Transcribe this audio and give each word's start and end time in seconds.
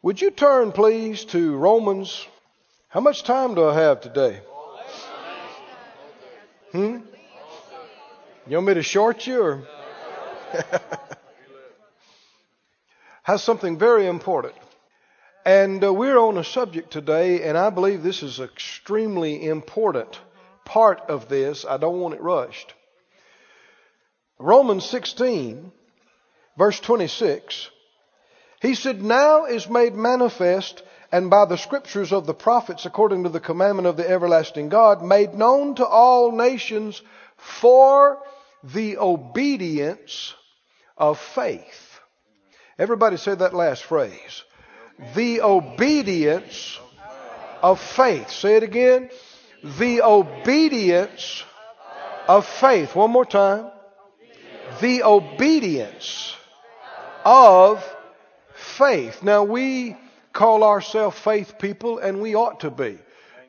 Would 0.00 0.20
you 0.20 0.30
turn, 0.30 0.70
please, 0.70 1.24
to 1.26 1.56
Romans? 1.56 2.24
How 2.86 3.00
much 3.00 3.24
time 3.24 3.56
do 3.56 3.64
I 3.64 3.74
have 3.74 4.00
today? 4.00 4.40
Hmm? 6.70 6.98
You 8.46 8.56
want 8.58 8.66
me 8.68 8.74
to 8.74 8.82
short 8.84 9.26
you 9.26 9.42
or? 9.42 9.62
Has 13.24 13.42
something 13.42 13.76
very 13.76 14.06
important. 14.06 14.54
And 15.44 15.82
uh, 15.82 15.92
we're 15.92 16.16
on 16.16 16.38
a 16.38 16.44
subject 16.44 16.92
today, 16.92 17.42
and 17.42 17.58
I 17.58 17.70
believe 17.70 18.04
this 18.04 18.22
is 18.22 18.38
extremely 18.38 19.44
important 19.44 20.20
part 20.64 21.00
of 21.08 21.28
this. 21.28 21.64
I 21.68 21.76
don't 21.76 21.98
want 21.98 22.14
it 22.14 22.22
rushed. 22.22 22.72
Romans 24.38 24.84
16, 24.84 25.72
verse 26.56 26.78
26. 26.78 27.70
He 28.60 28.74
said, 28.74 29.02
Now 29.02 29.44
is 29.44 29.68
made 29.68 29.94
manifest 29.94 30.82
and 31.10 31.30
by 31.30 31.46
the 31.46 31.56
scriptures 31.56 32.12
of 32.12 32.26
the 32.26 32.34
prophets, 32.34 32.84
according 32.84 33.22
to 33.22 33.30
the 33.30 33.40
commandment 33.40 33.86
of 33.86 33.96
the 33.96 34.08
everlasting 34.08 34.68
God, 34.68 35.02
made 35.02 35.34
known 35.34 35.74
to 35.76 35.86
all 35.86 36.32
nations 36.32 37.00
for 37.36 38.18
the 38.62 38.98
obedience 38.98 40.34
of 40.96 41.18
faith. 41.18 42.00
Everybody 42.78 43.16
say 43.16 43.34
that 43.34 43.54
last 43.54 43.84
phrase. 43.84 44.44
The 45.14 45.40
obedience 45.40 46.78
of 47.62 47.80
faith. 47.80 48.30
Say 48.30 48.56
it 48.56 48.62
again. 48.62 49.10
The 49.62 50.02
obedience 50.02 51.44
of 52.26 52.46
faith. 52.46 52.94
One 52.94 53.10
more 53.10 53.24
time. 53.24 53.70
The 54.80 55.04
obedience 55.04 56.36
of 57.24 57.82
faith. 58.78 59.22
Now 59.22 59.44
we 59.44 59.96
call 60.32 60.62
ourselves 60.62 61.18
faith 61.18 61.58
people, 61.58 61.98
and 61.98 62.20
we 62.20 62.34
ought 62.34 62.60
to 62.60 62.70
be. 62.70 62.98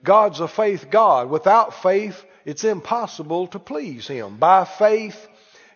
God's 0.04 0.40
a 0.40 0.48
faith 0.48 0.90
God. 0.90 1.30
Without 1.30 1.82
faith, 1.84 2.24
it's 2.46 2.64
impossible 2.64 3.48
to 3.48 3.60
please 3.60 4.08
Him. 4.08 4.38
By 4.38 4.66
faith, 4.66 5.28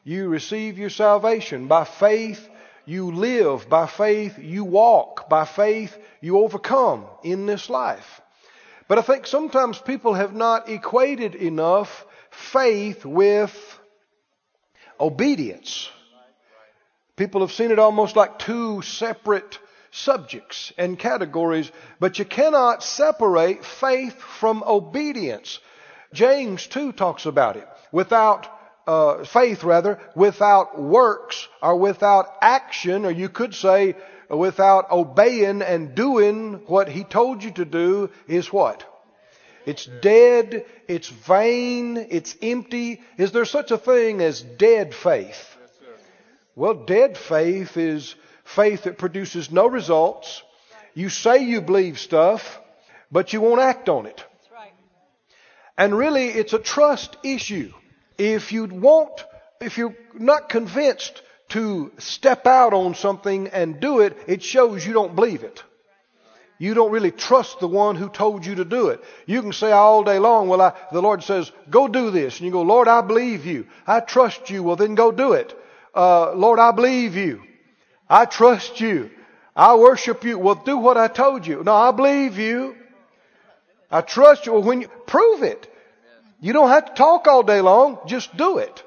you 0.03 0.27
receive 0.27 0.77
your 0.77 0.89
salvation. 0.89 1.67
By 1.67 1.83
faith, 1.85 2.49
you 2.85 3.11
live. 3.11 3.69
By 3.69 3.85
faith, 3.87 4.39
you 4.39 4.63
walk. 4.63 5.29
By 5.29 5.45
faith, 5.45 5.95
you 6.19 6.39
overcome 6.39 7.05
in 7.23 7.45
this 7.45 7.69
life. 7.69 8.21
But 8.87 8.97
I 8.97 9.01
think 9.01 9.27
sometimes 9.27 9.77
people 9.79 10.13
have 10.13 10.33
not 10.33 10.67
equated 10.67 11.35
enough 11.35 12.05
faith 12.31 13.05
with 13.05 13.55
obedience. 14.99 15.89
People 17.15 17.41
have 17.41 17.51
seen 17.51 17.71
it 17.71 17.79
almost 17.79 18.15
like 18.15 18.39
two 18.39 18.81
separate 18.81 19.59
subjects 19.91 20.73
and 20.77 20.97
categories, 20.97 21.71
but 21.99 22.17
you 22.17 22.25
cannot 22.25 22.83
separate 22.83 23.63
faith 23.63 24.19
from 24.19 24.63
obedience. 24.65 25.59
James 26.11 26.65
2 26.67 26.91
talks 26.91 27.27
about 27.27 27.55
it. 27.55 27.67
Without 27.91 28.47
uh, 28.87 29.23
faith, 29.23 29.63
rather, 29.63 29.99
without 30.15 30.81
works 30.81 31.47
or 31.61 31.75
without 31.75 32.35
action, 32.41 33.05
or 33.05 33.11
you 33.11 33.29
could 33.29 33.53
say 33.53 33.95
without 34.29 34.91
obeying 34.91 35.61
and 35.61 35.93
doing 35.93 36.61
what 36.65 36.89
he 36.89 37.03
told 37.03 37.43
you 37.43 37.51
to 37.51 37.65
do, 37.65 38.09
is 38.27 38.51
what? 38.51 38.83
It's 39.65 39.85
dead, 40.01 40.65
it's 40.87 41.07
vain, 41.07 41.97
it's 42.09 42.35
empty. 42.41 43.01
Is 43.17 43.31
there 43.31 43.45
such 43.45 43.69
a 43.71 43.77
thing 43.77 44.21
as 44.21 44.41
dead 44.41 44.93
faith? 44.93 45.52
Well, 46.55 46.73
dead 46.85 47.17
faith 47.17 47.77
is 47.77 48.15
faith 48.43 48.83
that 48.83 48.97
produces 48.97 49.51
no 49.51 49.67
results. 49.67 50.43
You 50.93 51.09
say 51.09 51.43
you 51.43 51.61
believe 51.61 51.97
stuff, 51.99 52.59
but 53.11 53.33
you 53.33 53.41
won't 53.41 53.61
act 53.61 53.89
on 53.89 54.05
it. 54.05 54.23
And 55.77 55.97
really, 55.97 56.27
it's 56.27 56.53
a 56.53 56.59
trust 56.59 57.17
issue. 57.23 57.73
If 58.17 58.51
you 58.51 58.65
want, 58.65 59.11
if 59.59 59.77
you're 59.77 59.95
not 60.13 60.49
convinced 60.49 61.21
to 61.49 61.91
step 61.97 62.45
out 62.45 62.73
on 62.73 62.93
something 62.93 63.47
and 63.47 63.79
do 63.79 64.01
it, 64.01 64.17
it 64.27 64.43
shows 64.43 64.85
you 64.85 64.93
don't 64.93 65.15
believe 65.15 65.43
it. 65.43 65.63
You 66.59 66.75
don't 66.75 66.91
really 66.91 67.11
trust 67.11 67.59
the 67.59 67.67
one 67.67 67.95
who 67.95 68.09
told 68.09 68.45
you 68.45 68.55
to 68.55 68.65
do 68.65 68.89
it. 68.89 69.03
You 69.25 69.41
can 69.41 69.51
say 69.51 69.71
all 69.71 70.03
day 70.03 70.19
long, 70.19 70.47
well, 70.47 70.61
I, 70.61 70.73
the 70.91 71.01
Lord 71.01 71.23
says, 71.23 71.51
go 71.69 71.87
do 71.87 72.11
this. 72.11 72.37
And 72.37 72.45
you 72.45 72.51
go, 72.51 72.61
Lord, 72.61 72.87
I 72.87 73.01
believe 73.01 73.45
you. 73.45 73.65
I 73.87 73.99
trust 73.99 74.49
you. 74.49 74.61
Well, 74.63 74.75
then 74.75 74.95
go 74.95 75.11
do 75.11 75.33
it. 75.33 75.57
Uh, 75.93 76.33
Lord, 76.33 76.59
I 76.59 76.71
believe 76.71 77.15
you. 77.15 77.43
I 78.09 78.25
trust 78.25 78.81
you. 78.81 79.11
I 79.55 79.75
worship 79.75 80.23
you. 80.23 80.39
Well, 80.39 80.55
do 80.55 80.77
what 80.77 80.97
I 80.97 81.07
told 81.07 81.45
you. 81.45 81.63
No, 81.63 81.73
I 81.73 81.91
believe 81.91 82.37
you. 82.37 82.75
I 83.91 84.01
trust 84.01 84.45
you. 84.45 84.53
Well, 84.53 84.63
when 84.63 84.81
you 84.81 84.87
prove 85.05 85.43
it, 85.43 85.71
you 86.39 86.53
don't 86.53 86.69
have 86.69 86.85
to 86.85 86.93
talk 86.93 87.27
all 87.27 87.43
day 87.43 87.61
long. 87.61 87.99
Just 88.07 88.35
do 88.35 88.57
it. 88.57 88.83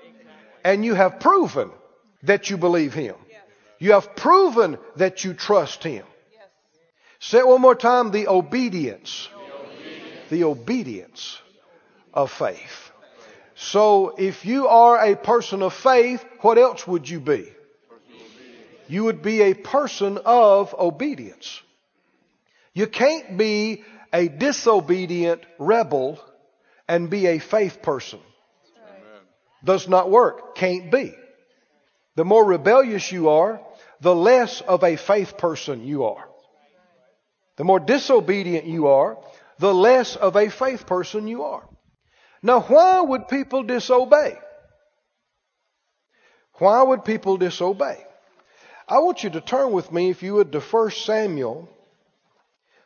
And 0.65 0.85
you 0.85 0.95
have 0.95 1.21
proven 1.21 1.71
that 2.25 2.51
you 2.51 2.57
believe 2.57 2.93
Him. 2.93 3.15
You 3.79 3.93
have 3.93 4.17
proven 4.17 4.79
that 4.97 5.25
you 5.25 5.35
trust 5.35 5.85
Him. 5.85 6.05
Say 7.21 7.39
it 7.39 7.47
one 7.47 7.61
more 7.61 7.77
time. 7.77 8.11
The 8.11 8.29
obedience. 8.29 9.29
The 10.29 10.45
obedience 10.45 11.39
of 12.13 12.33
faith. 12.33 12.86
So 13.57 14.15
if 14.19 14.45
you 14.45 14.69
are 14.69 15.03
a 15.03 15.17
person 15.17 15.63
of 15.63 15.73
faith, 15.73 16.25
what 16.43 16.59
else 16.59 16.87
would 16.87 17.09
you 17.09 17.21
be? 17.21 17.51
You 18.87 19.05
would 19.05 19.23
be 19.23 19.43
a 19.43 19.55
person 19.55 20.19
of 20.25 20.75
obedience. 20.75 21.63
You 22.75 22.87
can't 22.87 23.39
be 23.39 23.83
a 24.13 24.29
disobedient 24.29 25.43
rebel 25.59 26.21
and 26.87 27.09
be 27.09 27.27
a 27.27 27.39
faith 27.39 27.81
person. 27.83 28.21
Does 29.65 29.89
not 29.89 30.11
work. 30.11 30.55
Can't 30.55 30.93
be. 30.93 31.15
The 32.15 32.25
more 32.25 32.45
rebellious 32.45 33.11
you 33.11 33.31
are, 33.31 33.61
the 34.01 34.15
less 34.15 34.61
of 34.61 34.85
a 34.85 34.97
faith 34.97 35.39
person 35.39 35.83
you 35.83 36.05
are. 36.05 36.29
The 37.57 37.65
more 37.65 37.81
disobedient 37.81 38.67
you 38.67 38.89
are, 38.89 39.19
the 39.59 39.75
less 39.75 40.15
of 40.15 40.37
a 40.37 40.51
faith 40.51 40.87
person 40.87 41.27
you 41.27 41.45
are. 41.45 41.67
Now, 42.47 42.61
why 42.61 43.01
would 43.01 43.27
people 43.27 43.65
disobey? 43.65 44.39
Why 46.59 46.81
would 46.81 47.05
people 47.05 47.39
disobey? 47.39 48.07
I 48.89 49.01
want 49.01 49.25
you 49.25 49.31
to 49.31 49.41
turn 49.41 49.73
with 49.73 49.91
me, 49.91 50.11
if 50.11 50.23
you 50.23 50.35
would, 50.35 50.53
to 50.53 50.61
1 50.61 50.91
Samuel, 50.93 51.69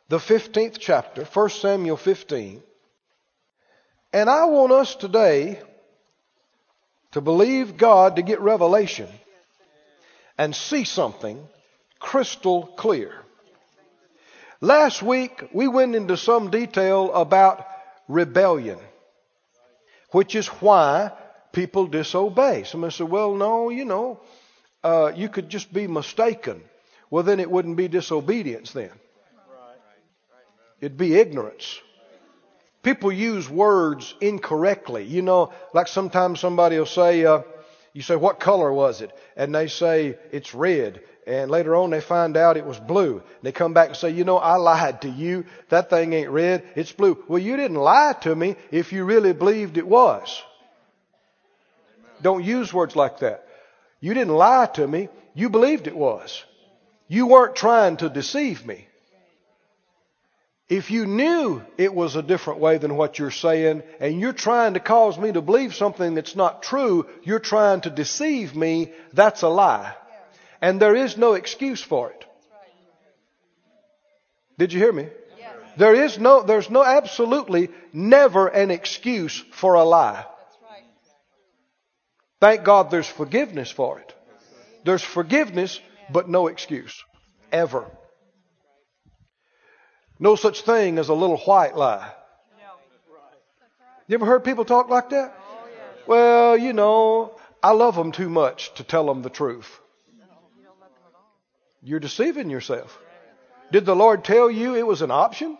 the 0.09 0.17
15th 0.17 0.79
chapter, 0.79 1.25
1 1.25 1.49
Samuel 1.49 1.95
15. 1.95 2.63
And 4.11 4.31
I 4.31 4.45
want 4.45 4.71
us 4.71 4.95
today 4.95 5.61
to 7.11 7.21
believe 7.21 7.77
God 7.77 8.15
to 8.15 8.23
get 8.23 8.41
revelation 8.41 9.09
and 10.39 10.55
see 10.55 10.85
something 10.85 11.39
crystal 11.99 12.65
clear. 12.65 13.13
Last 14.59 15.03
week, 15.03 15.49
we 15.53 15.67
went 15.67 15.93
into 15.93 16.17
some 16.17 16.49
detail 16.49 17.13
about 17.13 17.63
rebellion, 18.07 18.79
which 20.11 20.35
is 20.35 20.47
why 20.47 21.11
people 21.51 21.87
disobey. 21.87 22.63
Somebody 22.63 22.93
said, 22.93 23.09
well, 23.09 23.35
no, 23.35 23.69
you 23.69 23.85
know, 23.85 24.19
uh, 24.83 25.11
you 25.15 25.29
could 25.29 25.49
just 25.49 25.71
be 25.73 25.87
mistaken. 25.87 26.61
Well, 27.09 27.23
then 27.23 27.39
it 27.39 27.49
wouldn't 27.49 27.77
be 27.77 27.87
disobedience 27.87 28.71
then. 28.71 28.91
It'd 30.79 30.97
be 30.97 31.15
ignorance. 31.15 31.79
People 32.83 33.11
use 33.11 33.47
words 33.47 34.15
incorrectly. 34.19 35.05
You 35.05 35.21
know, 35.21 35.53
like 35.73 35.87
sometimes 35.87 36.39
somebody 36.39 36.79
will 36.79 36.87
say, 36.87 37.25
uh, 37.25 37.43
you 37.93 38.01
say, 38.01 38.15
what 38.15 38.39
color 38.39 38.73
was 38.73 39.01
it? 39.01 39.11
And 39.35 39.53
they 39.53 39.67
say, 39.67 40.17
it's 40.31 40.55
red. 40.55 41.03
And 41.27 41.51
later 41.51 41.75
on 41.75 41.91
they 41.91 42.01
find 42.01 42.35
out 42.35 42.57
it 42.57 42.65
was 42.65 42.79
blue. 42.79 43.13
And 43.13 43.43
they 43.43 43.51
come 43.51 43.73
back 43.73 43.89
and 43.89 43.97
say, 43.97 44.09
you 44.09 44.23
know, 44.23 44.37
I 44.37 44.55
lied 44.55 45.01
to 45.03 45.09
you. 45.09 45.45
That 45.69 45.89
thing 45.89 46.13
ain't 46.13 46.31
red. 46.31 46.63
It's 46.75 46.91
blue. 46.91 47.23
Well, 47.27 47.41
you 47.41 47.57
didn't 47.57 47.77
lie 47.77 48.15
to 48.21 48.35
me 48.35 48.55
if 48.71 48.91
you 48.91 49.05
really 49.05 49.33
believed 49.33 49.77
it 49.77 49.87
was. 49.87 50.41
Don't 52.21 52.43
use 52.43 52.73
words 52.73 52.95
like 52.95 53.19
that. 53.19 53.45
You 53.99 54.13
didn't 54.13 54.33
lie 54.33 54.67
to 54.73 54.87
me. 54.87 55.09
You 55.33 55.49
believed 55.49 55.87
it 55.87 55.95
was. 55.95 56.43
You 57.07 57.27
weren't 57.27 57.55
trying 57.55 57.97
to 57.97 58.09
deceive 58.09 58.65
me. 58.65 58.87
If 60.69 60.89
you 60.89 61.05
knew 61.05 61.61
it 61.77 61.93
was 61.93 62.15
a 62.15 62.23
different 62.23 62.61
way 62.61 62.77
than 62.77 62.95
what 62.95 63.19
you're 63.19 63.29
saying, 63.29 63.83
and 63.99 64.21
you're 64.21 64.31
trying 64.31 64.75
to 64.75 64.79
cause 64.79 65.17
me 65.17 65.31
to 65.33 65.41
believe 65.41 65.75
something 65.75 66.15
that's 66.15 66.35
not 66.35 66.63
true, 66.63 67.07
you're 67.23 67.39
trying 67.39 67.81
to 67.81 67.89
deceive 67.89 68.55
me, 68.55 68.93
that's 69.11 69.41
a 69.41 69.49
lie. 69.49 69.93
And 70.61 70.79
there 70.79 70.95
is 70.95 71.17
no 71.17 71.33
excuse 71.33 71.81
for 71.81 72.11
it. 72.11 72.25
Did 74.57 74.73
you 74.73 74.79
hear 74.79 74.93
me? 74.93 75.07
There 75.77 75.95
is 75.95 76.19
no, 76.19 76.43
there's 76.43 76.69
no 76.69 76.83
absolutely 76.83 77.69
never 77.93 78.47
an 78.47 78.71
excuse 78.71 79.39
for 79.51 79.75
a 79.75 79.83
lie. 79.83 80.25
Thank 82.39 82.63
God 82.63 82.91
there's 82.91 83.07
forgiveness 83.07 83.71
for 83.71 83.99
it. 83.99 84.13
There's 84.83 85.03
forgiveness, 85.03 85.79
but 86.11 86.29
no 86.29 86.47
excuse. 86.47 87.03
Ever. 87.51 87.85
No 90.19 90.35
such 90.35 90.61
thing 90.61 90.99
as 90.99 91.09
a 91.09 91.13
little 91.13 91.37
white 91.37 91.75
lie. 91.75 92.11
You 94.07 94.15
ever 94.15 94.25
heard 94.25 94.43
people 94.43 94.65
talk 94.65 94.89
like 94.89 95.09
that? 95.09 95.35
Oh, 95.35 95.67
well, 96.05 96.57
you 96.57 96.73
know, 96.73 97.39
I 97.63 97.71
love 97.71 97.95
them 97.95 98.11
too 98.11 98.29
much 98.29 98.73
to 98.75 98.83
tell 98.83 99.05
them 99.05 99.21
the 99.21 99.29
truth. 99.29 99.80
You're 101.83 101.99
deceiving 101.99 102.49
yourself. 102.49 102.97
Did 103.71 103.85
the 103.85 103.95
Lord 103.95 104.23
tell 104.23 104.51
you 104.51 104.75
it 104.75 104.85
was 104.85 105.01
an 105.01 105.11
option 105.11 105.57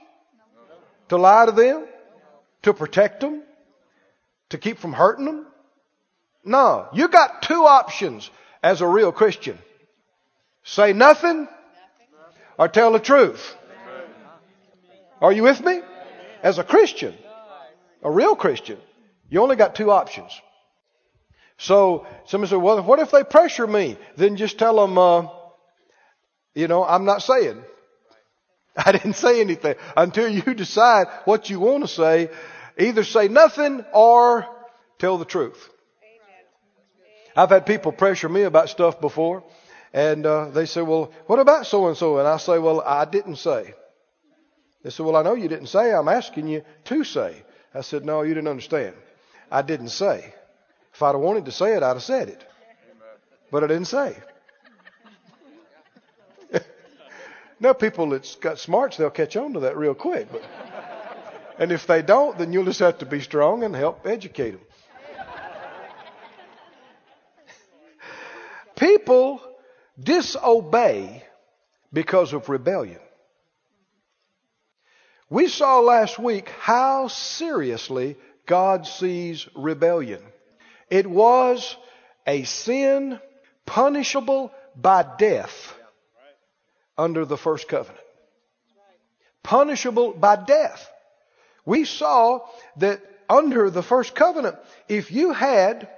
to 1.09 1.17
lie 1.17 1.45
to 1.45 1.51
them? 1.51 1.85
To 2.63 2.73
protect 2.73 3.21
them? 3.21 3.41
To 4.49 4.57
keep 4.57 4.79
from 4.79 4.93
hurting 4.93 5.25
them? 5.25 5.47
No. 6.43 6.87
You 6.93 7.07
got 7.07 7.41
two 7.41 7.63
options 7.65 8.29
as 8.61 8.81
a 8.81 8.87
real 8.87 9.11
Christian. 9.11 9.57
Say 10.63 10.93
nothing 10.93 11.47
or 12.57 12.67
tell 12.67 12.91
the 12.91 12.99
truth. 12.99 13.55
Are 15.21 15.31
you 15.31 15.43
with 15.43 15.63
me? 15.63 15.81
As 16.43 16.57
a 16.57 16.63
Christian, 16.63 17.15
a 18.03 18.11
real 18.11 18.35
Christian, 18.35 18.77
you 19.29 19.41
only 19.41 19.55
got 19.55 19.75
two 19.75 19.91
options. 19.91 20.31
So 21.57 22.07
somebody 22.25 22.49
said, 22.49 22.57
well, 22.57 22.81
what 22.83 22.99
if 22.99 23.11
they 23.11 23.23
pressure 23.23 23.67
me? 23.67 23.97
Then 24.17 24.35
just 24.35 24.57
tell 24.57 24.75
them, 24.75 24.97
uh, 24.97 25.27
you 26.53 26.67
know, 26.67 26.83
I'm 26.83 27.05
not 27.05 27.21
saying. 27.21 27.63
I 28.77 28.91
didn't 28.91 29.13
say 29.13 29.41
anything 29.41 29.75
until 29.95 30.27
you 30.27 30.53
decide 30.53 31.07
what 31.25 31.49
you 31.49 31.59
want 31.59 31.83
to 31.83 31.87
say. 31.87 32.29
Either 32.77 33.03
say 33.03 33.27
nothing 33.27 33.83
or 33.93 34.47
tell 34.97 35.17
the 35.17 35.25
truth. 35.25 35.69
I've 37.35 37.49
had 37.49 37.65
people 37.65 37.91
pressure 37.91 38.29
me 38.29 38.43
about 38.43 38.69
stuff 38.69 38.99
before, 38.99 39.43
and 39.93 40.25
uh, 40.25 40.49
they 40.49 40.65
say, 40.65 40.81
"Well, 40.81 41.11
what 41.27 41.39
about 41.39 41.65
so 41.65 41.87
and 41.87 41.95
so?" 41.95 42.17
And 42.17 42.27
I 42.27 42.37
say, 42.37 42.59
"Well, 42.59 42.81
I 42.81 43.05
didn't 43.05 43.37
say." 43.37 43.73
They 44.83 44.89
said, 44.89 45.05
"Well, 45.05 45.15
I 45.15 45.23
know 45.23 45.35
you 45.35 45.47
didn't 45.47 45.67
say. 45.67 45.93
I'm 45.93 46.09
asking 46.09 46.47
you 46.47 46.63
to 46.85 47.03
say." 47.03 47.43
I 47.73 47.81
said, 47.81 48.03
"No, 48.03 48.21
you 48.23 48.33
didn't 48.33 48.49
understand. 48.49 48.95
I 49.49 49.61
didn't 49.61 49.89
say. 49.89 50.33
If 50.93 51.01
I'd 51.01 51.13
have 51.13 51.21
wanted 51.21 51.45
to 51.45 51.51
say 51.51 51.75
it, 51.75 51.83
I'd 51.83 51.93
have 51.93 52.03
said 52.03 52.27
it, 52.27 52.43
but 53.49 53.63
I 53.63 53.67
didn't 53.67 53.85
say." 53.85 54.15
Now, 57.61 57.73
people 57.73 58.09
that's 58.09 58.35
got 58.37 58.57
smarts, 58.57 58.97
they'll 58.97 59.11
catch 59.11 59.37
on 59.37 59.53
to 59.53 59.59
that 59.61 59.77
real 59.77 59.93
quick, 59.93 60.27
but. 60.31 60.43
And 61.59 61.71
if 61.71 61.85
they 61.85 62.01
don't, 62.01 62.35
then 62.39 62.53
you'll 62.53 62.65
just 62.65 62.79
have 62.79 62.97
to 62.97 63.05
be 63.05 63.19
strong 63.19 63.63
and 63.63 63.75
help 63.75 64.07
educate 64.07 64.51
them. 64.51 64.61
People 68.75 69.39
disobey 69.99 71.23
because 71.93 72.33
of 72.33 72.49
rebellion. 72.49 72.99
We 75.29 75.47
saw 75.47 75.81
last 75.81 76.17
week 76.17 76.49
how 76.49 77.09
seriously 77.09 78.17
God 78.47 78.87
sees 78.87 79.47
rebellion. 79.55 80.23
It 80.89 81.05
was 81.05 81.77
a 82.25 82.41
sin 82.41 83.19
punishable 83.67 84.51
by 84.75 85.05
death 85.19 85.75
under 87.01 87.25
the 87.25 87.37
first 87.37 87.67
covenant. 87.67 88.05
Punishable 89.43 90.13
by 90.13 90.35
death. 90.35 90.87
We 91.65 91.85
saw 91.85 92.41
that 92.77 93.01
under 93.27 93.69
the 93.69 93.81
first 93.81 94.13
covenant, 94.13 94.57
if 94.87 95.11
you 95.11 95.33
had 95.33 95.89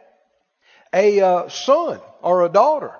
a 0.94 1.20
uh, 1.20 1.50
son 1.50 2.00
or 2.22 2.46
a 2.46 2.50
daughter 2.50 2.94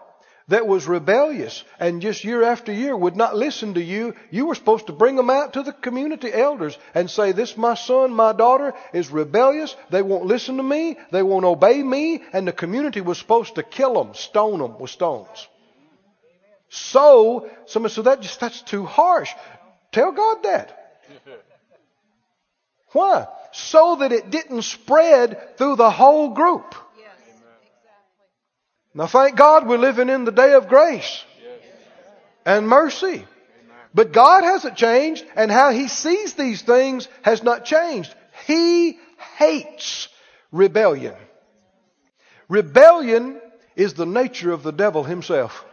that 0.50 0.68
was 0.68 0.86
rebellious 0.86 1.64
and 1.80 2.02
just 2.02 2.26
year 2.26 2.44
after 2.44 2.74
year 2.74 2.96
would 2.98 3.16
not 3.16 3.38
listen 3.38 3.76
to 3.76 3.82
you, 3.82 4.16
you 4.32 4.48
were 4.48 4.56
supposed 4.56 4.88
to 4.88 4.94
bring 4.94 5.16
them 5.16 5.30
out 5.30 5.54
to 5.54 5.64
the 5.64 5.72
community 5.72 6.34
elders 6.34 6.78
and 6.94 7.10
say, 7.10 7.32
This 7.32 7.56
my 7.56 7.76
son, 7.76 8.12
my 8.12 8.34
daughter 8.34 8.74
is 8.94 9.10
rebellious. 9.12 9.74
They 9.92 10.02
won't 10.02 10.26
listen 10.26 10.58
to 10.58 10.64
me. 10.64 10.98
They 11.12 11.24
won't 11.24 11.46
obey 11.46 11.82
me. 11.82 12.24
And 12.34 12.46
the 12.46 12.52
community 12.52 13.00
was 13.00 13.18
supposed 13.18 13.56
to 13.56 13.64
kill 13.64 13.94
them, 14.04 14.14
stone 14.14 14.60
them 14.60 14.78
with 14.78 14.92
stones. 14.92 15.48
So, 16.76 17.52
somebody 17.68 17.94
said, 17.94 18.06
that 18.06 18.22
just, 18.22 18.40
that's 18.40 18.64
too 18.64 18.84
harsh. 18.84 19.30
Tell 19.92 20.12
God 20.12 20.42
that. 20.42 21.02
Why? 22.94 23.28
So 23.52 23.98
that 23.98 24.12
it 24.12 24.32
didn't 24.32 24.64
spread 24.64 25.56
through 25.56 25.76
the 25.76 25.92
whole 25.92 26.30
group. 26.30 26.74
Now, 28.96 29.06
thank 29.06 29.36
God 29.36 29.68
we're 29.68 29.78
living 29.78 30.10
in 30.10 30.26
the 30.26 30.32
day 30.32 30.54
of 30.54 30.68
grace 30.68 31.24
and 32.44 32.68
mercy. 32.68 33.24
But 33.94 34.12
God 34.12 34.44
hasn't 34.44 34.76
changed, 34.76 35.24
and 35.36 35.52
how 35.52 35.70
He 35.70 35.88
sees 35.88 36.34
these 36.34 36.64
things 36.64 37.08
has 37.22 37.44
not 37.44 37.66
changed. 37.66 38.12
He 38.48 38.98
hates 39.38 40.08
rebellion. 40.52 41.14
Rebellion 42.50 43.40
is 43.76 43.94
the 43.94 44.08
nature 44.08 44.52
of 44.52 44.64
the 44.64 44.72
devil 44.72 45.04
himself. 45.04 45.66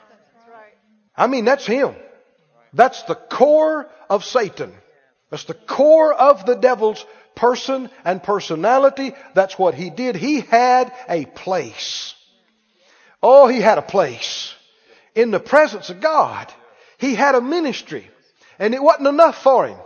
I 1.16 1.26
mean, 1.26 1.44
that's 1.44 1.66
him. 1.66 1.94
That's 2.72 3.02
the 3.04 3.14
core 3.14 3.90
of 4.08 4.24
Satan. 4.24 4.72
That's 5.30 5.44
the 5.44 5.54
core 5.54 6.12
of 6.12 6.46
the 6.46 6.54
devil's 6.54 7.04
person 7.34 7.90
and 8.04 8.22
personality. 8.22 9.12
That's 9.34 9.58
what 9.58 9.74
he 9.74 9.90
did. 9.90 10.16
He 10.16 10.40
had 10.40 10.92
a 11.08 11.24
place. 11.24 12.14
Oh, 13.22 13.48
he 13.48 13.60
had 13.60 13.78
a 13.78 13.82
place 13.82 14.54
in 15.14 15.30
the 15.30 15.40
presence 15.40 15.90
of 15.90 16.00
God. 16.00 16.52
He 16.98 17.14
had 17.14 17.34
a 17.34 17.40
ministry 17.40 18.08
and 18.58 18.74
it 18.74 18.82
wasn't 18.82 19.08
enough 19.08 19.42
for 19.42 19.66
him. 19.66 19.78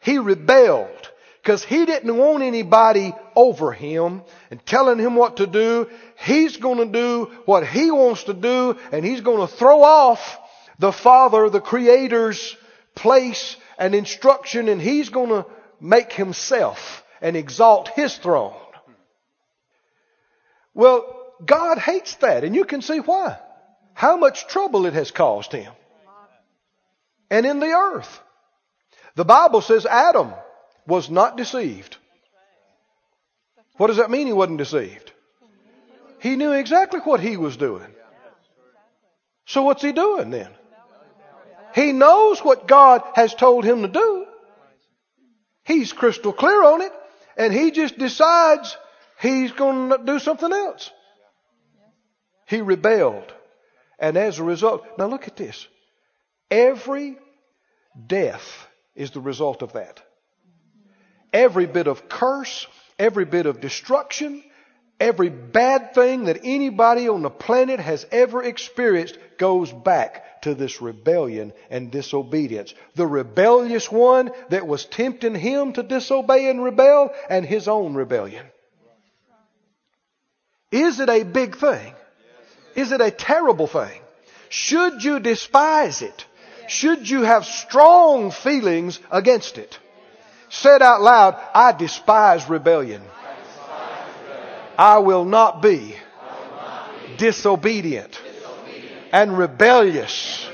He 0.00 0.18
rebelled 0.18 1.10
because 1.44 1.62
he 1.62 1.84
didn't 1.84 2.16
want 2.16 2.42
anybody 2.42 3.14
over 3.36 3.70
him 3.70 4.22
and 4.50 4.64
telling 4.64 4.98
him 4.98 5.14
what 5.14 5.36
to 5.36 5.46
do. 5.46 5.90
He's 6.24 6.56
going 6.56 6.78
to 6.78 6.86
do 6.86 7.30
what 7.44 7.66
he 7.66 7.90
wants 7.90 8.24
to 8.24 8.32
do 8.32 8.78
and 8.90 9.04
he's 9.04 9.20
going 9.20 9.46
to 9.46 9.54
throw 9.54 9.82
off 9.82 10.38
the 10.78 10.90
Father, 10.90 11.50
the 11.50 11.60
Creator's 11.60 12.56
place 12.94 13.56
and 13.76 13.94
instruction 13.94 14.70
and 14.70 14.80
he's 14.80 15.10
going 15.10 15.28
to 15.28 15.44
make 15.82 16.14
himself 16.14 17.04
and 17.20 17.36
exalt 17.36 17.90
his 17.90 18.16
throne. 18.16 18.56
Well, 20.72 21.04
God 21.44 21.78
hates 21.78 22.14
that, 22.16 22.42
and 22.42 22.54
you 22.54 22.64
can 22.64 22.80
see 22.80 22.98
why. 22.98 23.38
How 23.92 24.16
much 24.16 24.48
trouble 24.48 24.86
it 24.86 24.94
has 24.94 25.10
caused 25.10 25.52
him. 25.52 25.72
And 27.30 27.44
in 27.44 27.60
the 27.60 27.70
earth. 27.70 28.20
The 29.14 29.24
Bible 29.24 29.60
says 29.60 29.86
Adam 29.86 30.32
was 30.86 31.10
not 31.10 31.36
deceived. 31.36 31.96
What 33.76 33.88
does 33.88 33.96
that 33.96 34.10
mean 34.10 34.26
he 34.26 34.32
wasn't 34.32 34.58
deceived? 34.58 35.12
He 36.20 36.36
knew 36.36 36.52
exactly 36.52 37.00
what 37.00 37.20
he 37.20 37.36
was 37.36 37.56
doing. 37.56 37.86
So 39.46 39.62
what's 39.62 39.82
he 39.82 39.92
doing 39.92 40.30
then? 40.30 40.50
He 41.74 41.92
knows 41.92 42.40
what 42.40 42.68
God 42.68 43.02
has 43.14 43.34
told 43.34 43.64
him 43.64 43.82
to 43.82 43.88
do. 43.88 44.26
He's 45.64 45.92
crystal 45.92 46.32
clear 46.32 46.62
on 46.62 46.82
it, 46.82 46.92
and 47.36 47.52
he 47.52 47.70
just 47.72 47.98
decides 47.98 48.76
he's 49.20 49.50
going 49.52 49.90
to 49.90 49.98
do 50.04 50.18
something 50.18 50.52
else. 50.52 50.90
He 52.46 52.60
rebelled. 52.60 53.32
And 53.98 54.16
as 54.16 54.38
a 54.38 54.44
result, 54.44 54.84
now 54.98 55.06
look 55.06 55.26
at 55.26 55.36
this. 55.36 55.66
Every 56.50 57.16
death 58.06 58.66
is 58.94 59.10
the 59.10 59.20
result 59.20 59.62
of 59.62 59.72
that. 59.72 60.02
Every 61.34 61.66
bit 61.66 61.88
of 61.88 62.08
curse, 62.08 62.68
every 62.96 63.24
bit 63.24 63.46
of 63.46 63.60
destruction, 63.60 64.44
every 65.00 65.30
bad 65.30 65.92
thing 65.92 66.26
that 66.26 66.42
anybody 66.44 67.08
on 67.08 67.22
the 67.22 67.30
planet 67.30 67.80
has 67.80 68.06
ever 68.12 68.44
experienced 68.44 69.18
goes 69.36 69.72
back 69.72 70.42
to 70.42 70.54
this 70.54 70.80
rebellion 70.80 71.52
and 71.70 71.90
disobedience. 71.90 72.72
The 72.94 73.06
rebellious 73.06 73.90
one 73.90 74.30
that 74.50 74.68
was 74.68 74.84
tempting 74.84 75.34
him 75.34 75.72
to 75.72 75.82
disobey 75.82 76.48
and 76.48 76.62
rebel 76.62 77.10
and 77.28 77.44
his 77.44 77.66
own 77.66 77.94
rebellion. 77.94 78.46
Is 80.70 81.00
it 81.00 81.08
a 81.08 81.24
big 81.24 81.56
thing? 81.56 81.94
Is 82.76 82.92
it 82.92 83.00
a 83.00 83.10
terrible 83.10 83.66
thing? 83.66 84.00
Should 84.50 85.02
you 85.02 85.18
despise 85.18 86.00
it? 86.00 86.26
Should 86.68 87.10
you 87.10 87.22
have 87.22 87.44
strong 87.44 88.30
feelings 88.30 89.00
against 89.10 89.58
it? 89.58 89.80
Said 90.48 90.82
out 90.82 91.02
loud, 91.02 91.40
I 91.54 91.72
despise 91.72 92.48
rebellion. 92.48 93.02
I 94.76 94.98
will 94.98 95.24
not 95.24 95.62
be 95.62 95.96
disobedient 97.16 98.20
and 99.12 99.38
rebellious. 99.38 100.48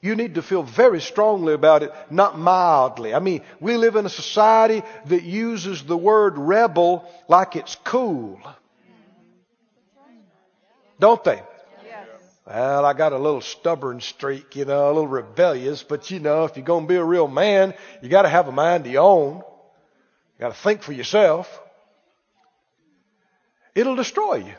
You 0.00 0.16
need 0.16 0.34
to 0.34 0.42
feel 0.42 0.62
very 0.62 1.00
strongly 1.00 1.54
about 1.54 1.82
it, 1.82 1.90
not 2.10 2.38
mildly. 2.38 3.14
I 3.14 3.20
mean, 3.20 3.40
we 3.58 3.78
live 3.78 3.96
in 3.96 4.04
a 4.04 4.10
society 4.10 4.82
that 5.06 5.22
uses 5.22 5.82
the 5.82 5.96
word 5.96 6.36
rebel 6.36 7.10
like 7.26 7.56
it's 7.56 7.76
cool. 7.84 8.38
Don't 10.98 11.24
they? 11.24 11.42
Well, 12.46 12.84
I 12.84 12.92
got 12.92 13.14
a 13.14 13.18
little 13.18 13.40
stubborn 13.40 14.00
streak, 14.00 14.54
you 14.54 14.66
know, 14.66 14.86
a 14.86 14.92
little 14.92 15.08
rebellious, 15.08 15.82
but 15.82 16.10
you 16.10 16.20
know, 16.20 16.44
if 16.44 16.56
you're 16.56 16.64
going 16.64 16.84
to 16.84 16.88
be 16.88 16.96
a 16.96 17.04
real 17.04 17.26
man, 17.26 17.72
you 18.02 18.10
got 18.10 18.22
to 18.22 18.28
have 18.28 18.48
a 18.48 18.52
mind 18.52 18.84
of 18.84 18.92
your 18.92 19.02
own. 19.02 19.36
You 19.36 20.40
got 20.40 20.48
to 20.48 20.60
think 20.60 20.82
for 20.82 20.92
yourself. 20.92 21.62
It'll 23.74 23.96
destroy 23.96 24.36
you. 24.36 24.54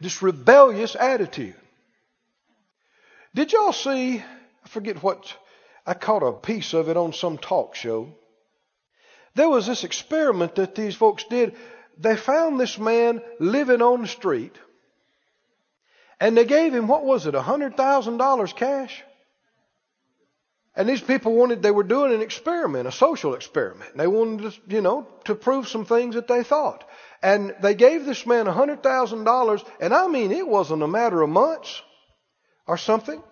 This 0.00 0.20
rebellious 0.20 0.94
attitude. 0.94 1.54
Did 3.34 3.52
y'all 3.52 3.72
see? 3.72 4.18
I 4.18 4.68
forget 4.68 5.02
what, 5.02 5.34
I 5.86 5.94
caught 5.94 6.22
a 6.22 6.32
piece 6.32 6.74
of 6.74 6.90
it 6.90 6.98
on 6.98 7.14
some 7.14 7.38
talk 7.38 7.74
show. 7.74 8.12
There 9.34 9.48
was 9.48 9.66
this 9.66 9.84
experiment 9.84 10.56
that 10.56 10.74
these 10.74 10.94
folks 10.94 11.24
did. 11.24 11.54
They 11.96 12.16
found 12.16 12.60
this 12.60 12.78
man 12.78 13.22
living 13.38 13.80
on 13.80 14.02
the 14.02 14.08
street 14.08 14.54
and 16.20 16.36
they 16.36 16.44
gave 16.44 16.74
him, 16.74 16.88
what 16.88 17.04
was 17.04 17.26
it, 17.26 17.34
$100,000 17.34 18.56
cash? 18.56 19.02
And 20.74 20.88
these 20.88 21.00
people 21.00 21.34
wanted, 21.34 21.62
they 21.62 21.70
were 21.70 21.82
doing 21.82 22.12
an 22.12 22.20
experiment, 22.20 22.86
a 22.86 22.92
social 22.92 23.34
experiment. 23.34 23.92
And 23.92 24.00
they 24.00 24.06
wanted 24.06 24.52
to, 24.52 24.60
you 24.68 24.82
know, 24.82 25.08
to 25.24 25.34
prove 25.34 25.68
some 25.68 25.86
things 25.86 26.14
that 26.14 26.28
they 26.28 26.42
thought. 26.42 26.84
And 27.22 27.54
they 27.62 27.74
gave 27.74 28.04
this 28.04 28.26
man 28.26 28.44
$100,000, 28.44 29.66
and 29.80 29.94
I 29.94 30.06
mean, 30.06 30.32
it 30.32 30.46
wasn't 30.46 30.82
a 30.82 30.88
matter 30.88 31.22
of 31.22 31.30
months 31.30 31.82
or 32.66 32.76
something. 32.76 33.22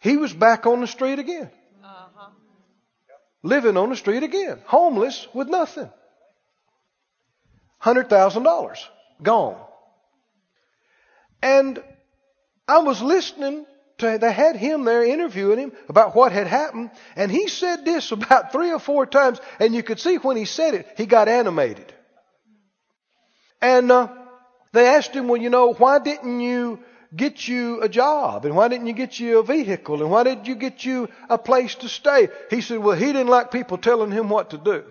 He 0.00 0.16
was 0.16 0.32
back 0.32 0.66
on 0.66 0.80
the 0.80 0.86
street 0.86 1.18
again. 1.18 1.50
Uh-huh. 1.84 2.30
Living 3.42 3.76
on 3.76 3.90
the 3.90 3.96
street 3.96 4.22
again. 4.22 4.60
Homeless 4.64 5.26
with 5.34 5.48
nothing. 5.48 5.90
$100,000 7.82 8.78
gone. 9.22 9.65
And 11.42 11.82
I 12.68 12.78
was 12.78 13.00
listening 13.00 13.66
to, 13.98 14.18
they 14.18 14.32
had 14.32 14.56
him 14.56 14.84
there 14.84 15.04
interviewing 15.04 15.58
him 15.58 15.72
about 15.88 16.14
what 16.14 16.32
had 16.32 16.46
happened, 16.46 16.90
and 17.14 17.30
he 17.30 17.48
said 17.48 17.84
this 17.84 18.12
about 18.12 18.52
three 18.52 18.72
or 18.72 18.78
four 18.78 19.06
times, 19.06 19.40
and 19.58 19.74
you 19.74 19.82
could 19.82 20.00
see 20.00 20.16
when 20.16 20.36
he 20.36 20.44
said 20.44 20.74
it, 20.74 20.86
he 20.96 21.06
got 21.06 21.28
animated. 21.28 21.92
And 23.60 23.90
uh, 23.90 24.08
they 24.72 24.86
asked 24.86 25.14
him, 25.14 25.28
well, 25.28 25.40
you 25.40 25.50
know, 25.50 25.72
why 25.72 25.98
didn't 25.98 26.40
you 26.40 26.80
get 27.14 27.48
you 27.48 27.80
a 27.80 27.88
job? 27.88 28.44
And 28.44 28.54
why 28.54 28.68
didn't 28.68 28.86
you 28.86 28.92
get 28.92 29.18
you 29.18 29.38
a 29.38 29.42
vehicle? 29.42 30.02
And 30.02 30.10
why 30.10 30.24
didn't 30.24 30.46
you 30.46 30.54
get 30.54 30.84
you 30.84 31.08
a 31.30 31.38
place 31.38 31.74
to 31.76 31.88
stay? 31.88 32.28
He 32.50 32.60
said, 32.60 32.78
well, 32.78 32.96
he 32.96 33.06
didn't 33.06 33.28
like 33.28 33.50
people 33.50 33.78
telling 33.78 34.10
him 34.10 34.28
what 34.28 34.50
to 34.50 34.58
do. 34.58 34.84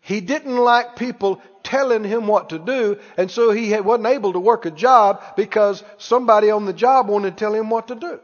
He 0.00 0.20
didn't 0.20 0.56
like 0.56 0.96
people 0.96 1.42
telling 1.70 2.02
him 2.02 2.26
what 2.26 2.50
to 2.50 2.58
do, 2.58 2.98
and 3.16 3.30
so 3.30 3.52
he 3.52 3.78
wasn't 3.80 4.08
able 4.08 4.32
to 4.32 4.40
work 4.40 4.66
a 4.66 4.70
job 4.70 5.22
because 5.36 5.84
somebody 5.98 6.50
on 6.50 6.66
the 6.66 6.72
job 6.72 7.08
wanted 7.08 7.30
to 7.30 7.36
tell 7.36 7.54
him 7.54 7.70
what 7.70 7.88
to 7.88 7.94
do 7.94 8.18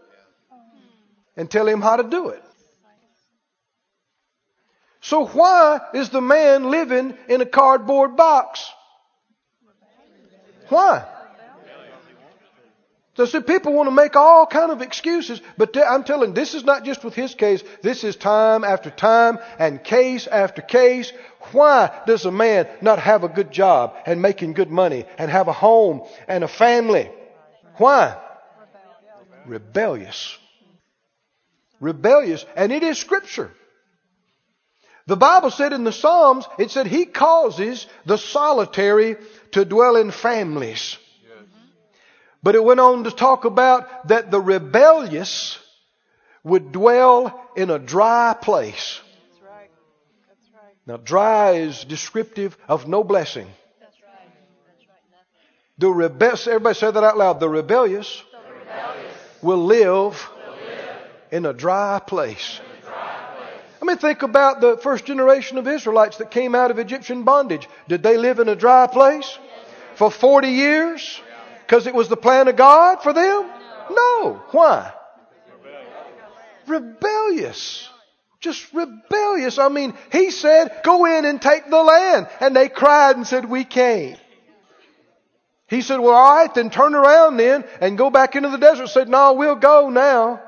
and 1.36 1.48
tell 1.48 1.68
him 1.68 1.80
how 1.80 1.96
to 1.96 2.02
do 2.02 2.30
it. 2.30 2.42
So 5.00 5.26
why 5.26 5.80
is 5.94 6.10
the 6.10 6.20
man 6.20 6.70
living 6.70 7.16
in 7.28 7.40
a 7.40 7.46
cardboard 7.46 8.16
box? 8.16 8.68
Why? 10.68 11.04
So 13.16 13.24
see, 13.24 13.40
people 13.40 13.72
want 13.72 13.86
to 13.86 13.94
make 13.94 14.14
all 14.14 14.46
kind 14.46 14.70
of 14.70 14.82
excuses, 14.82 15.40
but 15.56 15.74
I'm 15.76 16.04
telling, 16.04 16.34
this 16.34 16.52
is 16.52 16.64
not 16.64 16.84
just 16.84 17.02
with 17.02 17.14
his 17.14 17.34
case. 17.34 17.62
This 17.82 18.04
is 18.04 18.14
time 18.14 18.62
after 18.62 18.90
time 18.90 19.38
and 19.58 19.82
case 19.82 20.26
after 20.26 20.60
case. 20.60 21.12
Why 21.52 22.02
does 22.06 22.24
a 22.24 22.30
man 22.30 22.68
not 22.80 22.98
have 22.98 23.24
a 23.24 23.28
good 23.28 23.50
job 23.50 23.94
and 24.06 24.22
making 24.22 24.54
good 24.54 24.70
money 24.70 25.04
and 25.18 25.30
have 25.30 25.48
a 25.48 25.52
home 25.52 26.02
and 26.28 26.44
a 26.44 26.48
family? 26.48 27.10
Why? 27.76 28.16
Rebellious. 29.46 30.38
Rebellious. 31.80 32.44
And 32.56 32.72
it 32.72 32.82
is 32.82 32.98
scripture. 32.98 33.50
The 35.06 35.16
Bible 35.16 35.50
said 35.50 35.72
in 35.72 35.84
the 35.84 35.92
Psalms, 35.92 36.46
it 36.58 36.70
said 36.70 36.86
he 36.86 37.06
causes 37.06 37.86
the 38.06 38.18
solitary 38.18 39.16
to 39.52 39.64
dwell 39.64 39.96
in 39.96 40.10
families. 40.10 40.98
But 42.42 42.54
it 42.54 42.62
went 42.62 42.80
on 42.80 43.04
to 43.04 43.10
talk 43.10 43.44
about 43.44 44.08
that 44.08 44.30
the 44.30 44.40
rebellious 44.40 45.58
would 46.44 46.70
dwell 46.70 47.40
in 47.56 47.70
a 47.70 47.78
dry 47.78 48.36
place. 48.40 49.00
That's 49.30 49.42
right. 49.42 49.70
That's 50.28 50.48
right. 50.54 50.75
Now, 50.86 50.98
dry 50.98 51.52
is 51.52 51.84
descriptive 51.84 52.56
of 52.68 52.86
no 52.86 53.02
blessing. 53.02 53.48
The 55.78 55.90
rebellious, 55.90 56.46
everybody 56.46 56.74
say 56.74 56.90
that 56.90 57.04
out 57.04 57.18
loud. 57.18 57.40
The 57.40 57.48
rebellious, 57.48 58.22
the 58.32 58.54
rebellious 58.54 59.12
will, 59.42 59.64
live 59.64 60.30
will 60.38 60.52
live 60.54 60.98
in 61.30 61.44
a 61.44 61.52
dry 61.52 61.98
place. 61.98 62.60
I 63.82 63.84
mean, 63.84 63.98
think 63.98 64.22
about 64.22 64.60
the 64.60 64.78
first 64.78 65.04
generation 65.04 65.58
of 65.58 65.68
Israelites 65.68 66.16
that 66.16 66.30
came 66.30 66.54
out 66.54 66.70
of 66.70 66.78
Egyptian 66.78 67.24
bondage. 67.24 67.68
Did 67.88 68.02
they 68.02 68.16
live 68.16 68.38
in 68.38 68.48
a 68.48 68.56
dry 68.56 68.86
place 68.86 69.38
for 69.96 70.10
40 70.10 70.48
years? 70.48 71.20
Because 71.66 71.86
it 71.86 71.94
was 71.94 72.08
the 72.08 72.16
plan 72.16 72.48
of 72.48 72.56
God 72.56 73.02
for 73.02 73.12
them? 73.12 73.50
No. 73.90 74.42
Why? 74.52 74.92
Rebellious. 76.66 77.88
Just 78.46 78.72
rebellious. 78.72 79.58
I 79.58 79.68
mean, 79.68 79.92
he 80.12 80.30
said, 80.30 80.82
go 80.84 81.04
in 81.04 81.24
and 81.24 81.42
take 81.42 81.68
the 81.68 81.82
land. 81.82 82.28
And 82.38 82.54
they 82.54 82.68
cried 82.68 83.16
and 83.16 83.26
said, 83.26 83.44
we 83.44 83.64
can't. 83.64 84.20
He 85.66 85.82
said, 85.82 85.98
well, 85.98 86.14
all 86.14 86.36
right, 86.36 86.54
then 86.54 86.70
turn 86.70 86.94
around 86.94 87.38
then 87.38 87.64
and 87.80 87.98
go 87.98 88.08
back 88.08 88.36
into 88.36 88.50
the 88.50 88.56
desert. 88.56 88.86
Said, 88.90 89.08
no, 89.08 89.32
we'll 89.32 89.56
go 89.56 89.90
now. 89.90 90.40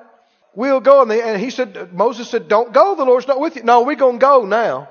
We'll 0.55 0.79
go. 0.79 1.03
And, 1.03 1.11
they, 1.11 1.21
and 1.21 1.41
he 1.41 1.51
said, 1.51 1.93
Moses 1.93 2.31
said, 2.31 2.47
don't 2.47 2.73
go. 2.73 2.95
The 2.95 3.05
Lord's 3.05 3.27
not 3.27 3.41
with 3.41 3.57
you. 3.57 3.65
No, 3.65 3.83
we're 3.83 3.97
going 3.97 4.21
to 4.21 4.25
go 4.25 4.45
now. 4.45 4.89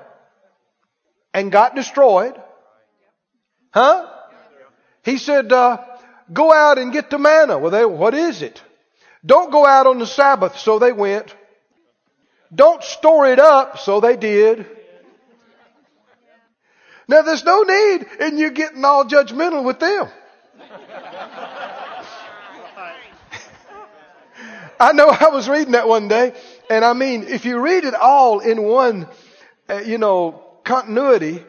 And 1.32 1.50
got 1.50 1.74
destroyed. 1.74 2.38
Huh? 3.72 4.06
He 5.02 5.16
said, 5.16 5.50
uh, 5.50 5.78
Go 6.30 6.52
out 6.52 6.76
and 6.76 6.92
get 6.92 7.08
the 7.08 7.16
manna. 7.16 7.56
Well, 7.56 7.70
they, 7.70 7.86
what 7.86 8.12
is 8.12 8.42
it? 8.42 8.62
Don't 9.24 9.50
go 9.50 9.64
out 9.64 9.86
on 9.86 9.98
the 9.98 10.06
Sabbath. 10.06 10.58
So 10.58 10.78
they 10.78 10.92
went. 10.92 11.34
Don't 12.54 12.82
store 12.82 13.26
it 13.30 13.38
up. 13.38 13.78
So 13.78 14.00
they 14.00 14.16
did. 14.16 14.66
Now 17.08 17.22
there's 17.22 17.44
no 17.44 17.62
need 17.62 18.06
in 18.20 18.36
you 18.38 18.50
getting 18.50 18.84
all 18.84 19.04
judgmental 19.04 19.64
with 19.64 19.80
them. 19.80 20.08
I 24.80 24.92
know 24.92 25.08
I 25.08 25.30
was 25.30 25.48
reading 25.48 25.72
that 25.72 25.88
one 25.88 26.06
day, 26.06 26.34
and 26.70 26.84
I 26.84 26.92
mean, 26.92 27.24
if 27.24 27.44
you 27.44 27.58
read 27.58 27.84
it 27.84 27.94
all 27.94 28.38
in 28.38 28.62
one, 28.62 29.08
uh, 29.68 29.78
you 29.78 29.98
know, 29.98 30.44
continuity, 30.64 31.42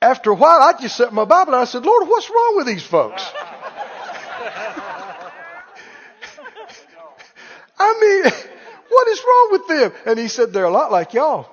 after 0.00 0.30
a 0.30 0.34
while, 0.34 0.60
I 0.62 0.74
just 0.80 0.96
set 0.96 1.12
my 1.12 1.24
Bible 1.24 1.54
and 1.54 1.62
I 1.62 1.64
said, 1.64 1.84
Lord, 1.84 2.08
what's 2.08 2.30
wrong 2.30 2.56
with 2.56 2.66
these 2.66 2.84
folks? 2.84 3.24
I 7.78 8.22
mean, 8.22 8.32
what 8.92 9.08
is 9.08 9.22
wrong 9.26 9.48
with 9.52 9.68
them? 9.68 9.92
And 10.06 10.18
he 10.18 10.28
said, 10.28 10.52
they're 10.52 10.64
a 10.64 10.70
lot 10.70 10.92
like 10.92 11.14
y'all. 11.14 11.48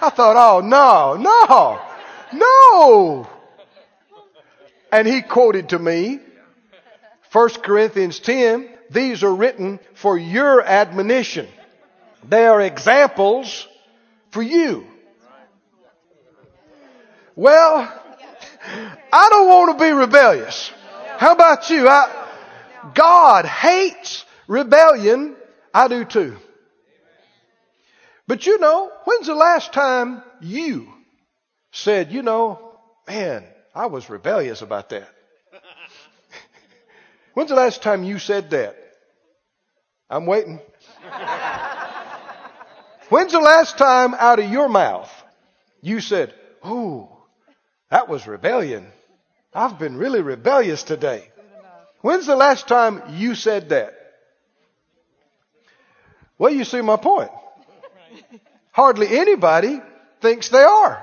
I 0.00 0.10
thought, 0.10 0.36
oh, 0.36 0.60
no, 0.60 1.16
no, 1.16 1.80
no. 2.32 3.28
And 4.92 5.06
he 5.08 5.22
quoted 5.22 5.70
to 5.70 5.78
me 5.78 6.20
1 7.32 7.48
Corinthians 7.62 8.20
10, 8.20 8.68
these 8.90 9.22
are 9.22 9.34
written 9.34 9.80
for 9.94 10.18
your 10.18 10.62
admonition. 10.62 11.48
They 12.28 12.46
are 12.46 12.60
examples 12.60 13.66
for 14.30 14.42
you. 14.42 14.86
Well, 17.36 17.92
I 19.12 19.28
don't 19.30 19.48
want 19.48 19.78
to 19.78 19.84
be 19.84 19.90
rebellious. 19.90 20.70
How 21.16 21.32
about 21.32 21.70
you? 21.70 21.88
I, 21.88 22.28
God 22.94 23.46
hates 23.46 24.24
rebellion. 24.46 25.36
I 25.74 25.88
do 25.88 26.04
too. 26.04 26.36
But 28.28 28.46
you 28.46 28.58
know, 28.58 28.90
when's 29.04 29.26
the 29.26 29.34
last 29.34 29.72
time 29.72 30.22
you 30.40 30.88
said, 31.72 32.12
you 32.12 32.22
know, 32.22 32.78
man, 33.08 33.44
I 33.74 33.86
was 33.86 34.08
rebellious 34.08 34.62
about 34.62 34.90
that? 34.90 35.08
when's 37.34 37.50
the 37.50 37.56
last 37.56 37.82
time 37.82 38.04
you 38.04 38.18
said 38.18 38.50
that? 38.50 38.76
I'm 40.08 40.26
waiting. 40.26 40.60
when's 43.08 43.32
the 43.32 43.40
last 43.40 43.76
time 43.76 44.14
out 44.14 44.38
of 44.38 44.50
your 44.50 44.68
mouth 44.68 45.10
you 45.82 46.00
said, 46.00 46.32
oh, 46.62 47.10
that 47.90 48.08
was 48.08 48.26
rebellion. 48.26 48.86
I've 49.52 49.78
been 49.78 49.98
really 49.98 50.22
rebellious 50.22 50.82
today. 50.82 51.28
When's 52.00 52.26
the 52.26 52.36
last 52.36 52.68
time 52.68 53.02
you 53.10 53.34
said 53.34 53.68
that? 53.68 54.03
Well, 56.38 56.52
you 56.52 56.64
see 56.64 56.80
my 56.80 56.96
point. 56.96 57.30
Hardly 58.72 59.18
anybody 59.18 59.80
thinks 60.20 60.48
they 60.48 60.62
are. 60.62 61.02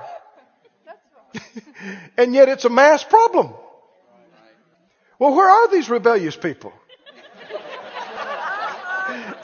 and 2.16 2.34
yet 2.34 2.48
it's 2.48 2.64
a 2.64 2.68
mass 2.68 3.02
problem. 3.02 3.54
Well, 5.18 5.34
where 5.34 5.48
are 5.48 5.68
these 5.68 5.88
rebellious 5.88 6.36
people? 6.36 6.72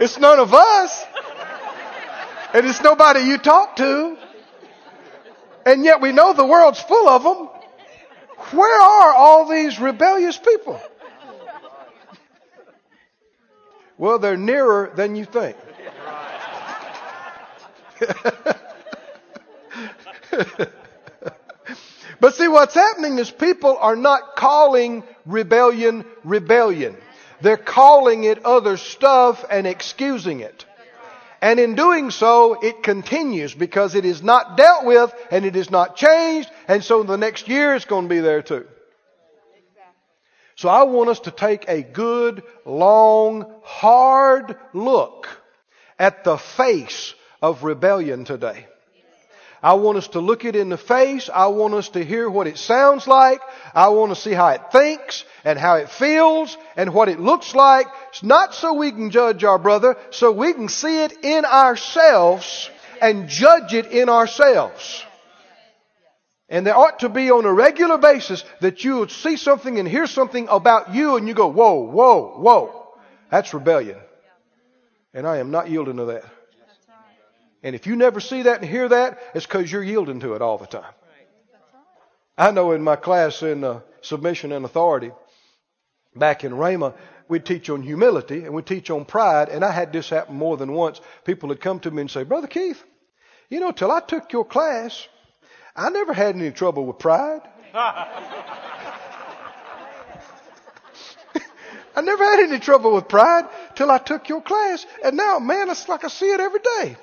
It's 0.01 0.17
none 0.17 0.39
of 0.39 0.55
us. 0.55 1.05
And 2.55 2.67
it's 2.67 2.81
nobody 2.81 3.21
you 3.21 3.37
talk 3.37 3.77
to. 3.77 4.17
And 5.67 5.85
yet 5.85 6.01
we 6.01 6.13
know 6.13 6.33
the 6.33 6.47
world's 6.47 6.81
full 6.81 7.09
of 7.09 7.23
them. 7.25 7.49
Where 8.57 8.81
are 8.81 9.13
all 9.13 9.49
these 9.49 9.79
rebellious 9.79 10.39
people? 10.39 10.81
Well, 13.99 14.19
they're 14.19 14.37
nearer 14.37 14.93
than 14.95 15.17
you 15.17 15.25
think. 15.25 15.57
but 22.21 22.35
see, 22.35 22.49
what's 22.49 22.75
happening 22.75 23.19
is 23.19 23.31
people 23.31 23.77
are 23.79 23.97
not 23.97 24.37
calling 24.37 25.03
rebellion 25.27 26.05
rebellion. 26.25 26.97
They're 27.41 27.57
calling 27.57 28.25
it 28.25 28.45
other 28.45 28.77
stuff 28.77 29.45
and 29.49 29.67
excusing 29.67 30.41
it. 30.41 30.65
And 31.41 31.61
in 31.61 31.77
doing 31.77 32.11
so, 32.11 32.61
it 32.61 32.83
continues 32.83 33.55
because 33.55 33.95
it 33.95 34.05
is 34.05 34.23
not 34.23 34.57
dealt 34.57 34.85
with 34.85 35.15
and 35.31 35.45
it 35.45 35.55
is 35.55 35.71
not 35.71 35.95
changed. 35.95 36.51
And 36.67 36.83
so 36.83 37.05
the 37.05 37.17
next 37.17 37.47
year 37.47 37.75
it's 37.75 37.85
going 37.85 38.07
to 38.07 38.09
be 38.09 38.21
there 38.21 38.43
too. 38.43 38.67
So 40.57 40.69
I 40.69 40.83
want 40.83 41.09
us 41.09 41.21
to 41.21 41.31
take 41.31 41.69
a 41.69 41.83
good, 41.83 42.43
long, 42.65 43.47
hard 43.63 44.57
look 44.73 45.29
at 46.01 46.25
the 46.25 46.37
face 46.37 47.15
of 47.41 47.63
rebellion 47.63 48.25
today. 48.25 48.67
I 49.63 49.75
want 49.75 49.99
us 49.99 50.09
to 50.09 50.21
look 50.21 50.45
it 50.45 50.55
in 50.55 50.69
the 50.69 50.79
face. 50.79 51.29
I 51.33 51.49
want 51.49 51.75
us 51.75 51.89
to 51.91 52.05
hear 52.05 52.31
what 52.31 52.47
it 52.47 52.59
sounds 52.59 53.09
like. 53.09 53.41
I 53.75 53.89
want 53.89 54.15
to 54.15 54.21
see 54.21 54.33
how 54.33 54.49
it 54.51 54.71
thinks 54.71 55.25
and 55.45 55.59
how 55.59 55.77
it 55.77 55.91
feels 55.91 56.57
and 56.77 56.95
what 56.95 57.09
it 57.09 57.19
looks 57.19 57.55
like. 57.55 57.89
It's 58.11 58.23
not 58.23 58.55
so 58.55 58.75
we 58.75 58.93
can 58.93 59.11
judge 59.11 59.43
our 59.43 59.59
brother, 59.59 59.97
so 60.11 60.31
we 60.31 60.53
can 60.53 60.69
see 60.69 61.03
it 61.03 61.25
in 61.25 61.45
ourselves 61.45 62.71
and 63.01 63.29
judge 63.29 63.75
it 63.75 63.87
in 63.87 64.09
ourselves. 64.09 65.05
And 66.49 66.67
there 66.67 66.77
ought 66.77 67.01
to 67.01 67.09
be 67.09 67.31
on 67.31 67.45
a 67.45 67.53
regular 67.53 67.99
basis 67.99 68.45
that 68.61 68.85
you 68.85 68.99
would 68.99 69.11
see 69.11 69.37
something 69.37 69.79
and 69.79 69.89
hear 69.89 70.07
something 70.07 70.49
about 70.49 70.95
you 70.95 71.17
and 71.17 71.29
you 71.29 71.35
go, 71.35 71.49
whoa, 71.49 71.81
whoa, 71.81 72.39
whoa. 72.39 72.89
That's 73.31 73.53
rebellion. 73.53 73.99
And 75.13 75.27
I 75.27 75.39
am 75.39 75.51
not 75.51 75.69
yielding 75.69 75.97
to 75.97 76.05
that. 76.07 76.25
And 77.69 77.75
if 77.75 77.87
you 77.87 77.97
never 77.97 78.19
see 78.19 78.45
that 78.45 78.63
and 78.63 78.71
hear 78.71 78.89
that, 78.89 79.19
it's 79.35 79.45
because 79.45 79.71
you're 79.71 79.83
yielding 79.83 80.21
to 80.21 80.33
it 80.33 80.41
all 80.41 80.57
the 80.57 80.67
time. 80.67 80.91
I 82.39 82.51
know 82.51 82.73
in 82.73 82.81
my 82.83 82.97
class 82.97 83.43
in 83.43 83.63
uh, 83.63 83.81
submission 84.01 84.53
and 84.53 84.65
authority 84.65 85.11
back 86.17 86.45
in 86.45 86.53
Rhema, 86.53 86.95
we'd 87.29 87.45
teach 87.45 87.69
on 87.69 87.83
humility 87.83 88.45
and 88.45 88.55
we'd 88.55 88.65
teach 88.65 88.89
on 88.89 89.05
pride. 89.05 89.51
And 89.51 89.63
I 89.63 89.71
had 89.71 89.93
this 89.93 90.09
happen 90.09 90.35
more 90.35 90.57
than 90.57 90.73
once. 90.73 91.03
People 91.25 91.51
would 91.51 91.61
come 91.61 91.79
to 91.81 91.91
me 91.91 92.01
and 92.01 92.11
say, 92.11 92.23
Brother 92.23 92.47
Keith, 92.47 92.83
you 93.51 93.61
know, 93.61 93.71
till 93.71 93.93
I 93.93 94.01
took 94.01 94.33
your 94.33 94.47
class, 94.47 95.07
I 95.77 95.91
never 95.91 96.15
had 96.15 96.37
any 96.37 96.53
trouble 96.53 96.87
with 96.87 96.99
pride. 96.99 97.43
I 101.95 102.01
never 102.01 102.25
had 102.25 102.49
any 102.49 102.61
trouble 102.61 102.95
with 102.95 103.09
pride 103.09 103.45
till 103.75 103.91
I 103.91 103.99
took 103.99 104.31
your 104.31 104.41
class. 104.41 104.87
And 105.05 105.19
now, 105.19 105.39
man, 105.39 105.69
it's 105.69 105.87
like 105.87 106.03
I 106.05 106.09
see 106.09 106.31
it 106.31 106.41
every 106.41 106.61
day. 106.61 106.97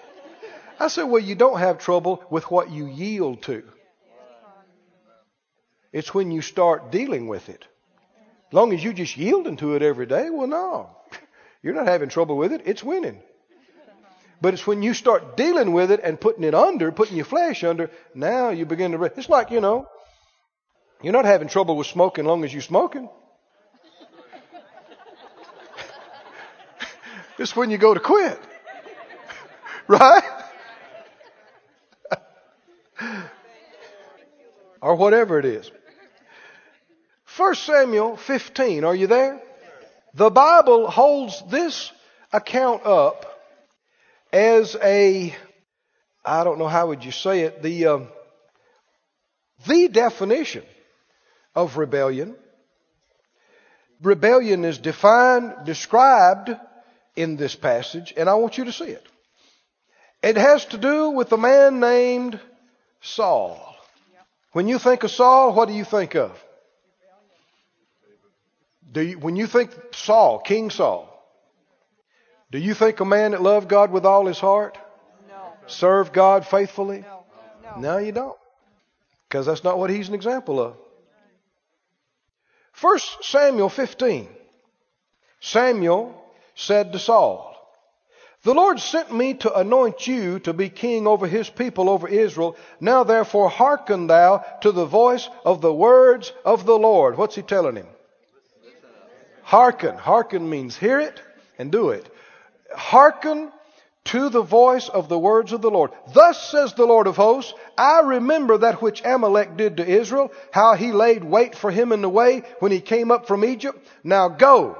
I 0.79 0.87
said, 0.87 1.03
well, 1.03 1.21
you 1.21 1.35
don't 1.35 1.59
have 1.59 1.79
trouble 1.79 2.23
with 2.29 2.49
what 2.51 2.69
you 2.69 2.87
yield 2.87 3.43
to. 3.43 3.63
It's 5.93 6.13
when 6.13 6.31
you 6.31 6.41
start 6.41 6.91
dealing 6.91 7.27
with 7.27 7.47
it. 7.47 7.65
As 8.49 8.53
long 8.53 8.73
as 8.73 8.83
you 8.83 8.93
just 8.93 9.17
yielding 9.17 9.57
to 9.57 9.75
it 9.75 9.81
every 9.81 10.05
day, 10.05 10.29
well, 10.29 10.47
no. 10.47 10.89
You're 11.63 11.73
not 11.73 11.87
having 11.87 12.09
trouble 12.09 12.37
with 12.37 12.51
it. 12.51 12.61
It's 12.65 12.83
winning. 12.83 13.21
But 14.41 14.53
it's 14.53 14.67
when 14.67 14.83
you 14.83 14.93
start 14.93 15.37
dealing 15.37 15.71
with 15.71 15.91
it 15.91 16.01
and 16.03 16.19
putting 16.19 16.43
it 16.43 16.53
under, 16.53 16.91
putting 16.91 17.15
your 17.15 17.25
flesh 17.25 17.63
under, 17.63 17.89
now 18.13 18.49
you 18.49 18.65
begin 18.65 18.91
to. 18.91 18.97
Re- 18.97 19.09
It's 19.15 19.29
like, 19.29 19.49
you 19.49 19.61
know, 19.61 19.87
you're 21.01 21.13
not 21.13 21.25
having 21.25 21.47
trouble 21.47 21.77
with 21.77 21.87
smoking 21.87 22.25
as 22.25 22.27
long 22.27 22.43
as 22.43 22.53
you're 22.53 22.61
smoking. 22.61 23.07
it's 27.39 27.55
when 27.55 27.71
you 27.71 27.77
go 27.77 27.93
to 27.93 27.99
quit. 27.99 28.39
right? 29.87 30.34
Or 34.85 34.93
whatever 34.93 35.39
it 35.39 35.45
is. 35.45 35.71
1 37.37 37.55
Samuel 37.55 38.17
15, 38.17 38.83
are 38.83 38.93
you 38.93 39.07
there? 39.07 39.41
The 40.13 40.29
Bible 40.29 40.91
holds 40.91 41.41
this 41.49 41.91
account 42.31 42.85
up 42.85 43.25
as 44.31 44.77
a, 44.81 45.35
I 46.23 46.43
don't 46.43 46.59
know 46.59 46.67
how 46.67 46.89
would 46.89 47.03
you 47.03 47.11
say 47.11 47.41
it, 47.41 47.63
the, 47.63 47.87
um, 47.87 48.07
the 49.65 49.87
definition 49.87 50.63
of 51.55 51.77
rebellion. 51.77 52.35
Rebellion 54.03 54.65
is 54.65 54.77
defined, 54.77 55.65
described 55.65 56.51
in 57.15 57.37
this 57.37 57.55
passage, 57.55 58.13
and 58.15 58.29
I 58.29 58.35
want 58.35 58.59
you 58.59 58.65
to 58.65 58.71
see 58.71 58.85
it. 58.85 59.05
It 60.21 60.37
has 60.37 60.63
to 60.65 60.77
do 60.77 61.09
with 61.09 61.31
a 61.31 61.37
man 61.37 61.79
named 61.79 62.39
Saul. 63.01 63.74
When 64.55 64.69
you 64.69 64.79
think 64.79 65.03
of 65.03 65.11
Saul, 65.11 65.53
what 65.53 65.67
do 65.67 65.73
you 65.73 65.83
think 65.83 66.15
of? 66.15 66.31
Do 68.89 69.01
you, 69.01 69.19
when 69.19 69.35
you 69.35 69.47
think 69.47 69.71
Saul, 69.91 70.39
King 70.39 70.69
Saul, 70.69 71.09
do 72.51 72.57
you 72.57 72.73
think 72.73 73.01
a 73.01 73.05
man 73.05 73.31
that 73.31 73.41
loved 73.41 73.67
God 73.67 73.91
with 73.91 74.05
all 74.05 74.27
his 74.27 74.39
heart? 74.39 74.77
No. 75.27 75.35
Served 75.67 76.13
God 76.13 76.47
faithfully? 76.47 76.99
No. 76.99 77.25
No. 77.63 77.81
No, 77.81 77.97
you 77.97 78.13
don't. 78.13 78.37
Because 79.27 79.45
that's 79.45 79.65
not 79.65 79.77
what 79.77 79.89
he's 79.89 80.07
an 80.07 80.15
example 80.15 80.61
of. 80.61 80.77
1 82.79 82.99
Samuel 83.23 83.67
15. 83.67 84.29
Samuel 85.41 86.15
said 86.55 86.93
to 86.93 86.99
Saul, 86.99 87.54
the 88.45 88.53
Lord 88.53 88.79
sent 88.79 89.11
me 89.11 89.33
to 89.33 89.59
anoint 89.59 90.05
you 90.05 90.37
to 90.41 90.53
be 90.53 90.69
king 90.69 91.07
over 91.07 91.25
his 91.25 91.49
people, 91.49 91.89
over 91.89 92.07
Israel. 92.07 92.55
Now 92.79 93.03
therefore 93.03 93.49
hearken 93.49 94.05
thou 94.05 94.45
to 94.61 94.71
the 94.71 94.85
voice 94.85 95.27
of 95.43 95.61
the 95.61 95.73
words 95.73 96.31
of 96.45 96.63
the 96.63 96.77
Lord. 96.77 97.17
What's 97.17 97.33
he 97.33 97.41
telling 97.41 97.75
him? 97.75 97.87
Hearken. 99.41 99.97
Hearken 99.97 100.47
means 100.47 100.77
hear 100.77 100.99
it 100.99 101.19
and 101.57 101.71
do 101.71 101.89
it. 101.89 102.07
Hearken 102.71 103.51
to 104.05 104.29
the 104.29 104.43
voice 104.43 104.89
of 104.89 105.09
the 105.09 105.17
words 105.17 105.51
of 105.51 105.63
the 105.63 105.71
Lord. 105.71 105.89
Thus 106.13 106.51
says 106.51 106.75
the 106.75 106.85
Lord 106.85 107.07
of 107.07 107.15
hosts, 107.15 107.55
I 107.75 108.01
remember 108.01 108.59
that 108.59 108.79
which 108.79 109.01
Amalek 109.03 109.57
did 109.57 109.77
to 109.77 109.87
Israel, 109.87 110.31
how 110.51 110.75
he 110.75 110.91
laid 110.91 111.23
wait 111.23 111.55
for 111.55 111.71
him 111.71 111.91
in 111.91 112.03
the 112.03 112.09
way 112.09 112.43
when 112.59 112.71
he 112.71 112.79
came 112.79 113.09
up 113.09 113.27
from 113.27 113.43
Egypt. 113.43 113.79
Now 114.03 114.29
go, 114.29 114.77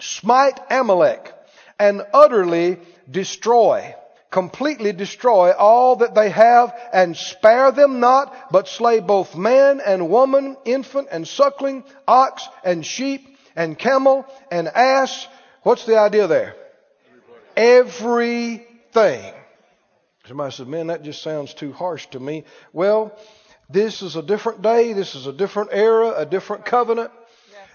smite 0.00 0.58
Amalek 0.68 1.32
and 1.78 2.02
utterly 2.12 2.78
destroy, 3.10 3.94
completely 4.30 4.92
destroy 4.92 5.52
all 5.52 5.96
that 5.96 6.14
they 6.14 6.30
have 6.30 6.74
and 6.92 7.16
spare 7.16 7.72
them 7.72 8.00
not, 8.00 8.50
but 8.50 8.68
slay 8.68 9.00
both 9.00 9.36
man 9.36 9.80
and 9.84 10.10
woman, 10.10 10.56
infant 10.64 11.08
and 11.10 11.26
suckling, 11.26 11.84
ox 12.06 12.46
and 12.64 12.84
sheep 12.84 13.36
and 13.56 13.78
camel 13.78 14.26
and 14.50 14.68
ass. 14.68 15.26
What's 15.62 15.84
the 15.86 15.98
idea 15.98 16.26
there? 16.26 16.54
Everything. 17.56 19.34
Somebody 20.26 20.52
says, 20.52 20.66
man, 20.66 20.88
that 20.88 21.02
just 21.02 21.22
sounds 21.22 21.54
too 21.54 21.72
harsh 21.72 22.06
to 22.08 22.20
me. 22.20 22.44
Well, 22.72 23.18
this 23.70 24.02
is 24.02 24.14
a 24.14 24.22
different 24.22 24.62
day. 24.62 24.92
This 24.92 25.14
is 25.14 25.26
a 25.26 25.32
different 25.32 25.70
era, 25.72 26.14
a 26.16 26.26
different 26.26 26.64
covenant. 26.66 27.10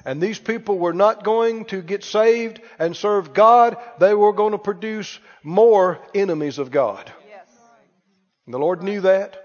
And 0.05 0.21
these 0.21 0.39
people 0.39 0.77
were 0.77 0.93
not 0.93 1.23
going 1.23 1.65
to 1.65 1.81
get 1.81 2.03
saved 2.03 2.59
and 2.77 2.95
serve 2.95 3.33
God. 3.33 3.77
They 3.99 4.13
were 4.13 4.33
going 4.33 4.51
to 4.51 4.57
produce 4.57 5.19
more 5.43 5.99
enemies 6.13 6.59
of 6.59 6.71
God. 6.71 7.11
Yes. 7.29 7.47
The 8.47 8.59
Lord 8.59 8.83
knew 8.83 9.01
that. 9.01 9.37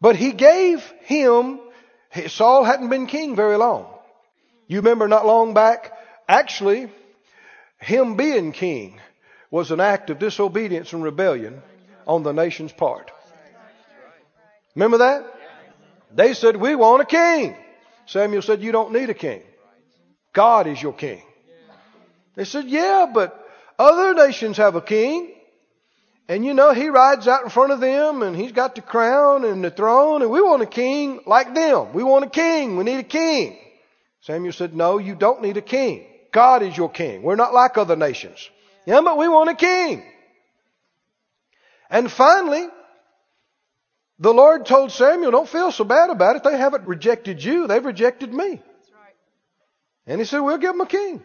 But 0.00 0.16
He 0.16 0.32
gave 0.32 0.80
him, 1.00 1.60
Saul 2.28 2.64
hadn't 2.64 2.88
been 2.88 3.06
king 3.06 3.34
very 3.34 3.56
long. 3.56 3.86
You 4.68 4.78
remember 4.78 5.08
not 5.08 5.26
long 5.26 5.54
back, 5.54 5.92
actually, 6.28 6.90
him 7.78 8.16
being 8.16 8.52
king 8.52 9.00
was 9.50 9.70
an 9.70 9.80
act 9.80 10.10
of 10.10 10.18
disobedience 10.18 10.92
and 10.92 11.02
rebellion 11.02 11.62
on 12.06 12.22
the 12.22 12.32
nation's 12.32 12.72
part. 12.72 13.10
Remember 14.74 14.98
that? 14.98 15.24
They 16.14 16.34
said, 16.34 16.56
we 16.56 16.74
want 16.74 17.02
a 17.02 17.06
king. 17.06 17.56
Samuel 18.06 18.42
said, 18.42 18.62
You 18.62 18.72
don't 18.72 18.92
need 18.92 19.10
a 19.10 19.14
king. 19.14 19.42
God 20.32 20.66
is 20.66 20.80
your 20.80 20.92
king. 20.92 21.22
They 22.34 22.44
said, 22.44 22.66
Yeah, 22.66 23.06
but 23.12 23.44
other 23.78 24.14
nations 24.14 24.56
have 24.56 24.76
a 24.76 24.80
king. 24.80 25.32
And 26.28 26.44
you 26.44 26.54
know, 26.54 26.72
he 26.72 26.88
rides 26.88 27.28
out 27.28 27.44
in 27.44 27.50
front 27.50 27.70
of 27.72 27.80
them 27.80 28.22
and 28.22 28.34
he's 28.34 28.50
got 28.50 28.74
the 28.74 28.80
crown 28.80 29.44
and 29.44 29.62
the 29.62 29.70
throne 29.70 30.22
and 30.22 30.30
we 30.30 30.40
want 30.40 30.62
a 30.62 30.66
king 30.66 31.20
like 31.24 31.54
them. 31.54 31.92
We 31.92 32.02
want 32.02 32.24
a 32.24 32.30
king. 32.30 32.76
We 32.76 32.84
need 32.84 32.98
a 32.98 33.04
king. 33.04 33.58
Samuel 34.22 34.52
said, 34.52 34.74
No, 34.74 34.98
you 34.98 35.14
don't 35.14 35.42
need 35.42 35.56
a 35.56 35.62
king. 35.62 36.04
God 36.32 36.62
is 36.62 36.76
your 36.76 36.90
king. 36.90 37.22
We're 37.22 37.36
not 37.36 37.54
like 37.54 37.78
other 37.78 37.96
nations. 37.96 38.50
Yeah, 38.86 39.00
but 39.02 39.18
we 39.18 39.28
want 39.28 39.50
a 39.50 39.54
king. 39.54 40.02
And 41.88 42.10
finally, 42.10 42.68
the 44.18 44.32
Lord 44.32 44.66
told 44.66 44.92
Samuel, 44.92 45.30
Don't 45.30 45.48
feel 45.48 45.70
so 45.70 45.84
bad 45.84 46.10
about 46.10 46.36
it. 46.36 46.44
They 46.44 46.56
haven't 46.56 46.86
rejected 46.86 47.42
you, 47.42 47.66
they've 47.66 47.84
rejected 47.84 48.32
me. 48.32 48.62
And 50.06 50.20
he 50.20 50.24
said, 50.24 50.40
We'll 50.40 50.58
give 50.58 50.72
them 50.72 50.80
a 50.80 50.86
king. 50.86 51.22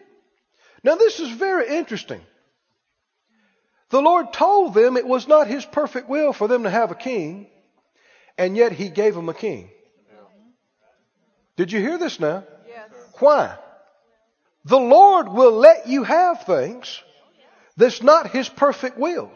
Now, 0.84 0.96
this 0.96 1.20
is 1.20 1.30
very 1.30 1.76
interesting. 1.76 2.20
The 3.90 4.02
Lord 4.02 4.32
told 4.32 4.74
them 4.74 4.96
it 4.96 5.06
was 5.06 5.28
not 5.28 5.46
His 5.46 5.64
perfect 5.64 6.08
will 6.08 6.32
for 6.32 6.48
them 6.48 6.64
to 6.64 6.70
have 6.70 6.90
a 6.90 6.94
king, 6.94 7.46
and 8.36 8.56
yet 8.56 8.72
He 8.72 8.88
gave 8.88 9.14
them 9.14 9.28
a 9.28 9.34
king. 9.34 9.70
Did 11.56 11.70
you 11.72 11.80
hear 11.80 11.98
this 11.98 12.18
now? 12.18 12.44
Yes. 12.66 12.88
Why? 13.18 13.56
The 14.64 14.78
Lord 14.78 15.28
will 15.28 15.52
let 15.52 15.86
you 15.88 16.04
have 16.04 16.44
things 16.44 17.02
that's 17.76 18.02
not 18.02 18.30
His 18.30 18.48
perfect 18.48 18.98
will. 18.98 19.30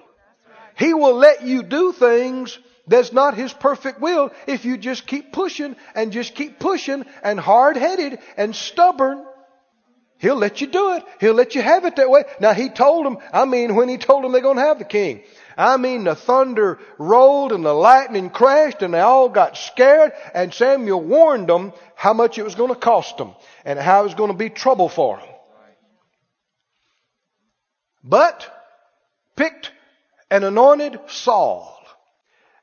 He 0.77 0.95
will 0.95 1.17
let 1.17 1.43
you 1.43 1.63
do 1.63 1.93
things 1.93 2.59
that's 2.87 3.13
not 3.13 3.37
His 3.37 3.53
perfect 3.53 4.01
will 4.01 4.31
if 4.47 4.65
you 4.65 4.77
just 4.77 5.07
keep 5.07 5.33
pushing 5.33 5.77
and 5.95 6.13
just 6.13 6.35
keep 6.35 6.59
pushing 6.59 7.05
and 7.23 7.39
hard 7.39 7.77
headed 7.77 8.19
and 8.37 8.55
stubborn. 8.55 9.25
He'll 10.19 10.37
let 10.37 10.61
you 10.63 10.67
do 10.67 10.95
it. 10.95 11.05
He'll 11.21 11.35
let 11.35 11.55
you 11.55 11.61
have 11.61 11.85
it 11.85 11.97
that 11.97 12.09
way. 12.09 12.25
Now 12.41 12.55
he 12.55 12.71
told 12.71 13.05
them, 13.05 13.19
I 13.33 13.45
mean, 13.45 13.75
when 13.75 13.89
he 13.89 13.99
told 13.99 14.25
them 14.25 14.33
they're 14.33 14.41
going 14.41 14.57
to 14.57 14.63
have 14.63 14.79
the 14.79 14.87
king, 14.87 15.23
I 15.59 15.77
mean, 15.77 16.05
the 16.05 16.15
thunder 16.15 16.79
rolled 16.97 17.53
and 17.53 17.65
the 17.65 17.75
lightning 17.75 18.31
crashed 18.31 18.83
and 18.83 18.95
they 18.95 19.01
all 19.01 19.29
got 19.29 19.59
scared 19.59 20.13
and 20.35 20.55
Samuel 20.55 21.03
warned 21.03 21.49
them 21.49 21.73
how 21.95 22.15
much 22.15 22.39
it 22.39 22.45
was 22.45 22.55
going 22.55 22.73
to 22.73 22.81
cost 22.81 23.19
them 23.19 23.35
and 23.65 23.79
how 23.79 24.01
it 24.01 24.05
was 24.05 24.15
going 24.15 24.31
to 24.31 24.37
be 24.37 24.49
trouble 24.49 24.89
for 24.89 25.19
them. 25.19 25.29
But 28.03 28.51
picked 29.35 29.71
and 30.31 30.45
anointed 30.45 30.99
Saul. 31.09 31.76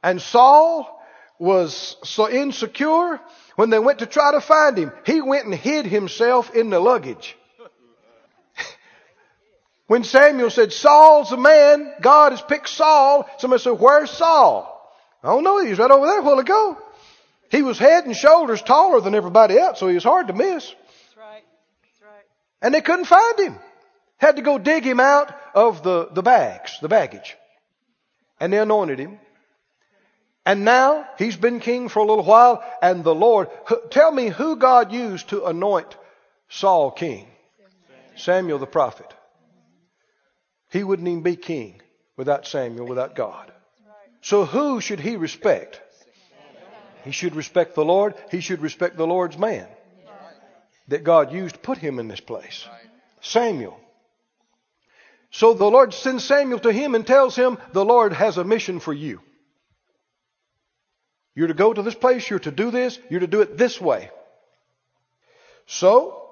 And 0.04 0.22
Saul 0.22 1.02
was 1.40 1.96
so 2.04 2.30
insecure 2.30 3.20
when 3.56 3.70
they 3.70 3.80
went 3.80 4.00
to 4.00 4.06
try 4.06 4.34
to 4.34 4.42
find 4.42 4.78
him, 4.78 4.92
he 5.06 5.22
went 5.22 5.46
and 5.46 5.56
hid 5.56 5.86
himself 5.86 6.54
in 6.54 6.70
the 6.70 6.80
luggage. 6.80 7.36
when 9.88 10.04
Samuel 10.04 10.50
said, 10.50 10.74
Saul's 10.74 11.32
a 11.32 11.38
man, 11.38 11.94
God 12.02 12.34
has 12.34 12.42
picked 12.42 12.70
Saul, 12.70 13.28
somebody 13.38 13.62
said, 13.62 13.80
Where's 13.80 14.12
Saul? 14.12 14.70
I 15.24 15.28
don't 15.28 15.44
know, 15.44 15.64
he 15.64 15.70
was 15.70 15.80
right 15.80 15.90
over 15.90 16.06
there 16.06 16.20
a 16.20 16.24
while 16.24 16.40
ago. 16.40 16.78
He 17.50 17.62
was 17.62 17.78
head 17.78 18.06
and 18.06 18.16
shoulders 18.16 18.62
taller 18.62 19.00
than 19.00 19.16
everybody 19.16 19.58
else, 19.58 19.80
so 19.80 19.88
he 19.88 19.94
was 19.94 20.04
hard 20.04 20.28
to 20.28 20.34
miss. 20.34 20.66
That's 20.66 21.18
right. 21.18 21.44
That's 21.84 22.02
right. 22.02 22.26
And 22.62 22.74
they 22.74 22.82
couldn't 22.82 23.06
find 23.06 23.40
him. 23.40 23.56
Had 24.18 24.38
to 24.38 24.42
go 24.42 24.58
dig 24.58 24.84
him 24.84 25.00
out 25.00 25.34
of 25.54 25.84
the, 25.84 26.10
the 26.12 26.24
bags, 26.24 26.78
the 26.82 26.90
baggage. 26.90 27.38
And 28.40 28.52
they 28.52 28.58
anointed 28.58 29.00
him. 29.00 29.20
And 30.46 30.66
now 30.66 31.08
he's 31.18 31.38
been 31.38 31.60
king 31.60 31.88
for 31.88 32.00
a 32.00 32.06
little 32.06 32.26
while, 32.26 32.64
and 32.82 33.04
the 33.04 33.16
Lord, 33.16 33.50
tell 33.90 34.12
me 34.12 34.28
who 34.28 34.58
God 34.58 34.92
used 34.92 35.30
to 35.30 35.46
anoint 35.46 35.96
Saul 36.50 36.92
king? 36.92 37.28
Samuel 38.16 38.60
the 38.60 38.68
prophet. 38.68 39.12
He 40.70 40.84
wouldn't 40.84 41.08
even 41.08 41.24
be 41.24 41.36
king 41.36 41.82
without 42.18 42.46
Samuel, 42.46 42.88
without 42.88 43.16
God. 43.16 43.52
So 44.22 44.46
who 44.46 44.82
should 44.82 45.00
he 45.00 45.16
respect? 45.16 45.82
He 47.04 47.12
should 47.12 47.36
respect 47.36 47.76
the 47.76 47.86
Lord. 47.86 48.16
He 48.32 48.40
should 48.40 48.62
respect 48.62 48.98
the 48.98 49.08
Lord's 49.08 49.38
man 49.38 49.68
that 50.88 51.04
God 51.04 51.32
used 51.32 51.56
to 51.56 51.62
put 51.62 51.78
him 51.78 52.00
in 52.00 52.08
this 52.08 52.20
place. 52.20 52.68
Samuel. 53.22 53.80
So 55.32 55.54
the 55.54 55.66
Lord 55.66 55.94
sends 55.94 56.24
Samuel 56.24 56.60
to 56.60 56.72
him 56.72 56.96
and 56.96 57.08
tells 57.08 57.36
him, 57.36 57.58
the 57.72 57.86
Lord 57.86 58.14
has 58.14 58.38
a 58.38 58.44
mission 58.44 58.80
for 58.80 58.94
you. 58.94 59.22
You're 61.36 61.48
to 61.48 61.54
go 61.54 61.74
to 61.74 61.82
this 61.82 61.96
place, 61.96 62.30
you're 62.30 62.40
to 62.40 62.52
do 62.52 62.72
this, 62.72 63.00
you're 63.10 63.22
to 63.22 63.28
do 63.28 63.42
it 63.42 63.58
this 63.58 63.82
way. 63.82 64.12
So, 65.66 66.24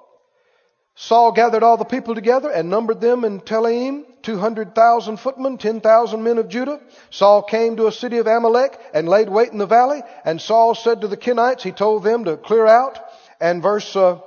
Saul 0.96 1.32
gathered 1.32 1.64
all 1.64 1.78
the 1.78 1.86
people 1.86 2.14
together 2.14 2.50
and 2.52 2.70
numbered 2.70 3.02
them 3.02 3.24
in 3.24 3.40
Telaim, 3.40 4.06
200,000 4.22 5.18
footmen, 5.18 5.58
10,000 5.58 6.24
men 6.24 6.38
of 6.38 6.48
Judah. 6.48 6.80
Saul 7.10 7.42
came 7.42 7.78
to 7.78 7.88
a 7.88 7.92
city 7.92 8.18
of 8.18 8.28
Amalek 8.28 8.80
and 8.94 9.10
laid 9.10 9.30
wait 9.30 9.52
in 9.52 9.58
the 9.58 9.66
valley. 9.66 10.04
And 10.24 10.40
Saul 10.40 10.76
said 10.76 11.02
to 11.02 11.08
the 11.08 11.18
Kenites, 11.18 11.64
he 11.64 11.72
told 11.72 12.04
them 12.04 12.26
to 12.26 12.38
clear 12.38 12.68
out. 12.68 13.00
And 13.40 13.64
verse 13.64 13.96
uh, 13.96 14.20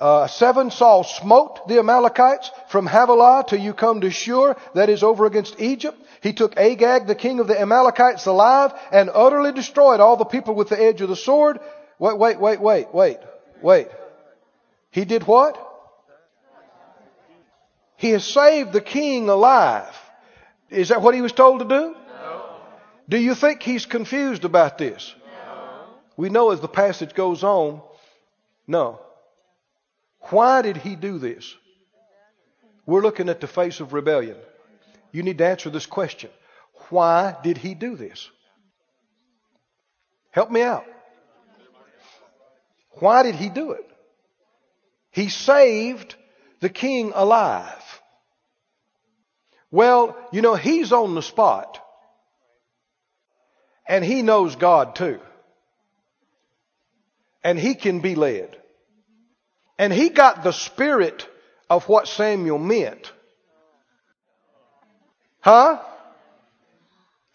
uh, 0.00 0.28
7, 0.28 0.70
Saul 0.70 1.02
smote 1.02 1.66
the 1.66 1.78
Amalekites 1.80 2.50
from 2.68 2.86
Havilah 2.86 3.44
till 3.48 3.58
you 3.58 3.74
come 3.74 4.00
to 4.02 4.10
Shur, 4.10 4.56
that 4.74 4.88
is 4.88 5.02
over 5.02 5.26
against 5.26 5.60
Egypt. 5.60 5.98
He 6.22 6.32
took 6.32 6.56
Agag, 6.56 7.06
the 7.06 7.16
king 7.16 7.40
of 7.40 7.48
the 7.48 7.60
Amalekites, 7.60 8.26
alive 8.26 8.72
and 8.92 9.10
utterly 9.12 9.52
destroyed 9.52 10.00
all 10.00 10.16
the 10.16 10.24
people 10.24 10.54
with 10.54 10.68
the 10.68 10.80
edge 10.80 11.00
of 11.00 11.08
the 11.08 11.16
sword. 11.16 11.58
Wait, 11.98 12.16
wait, 12.16 12.38
wait, 12.38 12.60
wait, 12.60 12.94
wait, 12.94 13.18
wait. 13.60 13.88
He 14.90 15.04
did 15.04 15.24
what? 15.26 15.64
He 17.96 18.10
has 18.10 18.24
saved 18.24 18.72
the 18.72 18.80
king 18.80 19.28
alive. 19.28 19.92
Is 20.70 20.90
that 20.90 21.02
what 21.02 21.16
he 21.16 21.22
was 21.22 21.32
told 21.32 21.58
to 21.58 21.64
do? 21.64 21.96
No. 22.22 22.56
Do 23.08 23.18
you 23.18 23.34
think 23.34 23.62
he's 23.62 23.86
confused 23.86 24.44
about 24.44 24.78
this? 24.78 25.12
No. 25.46 25.86
We 26.16 26.28
know 26.28 26.52
as 26.52 26.60
the 26.60 26.68
passage 26.68 27.14
goes 27.14 27.42
on, 27.42 27.82
no. 28.68 29.00
Why 30.30 30.62
did 30.62 30.76
he 30.76 30.96
do 30.96 31.18
this? 31.18 31.54
We're 32.86 33.02
looking 33.02 33.28
at 33.28 33.40
the 33.40 33.46
face 33.46 33.80
of 33.80 33.92
rebellion. 33.92 34.36
You 35.12 35.22
need 35.22 35.38
to 35.38 35.46
answer 35.46 35.70
this 35.70 35.86
question. 35.86 36.30
Why 36.90 37.36
did 37.42 37.58
he 37.58 37.74
do 37.74 37.96
this? 37.96 38.30
Help 40.30 40.50
me 40.50 40.62
out. 40.62 40.84
Why 43.00 43.22
did 43.22 43.34
he 43.34 43.48
do 43.48 43.72
it? 43.72 43.88
He 45.10 45.28
saved 45.28 46.14
the 46.60 46.68
king 46.68 47.12
alive. 47.14 48.00
Well, 49.70 50.16
you 50.32 50.42
know, 50.42 50.54
he's 50.54 50.92
on 50.92 51.14
the 51.14 51.22
spot. 51.22 51.80
And 53.86 54.04
he 54.04 54.22
knows 54.22 54.56
God 54.56 54.94
too. 54.94 55.20
And 57.42 57.58
he 57.58 57.74
can 57.74 58.00
be 58.00 58.14
led. 58.14 58.56
And 59.78 59.92
he 59.92 60.08
got 60.08 60.42
the 60.42 60.52
spirit 60.52 61.26
of 61.70 61.88
what 61.88 62.08
Samuel 62.08 62.58
meant. 62.58 63.12
Huh? 65.40 65.80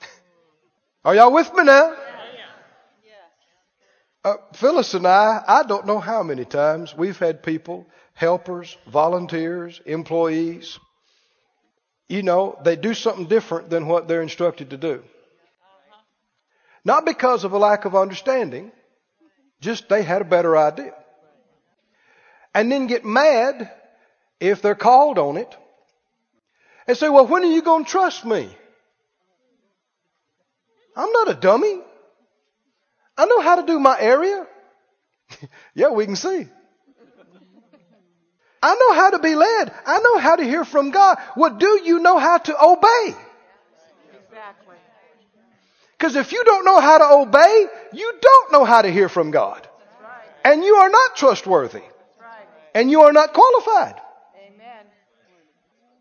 Are 1.06 1.16
y'all 1.16 1.34
with 1.34 1.54
me 1.54 1.64
now? 1.64 1.96
Uh, 4.26 4.36
Phyllis 4.54 4.94
and 4.94 5.06
I, 5.06 5.44
I 5.46 5.64
don't 5.64 5.86
know 5.86 6.00
how 6.00 6.24
many 6.24 6.46
times 6.46 6.96
we've 6.96 7.18
had 7.18 7.44
people, 7.44 7.88
helpers, 8.14 8.78
volunteers, 8.88 9.82
employees, 9.86 10.80
you 12.08 12.24
know, 12.24 12.58
they 12.64 12.76
do 12.76 12.94
something 12.94 13.26
different 13.26 13.70
than 13.70 13.88
what 13.88 14.08
they're 14.08 14.22
instructed 14.22 14.70
to 14.70 14.78
do. 14.78 15.04
Not 16.86 17.06
because 17.06 17.44
of 17.44 17.54
a 17.54 17.58
lack 17.58 17.86
of 17.86 17.96
understanding, 17.96 18.72
just 19.62 19.90
they 19.90 20.04
had 20.04 20.22
a 20.22 20.26
better 20.26 20.56
idea. 20.56 20.94
And 22.54 22.72
then 22.72 22.88
get 22.88 23.04
mad 23.04 23.72
if 24.40 24.62
they're 24.62 24.76
called 24.76 25.18
on 25.18 25.38
it 25.38 25.56
and 26.88 26.98
say, 26.98 27.10
well, 27.10 27.28
when 27.28 27.44
are 27.44 27.52
you 27.52 27.62
going 27.62 27.86
to 27.86 27.90
trust 27.90 28.26
me? 28.26 28.56
I'm 30.96 31.12
not 31.12 31.30
a 31.32 31.34
dummy. 31.34 31.82
I 33.18 33.26
know 33.26 33.42
how 33.42 33.56
to 33.56 33.66
do 33.66 33.80
my 33.80 34.00
area. 34.00 34.46
yeah, 35.76 35.90
we 35.90 36.06
can 36.06 36.16
see. 36.16 36.48
I 38.62 38.76
know 38.76 38.94
how 38.94 39.10
to 39.10 39.20
be 39.20 39.36
led. 39.36 39.74
I 39.86 40.00
know 40.00 40.18
how 40.20 40.36
to 40.38 40.44
hear 40.44 40.64
from 40.64 40.92
God. 40.92 41.18
Well, 41.36 41.56
do 41.58 41.82
you 41.84 42.00
know 42.00 42.18
how 42.18 42.38
to 42.38 42.64
obey? 42.64 43.16
Exactly. 44.14 44.76
Because 45.98 46.16
if 46.16 46.32
you 46.32 46.44
don't 46.44 46.64
know 46.64 46.80
how 46.80 46.98
to 46.98 47.14
obey, 47.22 47.68
you 47.92 48.14
don't 48.22 48.52
know 48.52 48.64
how 48.64 48.82
to 48.82 48.90
hear 48.90 49.10
from 49.10 49.32
God. 49.32 49.62
That's 49.62 50.02
right. 50.02 50.54
And 50.54 50.64
you 50.64 50.76
are 50.76 50.90
not 50.90 51.16
trustworthy. 51.16 51.84
And 52.74 52.90
you 52.90 53.02
are 53.02 53.14
not 53.14 53.34
qualified. 53.34 53.96
Amen. 54.36 54.86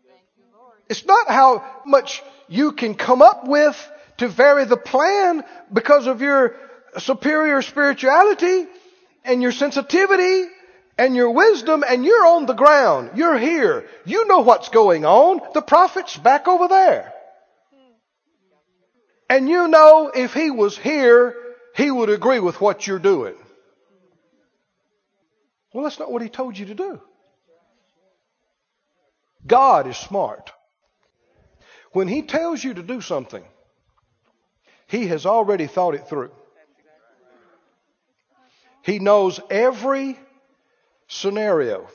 Thank 0.07 0.21
you, 0.37 0.43
Lord. 0.57 0.77
It's 0.89 1.05
not 1.05 1.27
how 1.27 1.63
much 1.85 2.23
you 2.47 2.71
can 2.71 2.95
come 2.95 3.21
up 3.21 3.47
with 3.47 3.91
to 4.17 4.27
vary 4.27 4.65
the 4.65 4.77
plan 4.77 5.43
because 5.71 6.07
of 6.07 6.21
your 6.21 6.55
superior 6.97 7.61
spirituality 7.61 8.65
and 9.23 9.41
your 9.41 9.51
sensitivity 9.51 10.45
and 10.97 11.15
your 11.15 11.31
wisdom 11.31 11.83
and 11.87 12.05
you're 12.05 12.25
on 12.25 12.45
the 12.45 12.53
ground. 12.53 13.11
You're 13.15 13.37
here. 13.37 13.85
You 14.05 14.27
know 14.27 14.39
what's 14.39 14.69
going 14.69 15.05
on. 15.05 15.41
The 15.53 15.61
prophet's 15.61 16.17
back 16.17 16.47
over 16.47 16.67
there. 16.67 17.13
And 19.29 19.49
you 19.49 19.67
know 19.67 20.11
if 20.13 20.33
he 20.33 20.51
was 20.51 20.77
here, 20.77 21.35
he 21.75 21.89
would 21.89 22.09
agree 22.09 22.39
with 22.39 22.61
what 22.61 22.85
you're 22.85 22.99
doing. 22.99 23.35
Well, 25.73 25.83
that's 25.83 25.99
not 25.99 26.11
what 26.11 26.21
he 26.21 26.29
told 26.29 26.57
you 26.57 26.67
to 26.67 26.75
do. 26.75 27.01
God 29.45 29.87
is 29.87 29.97
smart. 29.97 30.51
When 31.91 32.07
he 32.07 32.21
tells 32.21 32.63
you 32.63 32.75
to 32.75 32.83
do 32.83 33.01
something, 33.01 33.43
he 34.87 35.07
has 35.07 35.25
already 35.25 35.67
thought 35.67 35.95
it 35.95 36.07
through. 36.07 36.31
He 38.83 38.99
knows 38.99 39.39
every 39.49 40.19
scenario 41.07 41.87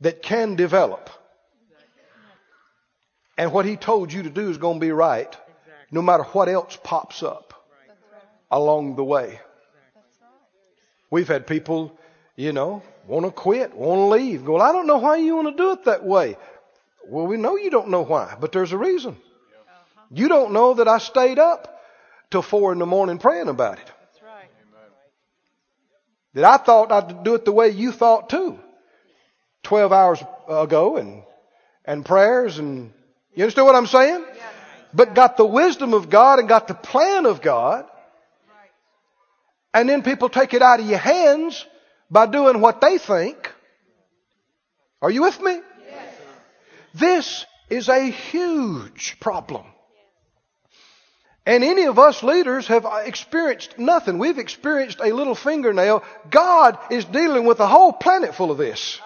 that 0.00 0.22
can 0.22 0.56
develop. 0.56 1.10
And 3.36 3.52
what 3.52 3.66
he 3.66 3.76
told 3.76 4.12
you 4.12 4.24
to 4.24 4.30
do 4.30 4.50
is 4.50 4.58
going 4.58 4.80
to 4.80 4.86
be 4.86 4.92
right, 4.92 5.34
no 5.90 6.02
matter 6.02 6.24
what 6.24 6.48
else 6.48 6.78
pops 6.82 7.22
up 7.22 7.54
along 8.50 8.96
the 8.96 9.04
way. 9.04 9.40
We've 11.10 11.28
had 11.28 11.46
people, 11.46 11.98
you 12.40 12.52
know, 12.52 12.82
want 13.06 13.26
to 13.26 13.30
quit, 13.30 13.76
want 13.76 13.98
to 13.98 14.06
leave. 14.06 14.46
Go, 14.46 14.54
well, 14.54 14.62
I 14.62 14.72
don't 14.72 14.86
know 14.86 14.96
why 14.96 15.16
you 15.16 15.36
want 15.36 15.54
to 15.54 15.62
do 15.62 15.72
it 15.72 15.84
that 15.84 16.04
way. 16.04 16.38
Well, 17.06 17.26
we 17.26 17.36
know 17.36 17.56
you 17.56 17.68
don't 17.68 17.88
know 17.88 18.02
why, 18.02 18.34
but 18.40 18.50
there's 18.50 18.72
a 18.72 18.78
reason. 18.78 19.12
Uh-huh. 19.12 20.02
You 20.10 20.28
don't 20.28 20.52
know 20.52 20.74
that 20.74 20.88
I 20.88 20.98
stayed 20.98 21.38
up 21.38 21.82
till 22.30 22.40
four 22.40 22.72
in 22.72 22.78
the 22.78 22.86
morning 22.86 23.18
praying 23.18 23.48
about 23.48 23.78
it. 23.78 23.84
That's 23.84 24.22
right. 24.22 24.48
That 26.32 26.44
I 26.44 26.56
thought 26.56 26.90
I'd 26.90 27.24
do 27.24 27.34
it 27.34 27.44
the 27.44 27.52
way 27.52 27.68
you 27.68 27.92
thought 27.92 28.30
too. 28.30 28.58
Twelve 29.62 29.92
hours 29.92 30.22
ago 30.48 30.96
and 30.96 31.22
and 31.84 32.06
prayers 32.06 32.58
and 32.58 32.92
you 33.34 33.44
understand 33.44 33.66
what 33.66 33.76
I'm 33.76 33.86
saying? 33.86 34.24
Yes. 34.34 34.44
But 34.94 35.14
got 35.14 35.36
the 35.36 35.44
wisdom 35.44 35.92
of 35.92 36.08
God 36.08 36.38
and 36.38 36.48
got 36.48 36.68
the 36.68 36.74
plan 36.74 37.26
of 37.26 37.42
God. 37.42 37.84
And 39.74 39.88
then 39.88 40.02
people 40.02 40.30
take 40.30 40.54
it 40.54 40.62
out 40.62 40.80
of 40.80 40.86
your 40.86 40.98
hands 40.98 41.66
by 42.10 42.26
doing 42.26 42.60
what 42.60 42.80
they 42.80 42.98
think. 42.98 43.52
Are 45.02 45.10
you 45.10 45.22
with 45.22 45.40
me? 45.40 45.60
This 46.92 47.46
is 47.70 47.88
a 47.88 48.10
huge 48.10 49.18
problem. 49.20 49.64
And 51.46 51.64
any 51.64 51.84
of 51.84 51.98
us 51.98 52.22
leaders 52.22 52.66
have 52.66 52.86
experienced 53.04 53.78
nothing. 53.78 54.18
We've 54.18 54.38
experienced 54.38 55.00
a 55.00 55.12
little 55.12 55.34
fingernail. 55.34 56.04
God 56.30 56.78
is 56.90 57.04
dealing 57.06 57.44
with 57.46 57.60
a 57.60 57.66
whole 57.66 57.92
planet 57.92 58.34
full 58.34 58.50
of 58.50 58.58
this. 58.58 59.00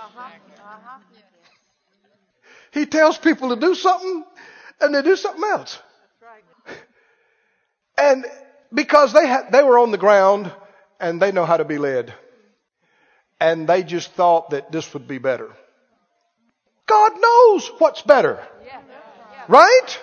He 2.73 2.87
tells 2.87 3.17
people 3.19 3.51
to 3.51 3.57
do 3.57 3.75
something 3.75 4.25
and 4.81 4.95
they 4.95 5.03
do 5.03 5.15
something 5.15 5.45
else. 5.45 5.79
And 7.97 8.27
because 8.73 9.13
they 9.13 9.27
had, 9.27 9.53
they 9.53 9.63
were 9.63 9.79
on 9.79 9.93
the 9.93 9.99
ground 9.99 10.51
and 10.99 11.23
they 11.23 11.31
know 11.31 11.45
how 11.45 11.57
to 11.57 11.65
be 11.65 11.79
led. 11.79 12.13
And 13.45 13.69
they 13.69 13.83
just 13.83 14.13
thought 14.13 14.51
that 14.51 14.73
this 14.73 14.95
would 14.95 15.07
be 15.07 15.19
better. 15.19 15.51
God 16.87 17.13
knows 17.21 17.71
what's 17.77 18.01
better. 18.01 18.43
Right? 19.49 19.99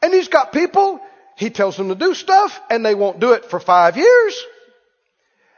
And 0.00 0.14
he's 0.14 0.28
got 0.28 0.52
people, 0.52 1.00
he 1.36 1.50
tells 1.50 1.76
them 1.76 1.88
to 1.88 1.96
do 1.96 2.14
stuff 2.14 2.60
and 2.70 2.86
they 2.86 2.94
won't 2.94 3.18
do 3.18 3.32
it 3.32 3.46
for 3.46 3.58
five 3.58 3.96
years. 3.96 4.40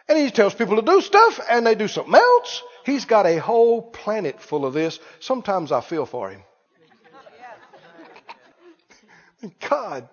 And 0.08 0.18
he 0.18 0.30
tells 0.30 0.54
people 0.54 0.76
to 0.76 0.82
do 0.82 1.02
stuff 1.02 1.38
and 1.50 1.66
they 1.66 1.74
do 1.74 1.86
something 1.86 2.14
else. 2.14 2.62
He's 2.86 3.04
got 3.04 3.26
a 3.26 3.38
whole 3.38 3.82
planet 3.82 4.40
full 4.40 4.64
of 4.64 4.72
this. 4.72 4.98
Sometimes 5.20 5.70
I 5.70 5.82
feel 5.82 6.06
for 6.06 6.30
him. 6.30 6.42
God, 9.68 10.08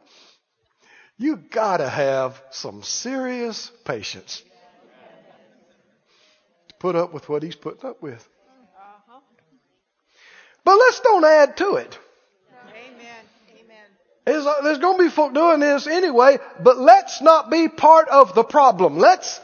you 1.18 1.38
gotta 1.38 1.88
have 1.88 2.42
some 2.52 2.84
serious 2.84 3.72
patience 3.86 4.44
put 6.82 6.96
up 6.96 7.14
with 7.14 7.30
what 7.30 7.44
he's 7.44 7.56
putting 7.56 7.88
up 7.88 8.02
with. 8.02 8.28
Uh-huh. 8.76 9.20
But 10.66 10.78
let's 10.78 11.00
don't 11.02 11.24
add 11.24 11.58
to 11.58 11.76
it. 11.76 12.00
Amen. 12.70 13.24
Amen. 13.54 13.86
There's, 14.26 14.46
there's 14.64 14.80
going 14.80 14.98
to 14.98 15.04
be 15.04 15.10
folk 15.12 15.32
doing 15.32 15.60
this 15.60 15.86
anyway, 15.86 16.40
but 16.60 16.80
let's 16.80 17.22
not 17.22 17.52
be 17.52 17.68
part 17.68 18.08
of 18.10 18.34
the 18.34 18.44
problem. 18.44 18.98
Let's, 18.98 19.40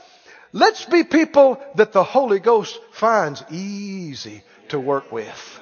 let's 0.51 0.85
be 0.85 1.03
people 1.03 1.61
that 1.75 1.93
the 1.93 2.03
Holy 2.03 2.39
Ghost 2.39 2.79
finds 2.91 3.43
easy 3.51 4.41
to 4.69 4.79
work 4.79 5.11
with. 5.11 5.59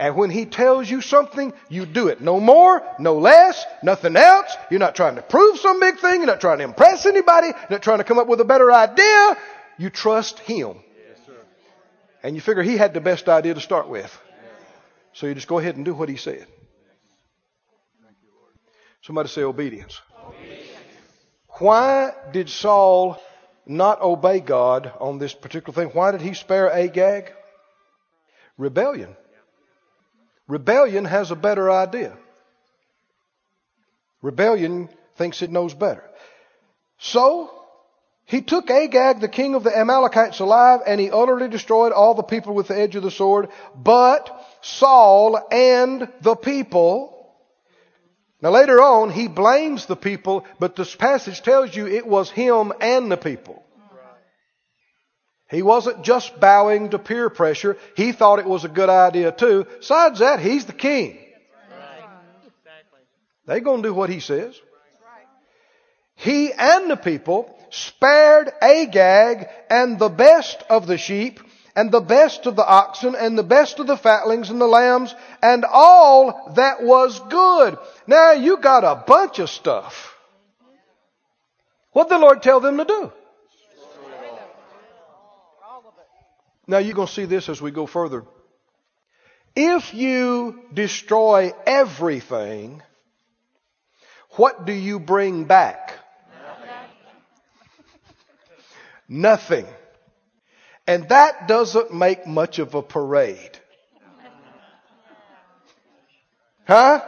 And 0.00 0.16
when 0.16 0.30
He 0.30 0.44
tells 0.44 0.90
you 0.90 1.00
something, 1.02 1.52
you 1.68 1.86
do 1.86 2.08
it. 2.08 2.20
No 2.20 2.40
more, 2.40 2.82
no 2.98 3.16
less, 3.18 3.64
nothing 3.80 4.16
else. 4.16 4.52
You're 4.72 4.80
not 4.80 4.96
trying 4.96 5.14
to 5.14 5.22
prove 5.22 5.58
some 5.60 5.78
big 5.78 6.00
thing. 6.00 6.16
You're 6.16 6.26
not 6.26 6.40
trying 6.40 6.58
to 6.58 6.64
impress 6.64 7.06
anybody. 7.06 7.46
You're 7.46 7.70
not 7.70 7.82
trying 7.82 7.98
to 7.98 8.04
come 8.04 8.18
up 8.18 8.26
with 8.26 8.40
a 8.40 8.44
better 8.44 8.72
idea. 8.72 9.36
You 9.78 9.88
trust 9.88 10.40
Him. 10.40 10.78
And 12.26 12.34
you 12.34 12.40
figure 12.40 12.64
He 12.64 12.76
had 12.76 12.92
the 12.92 13.00
best 13.00 13.28
idea 13.28 13.54
to 13.54 13.60
start 13.60 13.88
with. 13.88 14.20
So 15.12 15.28
you 15.28 15.34
just 15.36 15.46
go 15.46 15.60
ahead 15.60 15.76
and 15.76 15.84
do 15.84 15.94
what 15.94 16.08
He 16.08 16.16
said. 16.16 16.44
Somebody 19.02 19.28
say 19.28 19.42
obedience. 19.42 20.00
Why 21.60 22.10
did 22.32 22.48
Saul 22.48 23.22
not 23.64 24.02
obey 24.02 24.40
God 24.40 24.92
on 24.98 25.20
this 25.20 25.34
particular 25.34 25.72
thing? 25.72 25.90
Why 25.94 26.10
did 26.10 26.20
he 26.20 26.34
spare 26.34 26.68
Agag? 26.68 27.32
Rebellion. 28.58 29.16
Rebellion 30.48 31.04
has 31.04 31.30
a 31.30 31.36
better 31.36 31.70
idea. 31.70 32.18
Rebellion 34.20 34.88
thinks 35.14 35.42
it 35.42 35.52
knows 35.52 35.74
better. 35.74 36.02
So, 36.98 37.55
he 38.26 38.42
took 38.42 38.70
Agag, 38.70 39.20
the 39.20 39.28
king 39.28 39.54
of 39.54 39.64
the 39.64 39.76
Amalekites, 39.76 40.40
alive, 40.40 40.80
and 40.86 41.00
he 41.00 41.10
utterly 41.10 41.48
destroyed 41.48 41.92
all 41.92 42.14
the 42.14 42.22
people 42.22 42.54
with 42.54 42.68
the 42.68 42.78
edge 42.78 42.96
of 42.96 43.02
the 43.02 43.10
sword, 43.10 43.48
but 43.74 44.28
Saul 44.62 45.40
and 45.50 46.08
the 46.20 46.36
people 46.36 47.16
now 48.42 48.50
later 48.50 48.82
on, 48.82 49.10
he 49.10 49.28
blames 49.28 49.86
the 49.86 49.96
people, 49.96 50.44
but 50.58 50.76
this 50.76 50.94
passage 50.94 51.42
tells 51.42 51.74
you 51.74 51.86
it 51.86 52.06
was 52.06 52.30
him 52.30 52.72
and 52.80 53.10
the 53.10 53.16
people. 53.16 53.62
He 55.50 55.62
wasn't 55.62 56.04
just 56.04 56.38
bowing 56.38 56.90
to 56.90 56.98
peer 56.98 57.30
pressure. 57.30 57.76
He 57.96 58.12
thought 58.12 58.40
it 58.40 58.46
was 58.46 58.64
a 58.64 58.68
good 58.68 58.90
idea 58.90 59.32
too. 59.32 59.66
Besides 59.78 60.18
that, 60.18 60.40
he's 60.40 60.64
the 60.64 60.72
king. 60.72 61.18
They're 63.46 63.60
going 63.60 63.82
to 63.82 63.88
do 63.88 63.94
what 63.94 64.10
he 64.10 64.20
says. 64.20 64.60
He 66.16 66.52
and 66.52 66.90
the 66.90 66.96
people 66.96 67.55
spared 67.70 68.50
Agag 68.60 69.48
and 69.70 69.98
the 69.98 70.08
best 70.08 70.62
of 70.68 70.86
the 70.86 70.98
sheep 70.98 71.40
and 71.74 71.92
the 71.92 72.00
best 72.00 72.46
of 72.46 72.56
the 72.56 72.66
oxen 72.66 73.14
and 73.14 73.38
the 73.38 73.42
best 73.42 73.78
of 73.78 73.86
the 73.86 73.96
fatlings 73.96 74.50
and 74.50 74.60
the 74.60 74.66
lambs 74.66 75.14
and 75.42 75.64
all 75.64 76.52
that 76.56 76.82
was 76.82 77.20
good. 77.28 77.78
Now 78.06 78.32
you 78.32 78.56
got 78.56 78.84
a 78.84 79.04
bunch 79.06 79.38
of 79.38 79.50
stuff. 79.50 80.14
What 81.92 82.08
did 82.08 82.16
the 82.16 82.18
Lord 82.18 82.42
tell 82.42 82.60
them 82.60 82.78
to 82.78 82.84
do? 82.84 83.12
Now 86.66 86.78
you're 86.78 86.94
going 86.94 87.08
to 87.08 87.14
see 87.14 87.26
this 87.26 87.48
as 87.48 87.62
we 87.62 87.70
go 87.70 87.86
further. 87.86 88.24
If 89.54 89.94
you 89.94 90.60
destroy 90.74 91.52
everything, 91.66 92.82
what 94.32 94.66
do 94.66 94.72
you 94.72 94.98
bring 94.98 95.44
back? 95.44 95.94
Nothing. 99.08 99.66
And 100.86 101.08
that 101.08 101.48
doesn't 101.48 101.92
make 101.92 102.26
much 102.26 102.58
of 102.58 102.74
a 102.74 102.82
parade. 102.82 103.58
Huh? 106.66 107.02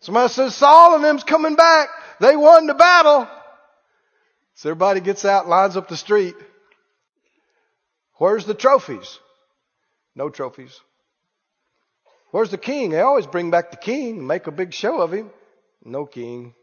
Somebody 0.00 0.32
says, 0.32 0.54
Saul 0.54 0.94
and 0.94 1.04
them's 1.04 1.24
coming 1.24 1.56
back. 1.56 1.88
They 2.20 2.36
won 2.36 2.66
the 2.66 2.74
battle. 2.74 3.28
So 4.54 4.70
everybody 4.70 5.00
gets 5.00 5.24
out, 5.24 5.48
lines 5.48 5.76
up 5.76 5.88
the 5.88 5.96
street. 5.96 6.34
Where's 8.16 8.44
the 8.44 8.54
trophies? 8.54 9.18
No 10.14 10.28
trophies. 10.28 10.78
Where's 12.30 12.50
the 12.50 12.58
king? 12.58 12.90
They 12.90 13.00
always 13.00 13.26
bring 13.26 13.50
back 13.50 13.70
the 13.70 13.76
king, 13.76 14.26
make 14.26 14.46
a 14.46 14.52
big 14.52 14.74
show 14.74 15.00
of 15.00 15.12
him. 15.12 15.30
No 15.82 16.04
king. 16.04 16.54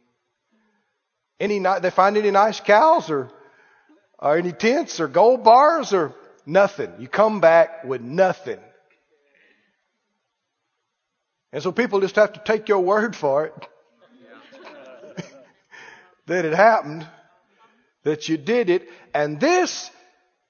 Any 1.39 1.59
they 1.59 1.91
find 1.91 2.17
any 2.17 2.31
nice 2.31 2.59
cows 2.59 3.09
or, 3.11 3.29
or 4.19 4.37
any 4.37 4.51
tents 4.51 4.99
or 4.99 5.07
gold 5.07 5.43
bars 5.43 5.93
or 5.93 6.13
nothing. 6.45 6.91
You 6.99 7.07
come 7.07 7.39
back 7.39 7.83
with 7.83 8.01
nothing. 8.01 8.59
And 11.53 11.63
so 11.63 11.71
people 11.71 12.01
just 12.01 12.15
have 12.15 12.33
to 12.33 12.41
take 12.43 12.67
your 12.67 12.79
word 12.79 13.15
for 13.15 13.45
it 13.45 13.67
that 16.25 16.45
it 16.45 16.53
happened, 16.53 17.07
that 18.03 18.27
you 18.27 18.37
did 18.37 18.69
it, 18.69 18.87
and 19.13 19.39
this 19.39 19.89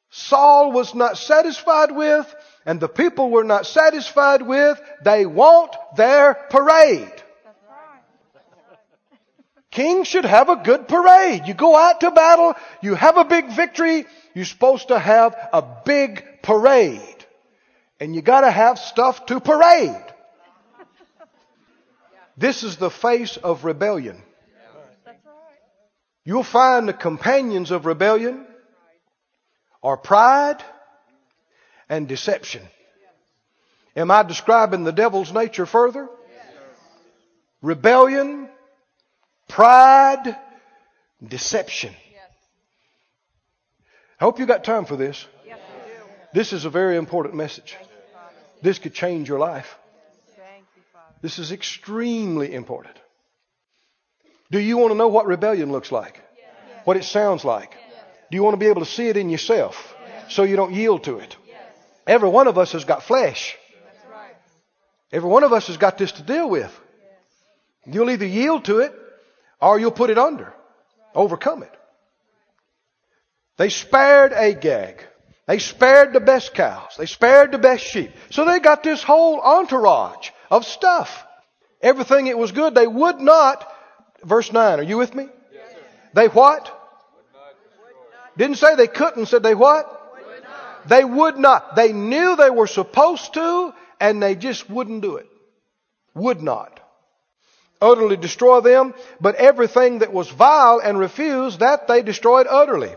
Saul 0.10 0.72
was 0.72 0.96
not 0.96 1.18
satisfied 1.18 1.92
with, 1.92 2.34
and 2.66 2.80
the 2.80 2.88
people 2.88 3.30
were 3.30 3.44
not 3.44 3.66
satisfied 3.66 4.42
with. 4.42 4.80
They 5.04 5.26
want 5.26 5.76
their 5.96 6.34
parade. 6.34 7.12
Kings 9.78 10.08
should 10.08 10.26
have 10.26 10.50
a 10.50 10.56
good 10.56 10.88
parade. 10.88 11.44
You 11.46 11.54
go 11.54 11.78
out 11.78 12.00
to 12.00 12.10
battle, 12.10 12.56
you 12.82 12.96
have 12.96 13.16
a 13.16 13.24
big 13.24 13.52
victory, 13.52 14.08
you're 14.34 14.44
supposed 14.44 14.88
to 14.88 14.98
have 14.98 15.36
a 15.54 15.64
big 15.86 16.42
parade. 16.42 17.26
And 18.00 18.16
you 18.16 18.24
gotta 18.24 18.50
have 18.50 18.80
stuff 18.80 19.28
to 19.28 19.40
parade. 19.40 20.04
This 22.36 22.64
is 22.64 22.78
the 22.78 22.90
face 22.90 23.38
of 23.38 23.66
rebellion. 23.66 24.20
You'll 26.26 26.42
find 26.42 26.88
the 26.88 26.94
companions 26.94 27.70
of 27.70 27.86
rebellion 27.86 28.48
are 29.84 29.96
pride 29.96 30.58
and 31.88 32.08
deception. 32.08 32.64
Am 33.96 34.10
I 34.10 34.24
describing 34.24 34.86
the 34.86 34.92
devil's 34.92 35.32
nature 35.32 35.68
further? 35.68 36.10
Rebellion, 37.62 38.50
pride, 39.48 40.36
deception. 41.26 41.94
I 44.20 44.24
hope 44.24 44.40
you 44.40 44.46
got 44.48 44.64
time 44.64 44.86
for 44.86 44.96
this. 44.96 45.26
Yes. 45.46 45.60
This 46.34 46.54
is 46.54 46.66
a 46.66 46.70
very 46.70 46.98
important 46.98 47.36
message. 47.36 47.78
This 48.64 48.80
could 48.80 48.94
change 48.94 49.30
your 49.30 49.38
life. 49.38 49.78
Thank 50.36 50.66
you, 50.76 50.82
Father. 50.92 51.16
This 51.22 51.38
is 51.38 51.52
extremely 51.52 52.54
important. 52.54 52.96
Do 54.50 54.60
you 54.60 54.78
want 54.78 54.92
to 54.92 54.98
know 54.98 55.08
what 55.08 55.28
rebellion 55.28 55.72
looks 55.72 55.92
like? 55.92 56.20
What 56.86 56.98
it 56.98 57.04
sounds 57.04 57.46
like? 57.46 57.72
Do 58.32 58.38
you 58.38 58.44
want 58.44 58.54
to 58.54 58.58
be 58.58 58.68
able 58.68 58.82
to 58.82 58.90
see 58.90 59.08
it 59.08 59.18
in 59.18 59.30
yourself 59.30 59.96
so 60.30 60.44
you 60.44 60.56
don't 60.56 60.74
yield 60.74 61.04
to 61.04 61.18
it? 61.20 61.36
Every 62.08 62.30
one 62.30 62.48
of 62.48 62.58
us 62.58 62.72
has 62.72 62.86
got 62.86 63.04
flesh. 63.04 63.56
That's 63.84 64.12
right. 64.12 64.36
Every 65.12 65.30
one 65.30 65.44
of 65.44 65.54
us 65.54 65.68
has 65.68 65.78
got 65.78 65.98
this 65.98 66.14
to 66.14 66.24
deal 66.24 66.50
with. 66.50 66.72
You'll 67.86 68.10
either 68.10 68.26
yield 68.26 68.66
to 68.66 68.80
it 68.80 68.94
or 69.62 69.80
you'll 69.80 69.92
put 69.92 70.10
it 70.10 70.18
under, 70.18 70.54
overcome 71.14 71.64
it. 71.64 71.74
They 73.58 73.70
spared 73.70 74.34
Agag. 74.34 75.04
They 75.48 75.60
spared 75.60 76.14
the 76.14 76.20
best 76.20 76.54
cows. 76.54 76.96
They 76.98 77.06
spared 77.06 77.52
the 77.52 77.58
best 77.58 77.84
sheep. 77.84 78.12
So 78.30 78.46
they 78.46 78.60
got 78.60 78.84
this 78.84 79.02
whole 79.02 79.40
entourage 79.40 80.30
of 80.52 80.66
stuff. 80.66 81.26
Everything 81.82 82.28
it 82.28 82.38
was 82.38 82.52
good. 82.52 82.76
They 82.76 82.88
would 82.88 83.20
not, 83.20 83.68
verse 84.24 84.52
9, 84.52 84.80
are 84.80 84.84
you 84.84 84.98
with 84.98 85.16
me? 85.16 85.28
They 86.14 86.28
what? 86.28 86.74
Didn't 88.38 88.58
say 88.58 88.76
they 88.76 88.88
couldn't, 88.88 89.28
said 89.28 89.42
they 89.42 89.56
what? 89.56 89.94
They 90.88 91.04
would 91.04 91.38
not. 91.38 91.76
They 91.76 91.94
knew 91.94 92.36
they 92.36 92.50
were 92.50 92.68
supposed 92.68 93.34
to, 93.34 93.74
and 94.00 94.22
they 94.22 94.36
just 94.36 94.70
wouldn't 94.70 95.02
do 95.02 95.18
it. 95.18 95.28
Would 96.14 96.42
not. 96.42 96.77
Utterly 97.80 98.18
destroy 98.18 98.62
them, 98.62 98.94
but 99.22 99.36
everything 99.36 100.00
that 100.00 100.12
was 100.12 100.30
vile 100.30 100.80
and 100.80 100.98
refused, 100.98 101.60
that 101.60 101.88
they 101.88 102.02
destroyed 102.02 102.48
utterly. 102.50 102.94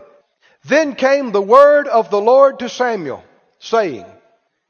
Then 0.65 0.95
came 0.95 1.31
the 1.31 1.41
word 1.41 1.87
of 1.87 2.09
the 2.09 2.21
Lord 2.21 2.59
to 2.59 2.69
Samuel, 2.69 3.23
saying, 3.59 4.05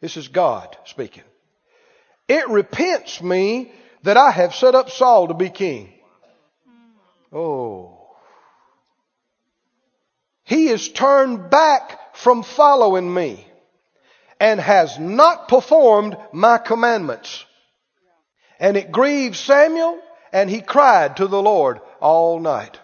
This 0.02 0.18
is 0.18 0.28
God 0.28 0.76
speaking. 0.86 1.24
It 2.28 2.50
repents 2.50 3.22
me 3.22 3.72
that 4.04 4.18
I 4.18 4.32
have 4.32 4.56
set 4.56 4.76
up 4.76 4.90
Saul 4.90 5.28
to 5.28 5.34
be 5.34 5.50
king. 5.50 5.94
Oh. 7.32 7.98
He 10.44 10.68
is 10.68 10.90
turned 10.90 11.50
back 11.50 12.16
from 12.16 12.44
following 12.44 13.14
me 13.14 13.48
and 14.40 14.60
has 14.60 14.98
not 15.00 15.48
performed 15.48 16.18
my 16.34 16.58
commandments. 16.58 17.46
And 18.62 18.78
it 18.78 18.92
grieved 18.92 19.36
Samuel 19.36 20.00
and 20.32 20.48
he 20.48 20.62
cried 20.62 21.18
to 21.18 21.28
the 21.28 21.42
Lord 21.42 21.82
all 22.00 22.40
night. 22.40 22.80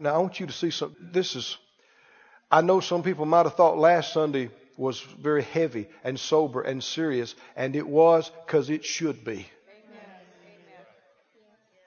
Now 0.00 0.16
I 0.16 0.18
want 0.18 0.40
you 0.40 0.46
to 0.46 0.52
see 0.52 0.70
some. 0.70 0.96
This 1.00 1.36
is, 1.36 1.56
I 2.50 2.62
know 2.62 2.80
some 2.80 3.04
people 3.04 3.26
might 3.26 3.46
have 3.46 3.54
thought 3.54 3.78
last 3.78 4.12
Sunday 4.12 4.50
was 4.76 5.00
very 5.00 5.44
heavy 5.44 5.86
and 6.02 6.18
sober 6.18 6.62
and 6.62 6.82
serious, 6.82 7.36
and 7.54 7.76
it 7.76 7.86
was 7.86 8.28
because 8.44 8.70
it 8.70 8.84
should 8.84 9.24
be. 9.24 9.46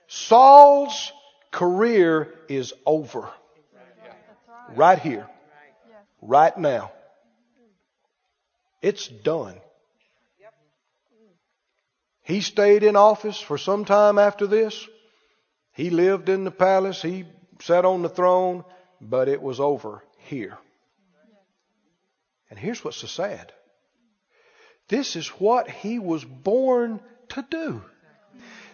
Saul's 0.08 1.12
career 1.52 2.34
is 2.48 2.74
over. 2.86 3.30
Right 4.74 5.00
here. 5.00 5.28
Right 6.22 6.58
now. 6.58 6.94
It's 8.82 9.06
done. 9.10 9.60
He 12.28 12.42
stayed 12.42 12.84
in 12.84 12.98
office 12.98 13.40
for 13.40 13.58
some 13.58 13.86
time 13.86 14.20
after 14.20 14.48
this. 14.48 14.86
He 15.72 15.90
lived 15.90 16.28
in 16.28 16.44
the 16.44 16.52
palace. 16.52 17.02
He 17.02 17.24
sat 17.62 17.86
on 17.86 18.02
the 18.02 18.10
throne, 18.10 18.66
but 19.00 19.30
it 19.30 19.42
was 19.42 19.62
over 19.62 20.04
here. 20.18 20.58
And 22.50 22.60
here's 22.60 22.84
what's 22.84 22.98
so 22.98 23.08
sad. 23.08 23.54
This 24.90 25.16
is 25.16 25.30
what 25.30 25.70
he 25.70 26.00
was 26.00 26.26
born 26.26 27.00
to 27.30 27.46
do. 27.50 27.82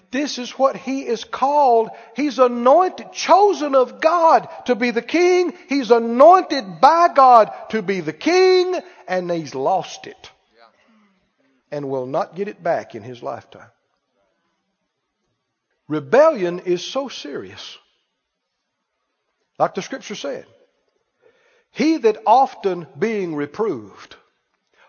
This 0.10 0.40
is 0.40 0.50
what 0.58 0.76
he 0.76 1.02
is 1.02 1.24
called. 1.24 1.92
He's 2.16 2.40
anointed, 2.40 3.12
chosen 3.12 3.76
of 3.76 4.02
God 4.02 4.50
to 4.66 4.74
be 4.74 4.90
the 4.90 5.04
king. 5.04 5.54
He's 5.70 5.92
anointed 5.92 6.82
by 6.82 7.10
God 7.14 7.54
to 7.70 7.84
be 7.84 8.00
the 8.00 8.14
king, 8.14 8.82
and 9.08 9.30
he's 9.30 9.54
lost 9.54 10.08
it. 10.08 10.32
And 11.74 11.90
will 11.90 12.06
not 12.06 12.36
get 12.36 12.48
it 12.48 12.62
back 12.62 12.94
in 12.94 13.02
his 13.02 13.24
lifetime. 13.24 13.72
Rebellion 15.88 16.60
is 16.60 16.86
so 16.86 17.10
serious. 17.10 17.80
Like 19.58 19.74
the 19.74 19.82
scripture 19.82 20.14
said, 20.14 20.46
he 21.72 21.98
that 21.98 22.20
often 22.28 22.86
being 23.00 23.34
reproved 23.34 24.16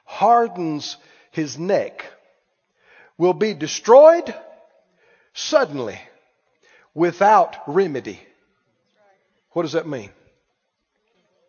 hardens 0.05 0.99
his 1.31 1.59
neck 1.59 2.05
will 3.17 3.33
be 3.33 3.55
destroyed 3.55 4.35
suddenly 5.33 5.99
without 6.93 7.57
remedy. 7.67 8.21
What 9.53 9.63
does 9.63 9.73
that 9.73 9.89
mean? 9.89 10.11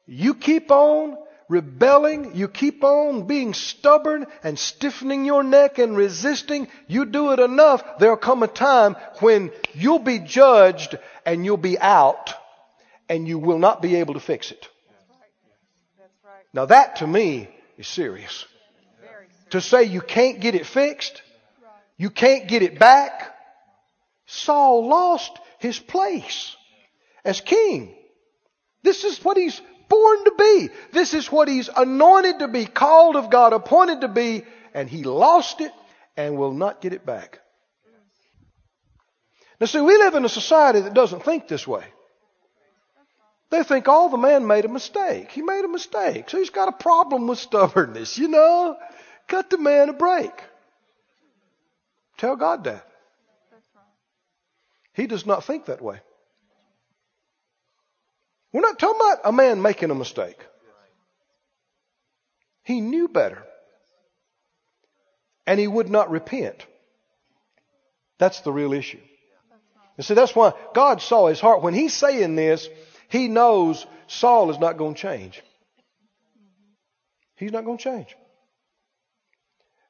You 0.06 0.34
keep 0.34 0.71
on 0.71 1.17
rebelling, 1.49 2.36
you 2.36 2.47
keep 2.47 2.84
on 2.84 3.27
being 3.27 3.53
stubborn 3.53 4.25
and 4.43 4.58
stiffening 4.58 5.25
your 5.25 5.43
neck 5.43 5.77
and 5.77 5.95
resisting, 5.95 6.67
you 6.88 7.05
do 7.05 7.31
it 7.31 7.39
enough, 7.39 7.99
there'll 7.99 8.17
come 8.17 8.43
a 8.43 8.47
time 8.47 8.95
when 9.19 9.51
you'll 9.73 9.99
be 9.99 10.19
judged 10.19 10.97
and 11.25 11.45
you'll 11.45 11.58
be 11.58 11.79
out 11.79 12.34
and 13.10 13.27
you 13.27 13.38
will 13.38 13.60
not 13.60 13.81
be 13.81 13.97
able 13.97 14.15
to 14.15 14.19
fix 14.19 14.51
it. 14.51 14.67
Now 16.53 16.65
that 16.65 16.97
to 16.97 17.08
me 17.08 17.49
is 17.77 17.88
serious. 17.88 18.45
To 19.51 19.62
say 19.62 19.84
you 19.84 20.01
can't 20.01 20.39
get 20.39 20.55
it 20.55 20.65
fixed, 20.65 21.21
you 21.97 22.10
can't 22.10 22.47
get 22.47 22.62
it 22.62 22.79
back, 22.79 23.36
Saul 24.25 24.88
lost 24.88 25.31
his 25.60 25.79
place 25.79 26.55
as 27.23 27.41
king. 27.41 27.95
This 28.84 29.03
is 29.03 29.23
what 29.23 29.38
he's 29.38 29.62
born 29.89 30.24
to 30.24 30.34
be. 30.38 30.69
This 30.91 31.13
is 31.13 31.32
what 31.32 31.48
he's 31.48 31.69
anointed 31.76 32.39
to 32.39 32.48
be, 32.48 32.65
called 32.65 33.15
of 33.15 33.30
God, 33.30 33.54
appointed 33.54 34.02
to 34.02 34.08
be, 34.08 34.43
and 34.74 34.89
he 34.89 35.04
lost 35.04 35.62
it 35.62 35.71
and 36.17 36.38
will 36.38 36.54
not 36.54 36.82
get 36.82 36.93
it 36.93 37.06
back. 37.06 37.39
Now 39.60 39.67
see, 39.67 39.82
we 39.82 39.98
live 39.98 40.15
in 40.15 40.26
a 40.26 40.30
society 40.30 40.82
that 40.82 40.93
doesn't 40.93 41.24
think 41.24 41.48
this 41.48 41.67
way. 41.67 41.86
They 43.52 43.63
think, 43.63 43.86
oh, 43.88 44.10
the 44.10 44.17
man 44.17 44.48
made 44.48 44.65
a 44.65 44.69
mistake. 44.69 45.32
He 45.32 45.41
made 45.41 45.63
a 45.63 45.69
mistake. 45.69 46.30
So 46.30 46.39
he's 46.39 46.50
got 46.50 46.67
a 46.67 46.71
problem 46.74 47.28
with 47.28 47.39
stubbornness, 47.39 48.17
you 48.17 48.28
know? 48.28 48.76
Cut 49.28 49.50
the 49.50 49.58
man 49.58 49.89
a 49.89 49.93
break. 49.93 50.32
Tell 52.17 52.36
God 52.36 52.63
that. 52.65 52.86
He 54.94 55.08
does 55.08 55.25
not 55.25 55.44
think 55.44 55.65
that 55.65 55.81
way. 55.81 56.00
We're 58.56 58.62
not 58.62 58.79
talking 58.79 59.01
about 59.01 59.19
a 59.25 59.33
man 59.33 59.62
making 59.62 59.91
a 59.91 59.95
mistake. 59.95 60.39
He 62.63 62.79
knew 62.79 63.10
better. 63.10 63.43
And 65.45 65.60
he 65.60 65.67
would 65.67 65.89
not 65.89 66.10
repent. 66.10 66.65
That's 68.17 68.39
the 68.39 68.53
real 68.53 68.71
issue. 68.71 69.01
You 69.97 70.06
see, 70.06 70.13
that's 70.13 70.33
why 70.33 70.53
God 70.73 71.01
saw 71.01 71.27
his 71.27 71.41
heart. 71.41 71.63
When 71.63 71.73
he's 71.73 71.93
saying 71.93 72.37
this, 72.37 72.69
he 73.10 73.27
knows 73.27 73.85
Saul 74.08 74.49
is 74.49 74.58
not 74.58 74.77
going 74.77 74.93
to 74.93 75.01
change. 75.01 75.43
He's 77.35 77.51
not 77.51 77.65
going 77.65 77.77
to 77.77 77.83
change. 77.83 78.15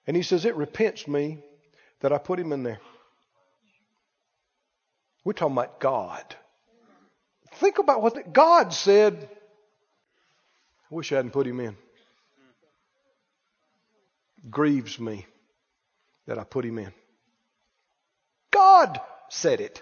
And 0.08 0.18
he 0.18 0.24
says, 0.24 0.44
It 0.44 0.56
repents 0.56 1.08
me 1.08 1.44
that 2.00 2.12
I 2.12 2.18
put 2.18 2.40
him 2.40 2.52
in 2.52 2.64
there. 2.64 2.80
We're 5.24 5.34
talking 5.34 5.54
about 5.54 5.80
God. 5.80 6.36
Think 7.56 7.80
about 7.80 8.02
what 8.02 8.16
the, 8.16 8.24
God 8.24 8.74
said. 8.74 9.30
I 10.92 10.96
wish 10.96 11.12
I 11.12 11.16
hadn't 11.16 11.32
put 11.32 11.48
him 11.48 11.60
in. 11.60 11.76
Grieves 14.50 15.00
me 15.00 15.26
that 16.28 16.38
I 16.38 16.44
put 16.44 16.66
him 16.66 16.78
in. 16.78 16.92
God 18.52 19.00
said 19.30 19.62
it. 19.62 19.82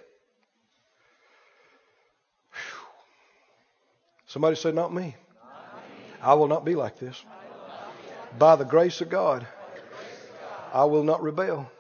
Somebody 4.28 4.56
said, 4.56 4.74
Not 4.74 4.94
me. 4.94 5.02
Not 5.02 5.76
me. 5.76 6.16
I 6.22 6.34
will 6.36 6.48
not 6.48 6.66
be 6.66 6.76
like 6.76 6.98
this. 6.98 7.20
Be 7.22 8.40
By 8.40 8.56
the 8.56 8.66
grace 8.66 9.02
of 9.02 9.10
God, 9.10 9.46
grace 9.74 10.24
of 10.24 10.40
God 10.40 10.70
I, 10.74 10.86
will 10.86 10.92
I 10.92 10.98
will 10.98 11.04
not 11.04 11.22
rebel. 11.22 11.72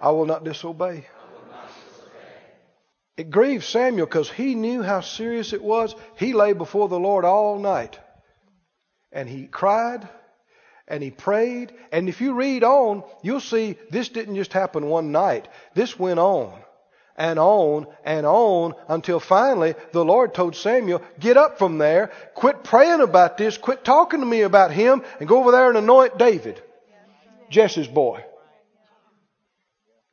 I 0.00 0.10
will 0.10 0.26
not 0.26 0.44
disobey. 0.44 1.06
It 3.16 3.30
grieved 3.30 3.64
Samuel 3.64 4.06
because 4.06 4.30
he 4.30 4.54
knew 4.54 4.82
how 4.82 5.00
serious 5.00 5.52
it 5.52 5.62
was. 5.62 5.94
He 6.16 6.32
lay 6.32 6.52
before 6.52 6.88
the 6.88 6.98
Lord 6.98 7.24
all 7.24 7.58
night. 7.58 7.98
And 9.12 9.28
he 9.28 9.46
cried 9.46 10.08
and 10.88 11.02
he 11.02 11.10
prayed. 11.10 11.72
And 11.92 12.08
if 12.08 12.20
you 12.20 12.34
read 12.34 12.64
on, 12.64 13.04
you'll 13.22 13.40
see 13.40 13.76
this 13.90 14.08
didn't 14.08 14.34
just 14.34 14.52
happen 14.52 14.86
one 14.86 15.12
night. 15.12 15.48
This 15.74 15.98
went 15.98 16.18
on 16.18 16.52
and 17.16 17.38
on 17.38 17.86
and 18.04 18.26
on 18.26 18.74
until 18.88 19.20
finally 19.20 19.74
the 19.92 20.04
Lord 20.04 20.34
told 20.34 20.56
Samuel, 20.56 21.02
get 21.20 21.36
up 21.36 21.58
from 21.58 21.78
there, 21.78 22.10
quit 22.34 22.64
praying 22.64 23.00
about 23.00 23.38
this, 23.38 23.56
quit 23.56 23.84
talking 23.84 24.20
to 24.20 24.26
me 24.26 24.42
about 24.42 24.72
him, 24.72 25.02
and 25.20 25.28
go 25.28 25.38
over 25.38 25.52
there 25.52 25.68
and 25.68 25.78
anoint 25.78 26.18
David, 26.18 26.60
Jesse's 27.50 27.86
boy. 27.86 28.24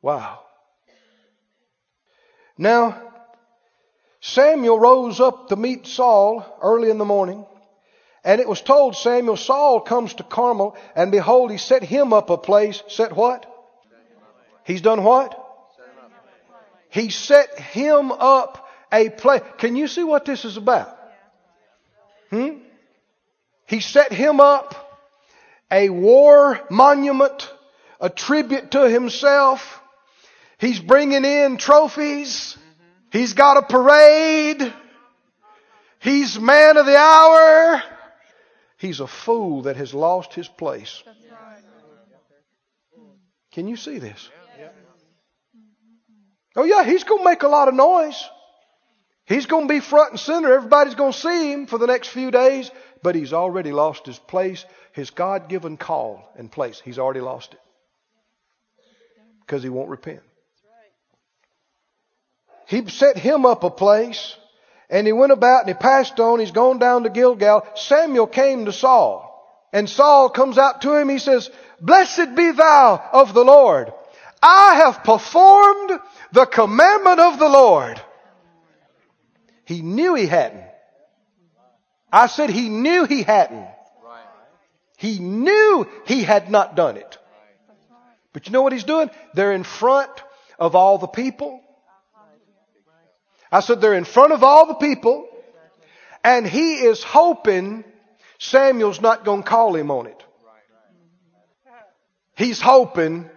Wow. 0.00 0.41
Now, 2.58 3.00
Samuel 4.20 4.78
rose 4.78 5.20
up 5.20 5.48
to 5.48 5.56
meet 5.56 5.86
Saul 5.86 6.44
early 6.62 6.90
in 6.90 6.98
the 6.98 7.04
morning. 7.04 7.44
And 8.24 8.40
it 8.40 8.48
was 8.48 8.60
told 8.60 8.94
Samuel, 8.94 9.36
Saul 9.36 9.80
comes 9.80 10.14
to 10.14 10.22
Carmel, 10.22 10.76
and 10.94 11.10
behold, 11.10 11.50
he 11.50 11.58
set 11.58 11.82
him 11.82 12.12
up 12.12 12.30
a 12.30 12.38
place. 12.38 12.80
Set 12.86 13.16
what? 13.16 13.46
He's 14.64 14.80
done 14.80 15.02
what? 15.02 15.38
He 16.88 17.10
set 17.10 17.58
him 17.58 18.12
up 18.12 18.68
a 18.92 19.08
place. 19.08 19.42
Can 19.58 19.74
you 19.74 19.88
see 19.88 20.04
what 20.04 20.24
this 20.24 20.44
is 20.44 20.56
about? 20.56 20.96
Hmm? 22.30 22.58
He 23.66 23.80
set 23.80 24.12
him 24.12 24.40
up 24.40 24.74
a 25.70 25.88
war 25.88 26.60
monument, 26.70 27.50
a 28.00 28.10
tribute 28.10 28.72
to 28.72 28.88
himself. 28.88 29.81
He's 30.62 30.78
bringing 30.78 31.24
in 31.24 31.56
trophies. 31.56 32.56
He's 33.10 33.32
got 33.32 33.56
a 33.56 33.62
parade. 33.62 34.72
He's 35.98 36.38
man 36.38 36.76
of 36.76 36.86
the 36.86 36.96
hour. 36.96 37.82
He's 38.76 39.00
a 39.00 39.08
fool 39.08 39.62
that 39.62 39.74
has 39.74 39.92
lost 39.92 40.34
his 40.34 40.46
place. 40.46 41.02
Can 43.50 43.66
you 43.66 43.76
see 43.76 43.98
this? 43.98 44.30
Oh, 46.54 46.62
yeah, 46.62 46.84
he's 46.84 47.02
going 47.02 47.24
to 47.24 47.28
make 47.28 47.42
a 47.42 47.48
lot 47.48 47.66
of 47.66 47.74
noise. 47.74 48.22
He's 49.26 49.46
going 49.46 49.66
to 49.66 49.74
be 49.74 49.80
front 49.80 50.12
and 50.12 50.20
center. 50.20 50.54
Everybody's 50.54 50.94
going 50.94 51.12
to 51.12 51.18
see 51.18 51.52
him 51.52 51.66
for 51.66 51.78
the 51.78 51.88
next 51.88 52.06
few 52.06 52.30
days, 52.30 52.70
but 53.02 53.16
he's 53.16 53.32
already 53.32 53.72
lost 53.72 54.06
his 54.06 54.20
place, 54.20 54.64
his 54.92 55.10
God 55.10 55.48
given 55.48 55.76
call 55.76 56.30
and 56.36 56.52
place. 56.52 56.80
He's 56.84 57.00
already 57.00 57.20
lost 57.20 57.52
it 57.52 57.60
because 59.40 59.64
he 59.64 59.68
won't 59.68 59.88
repent. 59.88 60.22
He 62.72 62.88
set 62.88 63.18
him 63.18 63.44
up 63.44 63.64
a 63.64 63.70
place, 63.70 64.34
and 64.88 65.06
he 65.06 65.12
went 65.12 65.30
about 65.30 65.60
and 65.60 65.68
he 65.68 65.74
passed 65.74 66.18
on. 66.18 66.40
He's 66.40 66.52
gone 66.52 66.78
down 66.78 67.02
to 67.02 67.10
Gilgal. 67.10 67.66
Samuel 67.74 68.26
came 68.26 68.64
to 68.64 68.72
Saul, 68.72 69.68
and 69.74 69.88
Saul 69.88 70.30
comes 70.30 70.56
out 70.56 70.80
to 70.80 70.96
him. 70.96 71.10
He 71.10 71.18
says, 71.18 71.50
Blessed 71.82 72.34
be 72.34 72.50
thou 72.50 73.10
of 73.12 73.34
the 73.34 73.44
Lord. 73.44 73.92
I 74.42 74.76
have 74.76 75.04
performed 75.04 76.00
the 76.32 76.46
commandment 76.46 77.20
of 77.20 77.38
the 77.38 77.48
Lord. 77.50 78.00
He 79.66 79.82
knew 79.82 80.14
he 80.14 80.26
hadn't. 80.26 80.64
I 82.10 82.26
said 82.26 82.48
he 82.48 82.70
knew 82.70 83.04
he 83.04 83.22
hadn't. 83.22 83.68
He 84.96 85.18
knew 85.18 85.86
he 86.06 86.22
had 86.22 86.50
not 86.50 86.74
done 86.74 86.96
it. 86.96 87.18
But 88.32 88.46
you 88.46 88.52
know 88.52 88.62
what 88.62 88.72
he's 88.72 88.84
doing? 88.84 89.10
They're 89.34 89.52
in 89.52 89.64
front 89.64 90.10
of 90.58 90.74
all 90.74 90.96
the 90.96 91.06
people. 91.06 91.60
I 93.52 93.60
said 93.60 93.82
they're 93.82 93.94
in 93.94 94.04
front 94.04 94.32
of 94.32 94.42
all 94.42 94.66
the 94.66 94.74
people, 94.74 95.28
and 96.24 96.46
he 96.46 96.76
is 96.76 97.04
hoping 97.04 97.84
Samuel's 98.38 99.00
not 99.00 99.26
going 99.26 99.42
to 99.42 99.48
call 99.48 99.76
him 99.76 99.90
on 99.90 100.06
it. 100.06 100.22
He's 102.34 102.62
hoping, 102.62 103.28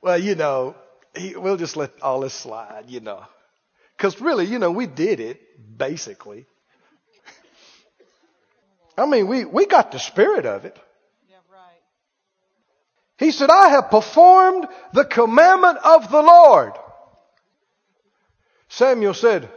well, 0.00 0.16
you 0.16 0.36
know, 0.36 0.76
he, 1.16 1.34
we'll 1.34 1.56
just 1.56 1.76
let 1.76 1.90
all 2.00 2.20
this 2.20 2.34
slide, 2.34 2.84
you 2.86 3.00
know. 3.00 3.24
Because 3.96 4.20
really, 4.20 4.46
you 4.46 4.60
know, 4.60 4.70
we 4.70 4.86
did 4.86 5.18
it, 5.18 5.40
basically. 5.76 6.46
I 8.96 9.06
mean, 9.06 9.26
we, 9.26 9.44
we 9.44 9.66
got 9.66 9.90
the 9.90 9.98
spirit 9.98 10.46
of 10.46 10.64
it. 10.64 10.78
He 13.18 13.32
said, 13.32 13.50
I 13.50 13.70
have 13.70 13.90
performed 13.90 14.68
the 14.92 15.04
commandment 15.04 15.78
of 15.82 16.08
the 16.12 16.22
Lord. 16.22 16.72
Samuel 18.68 19.14
said, 19.14 19.48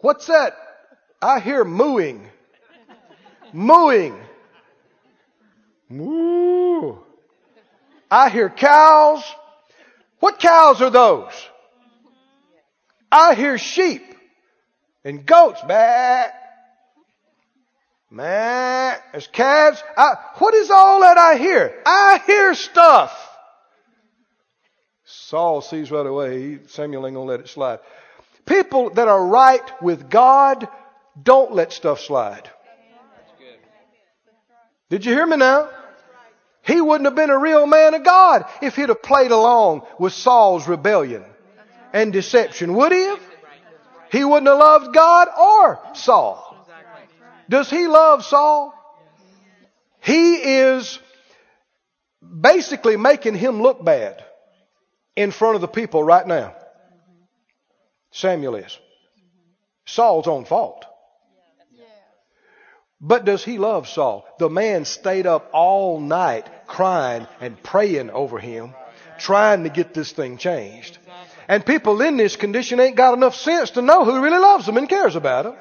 What's 0.00 0.26
that? 0.26 0.56
I 1.22 1.40
hear 1.40 1.64
mooing. 1.64 2.28
mooing. 3.52 4.16
Moo. 5.88 6.96
I 8.10 8.28
hear 8.28 8.50
cows. 8.50 9.24
What 10.20 10.38
cows 10.38 10.82
are 10.82 10.90
those? 10.90 11.32
I 13.10 13.34
hear 13.34 13.58
sheep 13.58 14.02
and 15.04 15.24
goats. 15.24 15.60
Bah. 15.66 16.26
Man, 18.10 18.96
there's 19.12 19.26
calves. 19.26 19.82
I, 19.96 20.14
what 20.38 20.54
is 20.54 20.70
all 20.70 21.00
that 21.00 21.18
I 21.18 21.36
hear? 21.36 21.82
I 21.84 22.20
hear 22.26 22.54
stuff. 22.54 23.35
Saul 25.06 25.60
sees 25.60 25.92
right 25.92 26.04
away. 26.04 26.58
Samuel 26.66 27.06
ain't 27.06 27.14
gonna 27.14 27.26
let 27.26 27.38
it 27.40 27.48
slide. 27.48 27.78
People 28.44 28.90
that 28.90 29.06
are 29.06 29.24
right 29.24 29.82
with 29.82 30.10
God 30.10 30.68
don't 31.20 31.52
let 31.52 31.72
stuff 31.72 32.00
slide. 32.00 32.50
Did 34.90 35.04
you 35.04 35.12
hear 35.12 35.26
me 35.26 35.36
now? 35.36 35.70
He 36.62 36.80
wouldn't 36.80 37.06
have 37.06 37.14
been 37.14 37.30
a 37.30 37.38
real 37.38 37.66
man 37.66 37.94
of 37.94 38.02
God 38.02 38.44
if 38.60 38.74
he'd 38.74 38.88
have 38.88 39.02
played 39.02 39.30
along 39.30 39.82
with 40.00 40.12
Saul's 40.12 40.66
rebellion 40.66 41.24
and 41.92 42.12
deception, 42.12 42.74
would 42.74 42.90
he 42.90 43.02
have? 43.02 43.20
He 44.10 44.24
wouldn't 44.24 44.48
have 44.48 44.58
loved 44.58 44.92
God 44.92 45.28
or 45.38 45.80
Saul. 45.94 46.66
Does 47.48 47.70
he 47.70 47.86
love 47.86 48.24
Saul? 48.24 48.74
He 50.00 50.34
is 50.34 50.98
basically 52.20 52.96
making 52.96 53.36
him 53.36 53.62
look 53.62 53.84
bad 53.84 54.25
in 55.16 55.30
front 55.30 55.54
of 55.54 55.60
the 55.62 55.68
people 55.68 56.04
right 56.04 56.26
now. 56.26 56.54
Samuel 58.12 58.56
is. 58.56 58.78
Saul's 59.86 60.28
own 60.28 60.44
fault. 60.44 60.84
But 63.00 63.24
does 63.24 63.44
he 63.44 63.58
love 63.58 63.88
Saul? 63.88 64.26
The 64.38 64.48
man 64.48 64.84
stayed 64.84 65.26
up 65.26 65.50
all 65.52 66.00
night 66.00 66.48
crying 66.66 67.26
and 67.40 67.62
praying 67.62 68.10
over 68.10 68.38
him, 68.38 68.74
trying 69.18 69.64
to 69.64 69.70
get 69.70 69.92
this 69.92 70.12
thing 70.12 70.38
changed. 70.38 70.98
And 71.48 71.64
people 71.64 72.00
in 72.00 72.16
this 72.16 72.36
condition 72.36 72.80
ain't 72.80 72.96
got 72.96 73.14
enough 73.14 73.36
sense 73.36 73.70
to 73.72 73.82
know 73.82 74.04
who 74.04 74.22
really 74.22 74.38
loves 74.38 74.66
them 74.66 74.78
and 74.78 74.88
cares 74.88 75.14
about 75.14 75.44
them. 75.44 75.54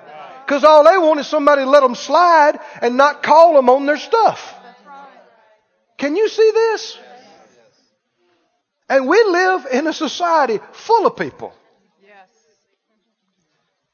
Because 0.45 0.63
all 0.63 0.83
they 0.83 0.97
want 0.97 1.19
is 1.19 1.27
somebody 1.27 1.63
to 1.63 1.69
let 1.69 1.81
them 1.81 1.95
slide 1.95 2.59
and 2.81 2.97
not 2.97 3.21
call 3.21 3.55
them 3.55 3.69
on 3.69 3.85
their 3.85 3.97
stuff. 3.97 4.55
Can 5.97 6.15
you 6.15 6.29
see 6.29 6.51
this? 6.53 6.97
And 8.87 9.07
we 9.07 9.23
live 9.23 9.65
in 9.71 9.87
a 9.87 9.93
society 9.93 10.59
full 10.73 11.07
of 11.07 11.15
people 11.17 11.53
Yes. 12.03 12.29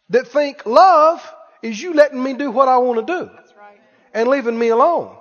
that 0.10 0.28
think 0.28 0.66
love 0.66 1.22
is 1.62 1.82
you 1.82 1.94
letting 1.94 2.22
me 2.22 2.34
do 2.34 2.52
what 2.52 2.68
I 2.68 2.78
want 2.80 3.06
to 3.08 3.14
do 3.20 3.26
right. 3.58 3.80
and 4.14 4.28
leaving 4.28 4.58
me 4.58 4.70
alone. 4.70 5.16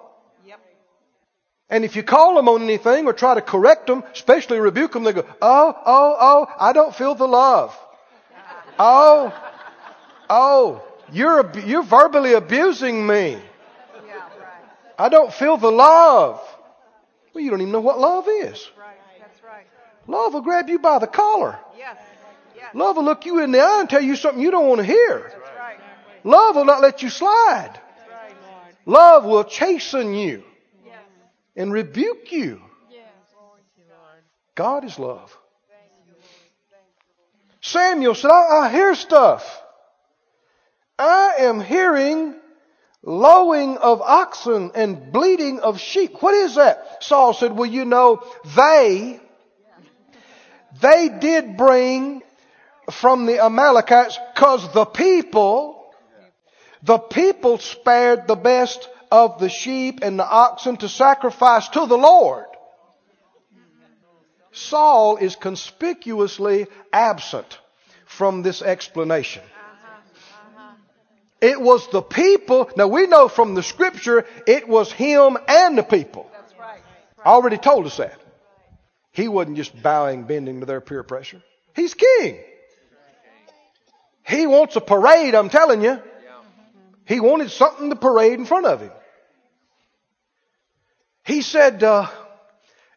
And 1.71 1.85
if 1.85 1.95
you 1.95 2.03
call 2.03 2.35
them 2.35 2.49
on 2.49 2.63
anything 2.63 3.07
or 3.07 3.13
try 3.13 3.35
to 3.35 3.41
correct 3.41 3.87
them, 3.87 4.03
especially 4.13 4.59
rebuke 4.59 4.93
them, 4.93 5.05
they 5.05 5.13
go, 5.13 5.25
oh, 5.41 5.75
oh, 5.87 6.17
oh, 6.21 6.47
I 6.59 6.73
don't 6.73 6.93
feel 6.93 7.15
the 7.15 7.29
love. 7.29 7.79
Oh, 8.77 9.33
oh, 10.29 10.83
you're, 11.13 11.49
you're 11.61 11.85
verbally 11.85 12.33
abusing 12.33 13.07
me. 13.07 13.39
I 14.99 15.09
don't 15.09 15.33
feel 15.33 15.57
the 15.57 15.71
love. 15.71 16.41
Well, 17.33 17.45
you 17.45 17.51
don't 17.51 17.61
even 17.61 17.73
know 17.73 17.81
what 17.81 18.01
love 18.01 18.27
is. 18.29 18.69
Right. 18.77 18.97
Love 20.11 20.35
will 20.35 20.41
grab 20.41 20.69
you 20.69 20.81
by 20.81 20.99
the 20.99 21.07
collar. 21.07 21.57
Yes. 21.79 21.97
Yes. 22.57 22.75
Love 22.75 22.97
will 22.97 23.05
look 23.05 23.27
you 23.27 23.43
in 23.43 23.53
the 23.53 23.61
eye 23.61 23.81
and 23.81 23.89
tell 23.89 24.03
you 24.03 24.17
something 24.17 24.43
you 24.43 24.51
don't 24.51 24.69
want 24.69 24.81
to 24.81 24.85
hear. 24.85 25.31
That's 25.33 25.57
right. 25.57 25.79
Love 26.25 26.57
will 26.57 26.65
not 26.65 26.83
let 26.83 27.03
you 27.03 27.11
slide. 27.11 27.71
That's 27.75 28.11
right. 28.11 28.35
Love 28.87 29.25
will 29.25 29.45
chasten 29.45 30.15
you 30.15 30.43
Yes. 30.85 30.99
and 31.55 31.73
rebuke 31.73 32.33
you. 32.33 32.61
Yes. 32.91 33.05
God 34.57 34.85
is 34.85 34.99
love. 34.99 35.37
Samuel 37.61 38.15
said, 38.15 38.31
I, 38.31 38.65
I 38.65 38.71
hear 38.71 38.95
stuff. 38.95 39.63
I 40.99 41.35
am 41.41 41.61
hearing 41.61 42.35
lowing 43.03 43.77
of 43.79 44.03
oxen 44.03 44.73
and 44.75 45.13
bleating 45.13 45.61
of 45.61 45.79
sheep. 45.79 46.21
What 46.21 46.35
is 46.35 46.57
that? 46.57 47.05
Saul 47.05 47.33
said, 47.33 47.53
well, 47.53 47.71
you 47.71 47.85
know, 47.85 48.23
they, 48.57 49.21
they 50.81 51.09
did 51.09 51.57
bring 51.57 52.23
from 52.91 53.27
the 53.27 53.43
Amalekites 53.45 54.19
because 54.35 54.73
the 54.73 54.85
people, 54.85 55.93
the 56.83 56.99
people 56.99 57.59
spared 57.59 58.27
the 58.27 58.37
best 58.37 58.89
of 59.11 59.39
the 59.41 59.49
sheep 59.49 60.01
and 60.03 60.19
the 60.19 60.29
oxen 60.29 60.77
to 60.79 60.89
sacrifice 60.89 61.69
to 61.69 61.87
the 61.87 61.99
Lord. 61.99 62.47
Saul 64.53 65.17
is 65.17 65.37
conspicuously 65.37 66.67
absent 66.93 67.59
from 68.07 68.43
this 68.43 68.63
explanation. 68.63 69.43
It 71.41 71.59
was 71.61 71.89
the 71.89 72.03
people. 72.03 72.71
Now 72.77 72.89
we 72.89 73.07
know 73.07 73.29
from 73.29 73.55
the 73.55 73.63
scripture 73.63 74.27
it 74.47 74.69
was 74.69 74.93
him 74.93 75.39
and 75.49 75.79
the 75.79 75.83
people. 75.83 76.31
That's 76.33 76.59
right. 76.59 76.81
I 77.25 77.31
already 77.31 77.57
told 77.57 77.87
us 77.87 77.97
that. 77.97 78.21
He 79.13 79.29
wasn't 79.29 79.57
just 79.57 79.81
bowing, 79.83 80.25
bending 80.25 80.61
to 80.61 80.67
their 80.67 80.81
peer 80.81 81.03
pressure. 81.03 81.43
He's 81.75 81.95
king. 81.95 82.39
He 84.27 84.47
wants 84.47 84.77
a 84.77 84.81
parade, 84.81 85.35
I'm 85.35 85.49
telling 85.49 85.83
you. 85.83 86.01
He 87.05 87.19
wanted 87.19 87.51
something 87.51 87.91
to 87.91 87.97
parade 87.97 88.39
in 88.39 88.45
front 88.45 88.67
of 88.67 88.81
him. 88.81 88.93
He 91.25 91.43
said, 91.43 91.83
uh, 91.83 92.09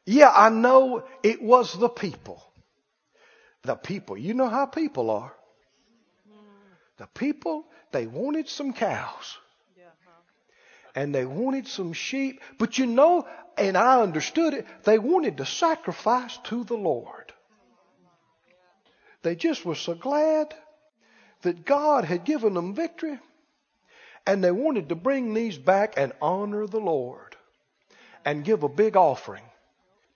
yeah, 0.06 0.32
I 0.34 0.50
know 0.50 1.04
it 1.24 1.42
was 1.42 1.74
the 1.74 1.90
people. 1.90 2.44
The 3.64 3.76
people. 3.76 4.18
You 4.18 4.34
know 4.34 4.50
how 4.50 4.66
people 4.66 5.10
are. 5.10 5.34
The 6.98 7.08
people, 7.08 7.66
they 7.92 8.06
wanted 8.06 8.50
some 8.50 8.74
cows. 8.74 9.38
And 10.96 11.16
they 11.16 11.26
wanted 11.26 11.68
some 11.68 11.94
sheep. 11.94 12.42
But 12.60 12.78
you 12.78 12.86
know, 12.86 13.28
and 13.58 13.78
I 13.78 14.02
understood 14.02 14.54
it, 14.54 14.68
they 14.84 15.00
wanted 15.00 15.38
to 15.38 15.46
sacrifice 15.46 16.38
to 16.46 16.64
the 16.64 16.76
Lord. 16.76 17.34
They 19.22 19.36
just 19.36 19.66
were 19.66 19.76
so 19.76 19.96
glad 19.96 20.54
that 21.44 21.66
God 21.66 22.06
had 22.06 22.26
given 22.26 22.54
them 22.54 22.74
victory. 22.74 23.20
And 24.26 24.44
they 24.44 24.52
wanted 24.52 24.90
to 24.90 24.96
bring 24.96 25.34
these 25.34 25.58
back 25.58 25.96
and 25.98 26.14
honor 26.22 26.68
the 26.68 26.80
Lord. 26.80 27.36
And 28.26 28.46
give 28.46 28.64
a 28.64 28.70
big 28.70 28.96
offering 28.96 29.44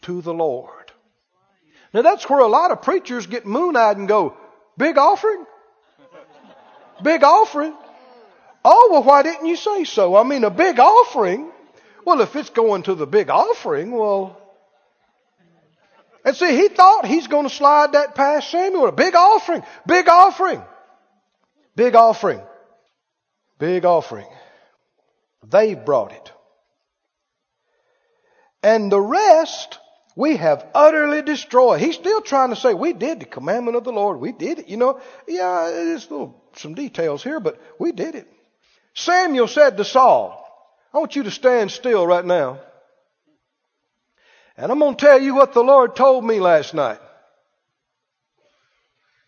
to 0.04 0.22
the 0.22 0.34
Lord. 0.34 0.92
Now 1.94 2.02
that's 2.02 2.30
where 2.30 2.40
a 2.40 2.48
lot 2.48 2.72
of 2.72 2.82
preachers 2.82 3.28
get 3.28 3.46
moon-eyed 3.46 3.98
and 3.98 4.08
go, 4.08 4.38
big 4.78 4.98
offering? 4.98 5.46
Big 7.02 7.24
offering? 7.24 7.74
Oh, 8.64 8.90
well, 8.92 9.04
why 9.04 9.24
didn't 9.24 9.46
you 9.46 9.56
say 9.56 9.84
so? 9.84 10.16
I 10.16 10.24
mean, 10.24 10.44
a 10.44 10.50
big 10.50 10.80
offering? 10.80 11.52
Well, 12.08 12.22
if 12.22 12.38
it's 12.38 12.51
going 12.51 12.84
to 12.84 12.95
the 12.95 13.05
big 13.05 13.30
offering, 13.30 13.91
well. 13.91 14.41
And 16.24 16.38
see, 16.38 16.55
he 16.55 16.70
thought 16.70 17.05
he's 17.05 17.28
going 17.28 17.43
to 17.43 17.53
slide 17.53 17.91
that 17.91 18.16
past 18.16 18.49
Samuel. 18.49 18.88
A 18.88 18.93
big 18.93 19.14
offering, 19.14 19.62
big 19.86 20.08
offering, 20.08 20.64
big 21.76 21.95
offering, 21.95 22.39
big 23.60 23.84
offering. 23.84 24.26
They 25.49 25.74
brought 25.74 26.14
it. 26.14 26.32
And 28.64 28.89
the 28.89 29.01
rest 29.01 29.78
we 30.16 30.38
have 30.38 30.66
utterly 30.74 31.24
destroyed. 31.24 31.82
He's 31.82 31.95
still 31.95 32.22
trying 32.22 32.51
to 32.51 32.55
say, 32.55 32.74
we 32.74 32.93
did 32.93 33.20
the 33.20 33.26
commandment 33.26 33.76
of 33.76 33.84
the 33.84 33.91
Lord. 33.91 34.22
We 34.22 34.32
did 34.32 34.60
it. 34.60 34.70
You 34.70 34.78
know, 34.78 35.01
yeah, 35.28 35.70
there's 35.74 36.10
little, 36.10 36.41
some 36.55 36.74
details 36.74 37.22
here, 37.22 37.41
but 37.41 37.62
we 37.80 37.91
did 37.91 38.16
it. 38.16 38.32
Samuel 38.93 39.49
said 39.49 39.76
to 39.76 39.84
Saul, 39.84 40.47
I 40.98 41.00
want 41.00 41.16
you 41.16 41.24
to 41.24 41.32
stand 41.32 41.70
still 41.70 42.08
right 42.08 42.26
now. 42.26 42.60
And 44.58 44.72
I'm 44.72 44.80
going 44.80 44.95
to 44.95 45.06
tell 45.06 45.22
you 45.22 45.36
what 45.36 45.54
the 45.54 45.62
Lord 45.62 45.95
told 45.95 46.26
me 46.26 46.39
last 46.39 46.74
night. 46.74 47.00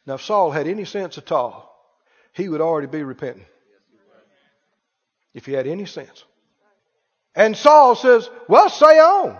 Now, 0.07 0.15
if 0.15 0.23
Saul 0.23 0.49
had 0.49 0.67
any 0.67 0.85
sense 0.85 1.19
at 1.19 1.31
all, 1.31 1.71
he 2.33 2.49
would 2.49 2.59
already 2.59 2.87
be 2.87 3.03
repenting. 3.03 3.45
If 5.35 5.45
he 5.45 5.53
had 5.53 5.67
any 5.67 5.85
sense. 5.85 6.23
And 7.35 7.55
Saul 7.55 7.95
says, 7.95 8.27
Well, 8.47 8.69
say 8.69 8.97
on. 8.99 9.37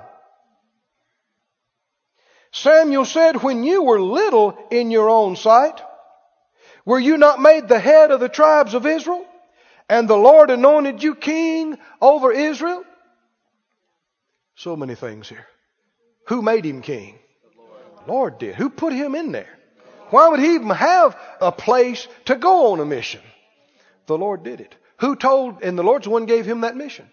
Samuel 2.52 3.06
said, 3.06 3.42
When 3.42 3.64
you 3.64 3.82
were 3.82 4.00
little 4.00 4.56
in 4.70 4.92
your 4.92 5.10
own 5.10 5.36
sight, 5.36 5.82
were 6.86 7.00
you 7.00 7.18
not 7.18 7.42
made 7.42 7.68
the 7.68 7.80
head 7.80 8.12
of 8.12 8.20
the 8.20 8.30
tribes 8.30 8.76
of 8.76 8.86
Israel? 8.86 9.26
And 9.90 10.08
the 10.08 10.16
Lord 10.16 10.52
anointed 10.52 11.02
you 11.02 11.16
king 11.16 11.78
over 12.00 12.32
Israel? 12.32 12.84
So 14.56 14.76
many 14.76 14.94
things 14.94 15.28
here. 15.28 15.48
Who 16.28 16.44
made 16.44 16.64
him 16.64 16.84
king? 16.84 17.18
The 18.06 18.12
Lord 18.12 18.38
did. 18.38 18.56
Who 18.56 18.70
put 18.70 18.94
him 18.94 19.16
in 19.16 19.32
there? 19.32 19.58
Why 20.12 20.30
would 20.30 20.40
he 20.40 20.56
even 20.56 20.70
have 20.70 21.18
a 21.42 21.52
place 21.52 22.08
to 22.26 22.36
go 22.36 22.72
on 22.72 22.80
a 22.80 22.86
mission? 22.86 23.22
The 24.06 24.18
Lord 24.18 24.44
did 24.44 24.62
it. 24.62 24.76
Who 24.98 25.16
told, 25.16 25.64
and 25.64 25.78
the 25.78 25.84
Lord's 25.84 26.08
one 26.08 26.26
gave 26.26 26.46
him 26.46 26.62
that 26.62 26.76
mission. 26.76 27.08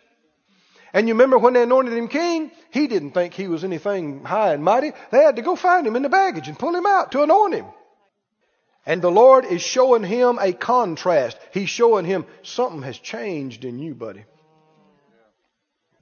And 0.92 1.08
you 1.08 1.14
remember 1.14 1.38
when 1.38 1.52
they 1.52 1.62
anointed 1.62 1.92
him 1.92 2.08
king, 2.08 2.50
he 2.70 2.86
didn't 2.86 3.12
think 3.12 3.34
he 3.34 3.48
was 3.48 3.64
anything 3.64 4.24
high 4.24 4.54
and 4.54 4.64
mighty. 4.64 4.92
They 5.10 5.22
had 5.22 5.36
to 5.36 5.42
go 5.42 5.56
find 5.56 5.86
him 5.86 5.96
in 5.96 6.02
the 6.02 6.08
baggage 6.08 6.48
and 6.48 6.58
pull 6.58 6.74
him 6.74 6.86
out 6.86 7.12
to 7.12 7.22
anoint 7.22 7.54
him. 7.54 7.66
And 8.86 9.02
the 9.02 9.10
Lord 9.10 9.44
is 9.44 9.62
showing 9.62 10.04
him 10.04 10.38
a 10.40 10.52
contrast. 10.52 11.36
He's 11.52 11.68
showing 11.68 12.04
him 12.04 12.24
something 12.42 12.82
has 12.82 12.96
changed 12.96 13.64
in 13.64 13.80
you, 13.80 13.94
buddy. 13.94 14.24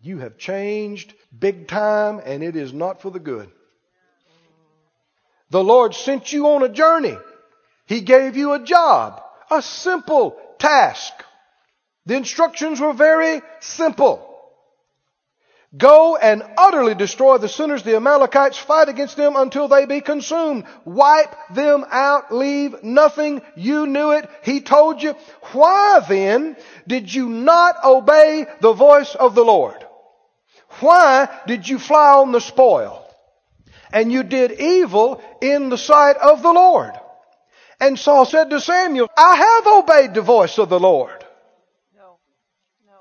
You 0.03 0.19
have 0.19 0.37
changed 0.37 1.15
big 1.37 1.67
time 1.67 2.21
and 2.23 2.45
it 2.45 2.57
is 2.57 2.75
not 2.75 3.01
for 3.01 3.11
the 3.11 3.19
good. 3.19 3.51
The 5.49 5.65
Lord 5.65 5.95
sent 5.95 6.31
you 6.31 6.49
on 6.49 6.63
a 6.63 6.69
journey. 6.69 7.17
He 7.87 8.03
gave 8.03 8.37
you 8.37 8.53
a 8.53 8.63
job, 8.63 9.23
a 9.51 9.63
simple 9.63 10.37
task. 10.59 11.13
The 12.05 12.17
instructions 12.17 12.81
were 12.81 12.93
very 12.93 13.41
simple. 13.61 14.34
Go 15.77 16.17
and 16.17 16.45
utterly 16.57 16.95
destroy 16.95 17.39
the 17.39 17.49
sinners, 17.49 17.83
the 17.83 17.97
Amalekites, 17.97 18.59
fight 18.59 18.89
against 18.89 19.17
them 19.17 19.35
until 19.35 19.67
they 19.67 19.87
be 19.87 20.01
consumed. 20.01 20.65
Wipe 20.85 21.35
them 21.51 21.85
out, 21.91 22.33
leave 22.33 22.85
nothing. 22.85 23.43
You 23.57 23.87
knew 23.87 24.13
it. 24.13 24.29
He 24.43 24.61
told 24.61 25.03
you. 25.03 25.17
Why 25.53 26.01
then 26.09 26.57
did 26.87 27.13
you 27.13 27.29
not 27.29 27.85
obey 27.85 28.47
the 28.61 28.73
voice 28.73 29.17
of 29.17 29.35
the 29.35 29.45
Lord? 29.45 29.85
Why 30.81 31.29
did 31.47 31.69
you 31.69 31.79
fly 31.79 32.21
on 32.21 32.31
the 32.31 32.41
spoil? 32.41 33.01
And 33.93 34.13
you 34.13 34.23
did 34.23 34.53
evil 34.53 35.23
in 35.41 35.71
the 35.71 35.79
sight 35.79 36.17
of 36.17 36.43
the 36.43 36.53
Lord. 36.53 36.93
And 37.81 37.99
Saul 37.99 38.27
said 38.27 38.51
to 38.51 38.61
Samuel, 38.61 39.11
I 39.17 39.37
have 39.37 39.67
obeyed 39.67 40.15
the 40.15 40.23
voice 40.23 40.59
of 40.59 40.69
the 40.69 40.81
Lord. 40.81 41.25
No. 41.97 42.19
No. 42.87 43.01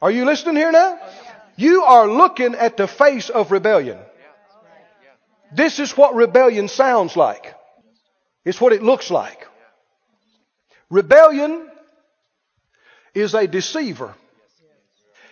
Are 0.00 0.10
you 0.10 0.24
listening 0.24 0.56
here 0.56 0.72
now? 0.72 0.98
Oh, 1.00 1.23
You 1.56 1.82
are 1.84 2.08
looking 2.08 2.54
at 2.54 2.76
the 2.76 2.86
face 2.86 3.30
of 3.30 3.50
rebellion. 3.52 3.98
This 5.52 5.78
is 5.78 5.96
what 5.96 6.14
rebellion 6.14 6.68
sounds 6.68 7.16
like. 7.16 7.54
It's 8.44 8.60
what 8.60 8.72
it 8.72 8.82
looks 8.82 9.10
like. 9.10 9.46
Rebellion 10.90 11.70
is 13.14 13.34
a 13.34 13.46
deceiver. 13.46 14.14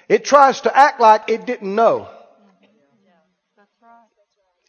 It 0.09 0.25
tries 0.25 0.61
to 0.63 0.77
act 0.77 1.01
like 1.01 1.29
it 1.29 1.47
didn't 1.47 1.75
know. 1.75 2.09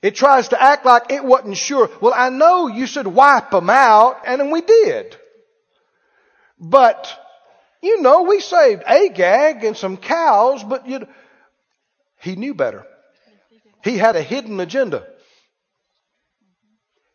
It 0.01 0.15
tries 0.15 0.49
to 0.49 0.61
act 0.61 0.85
like 0.85 1.11
it 1.11 1.23
wasn't 1.23 1.55
sure. 1.55 1.89
Well, 2.01 2.13
I 2.13 2.29
know 2.29 2.67
you 2.67 2.87
should 2.87 3.07
wipe 3.07 3.51
them 3.51 3.69
out, 3.69 4.21
and 4.25 4.51
we 4.51 4.59
did. 4.59 5.15
But, 6.59 7.07
you 7.81 8.01
know, 8.01 8.23
we 8.23 8.41
saved 8.41 8.83
Agag 8.85 9.63
and 9.63 9.77
some 9.77 9.95
cows, 9.95 10.61
but 10.63 10.87
you 10.87 11.07
he 12.23 12.37
knew 12.37 12.53
better. 12.53 12.87
He 13.83 13.97
had 13.97 14.15
a 14.15 14.21
hidden 14.21 14.59
agenda. 14.61 15.05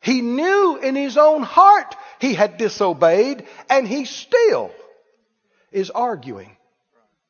He 0.02 0.20
knew 0.20 0.76
in 0.76 0.94
his 0.94 1.16
own 1.16 1.42
heart 1.42 1.96
he 2.20 2.34
had 2.34 2.59
disobeyed, 2.59 3.46
and 3.70 3.88
he 3.88 4.04
still 4.04 4.70
is 5.72 5.90
arguing. 5.90 6.54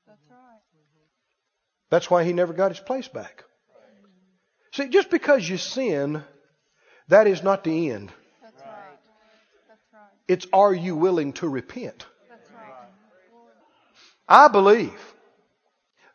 That's 0.07 0.21
right. 0.29 0.61
That's 1.89 2.11
why 2.11 2.25
he 2.25 2.33
never 2.33 2.53
got 2.53 2.73
his 2.73 2.81
place 2.81 3.09
back. 3.09 3.45
See, 4.73 4.89
just 4.89 5.09
because 5.09 5.49
you 5.49 5.57
sin, 5.57 6.23
that 7.09 7.27
is 7.27 7.43
not 7.43 7.65
the 7.65 7.91
end. 7.91 8.13
That's 8.43 8.61
right. 8.61 8.99
That's 9.69 9.81
right. 9.93 10.03
It's 10.27 10.47
are 10.53 10.75
you 10.75 10.97
willing 10.97 11.33
to 11.35 11.49
repent? 11.49 12.07
That's 12.29 12.51
right. 12.53 12.89
I 14.29 14.49
believe 14.49 15.15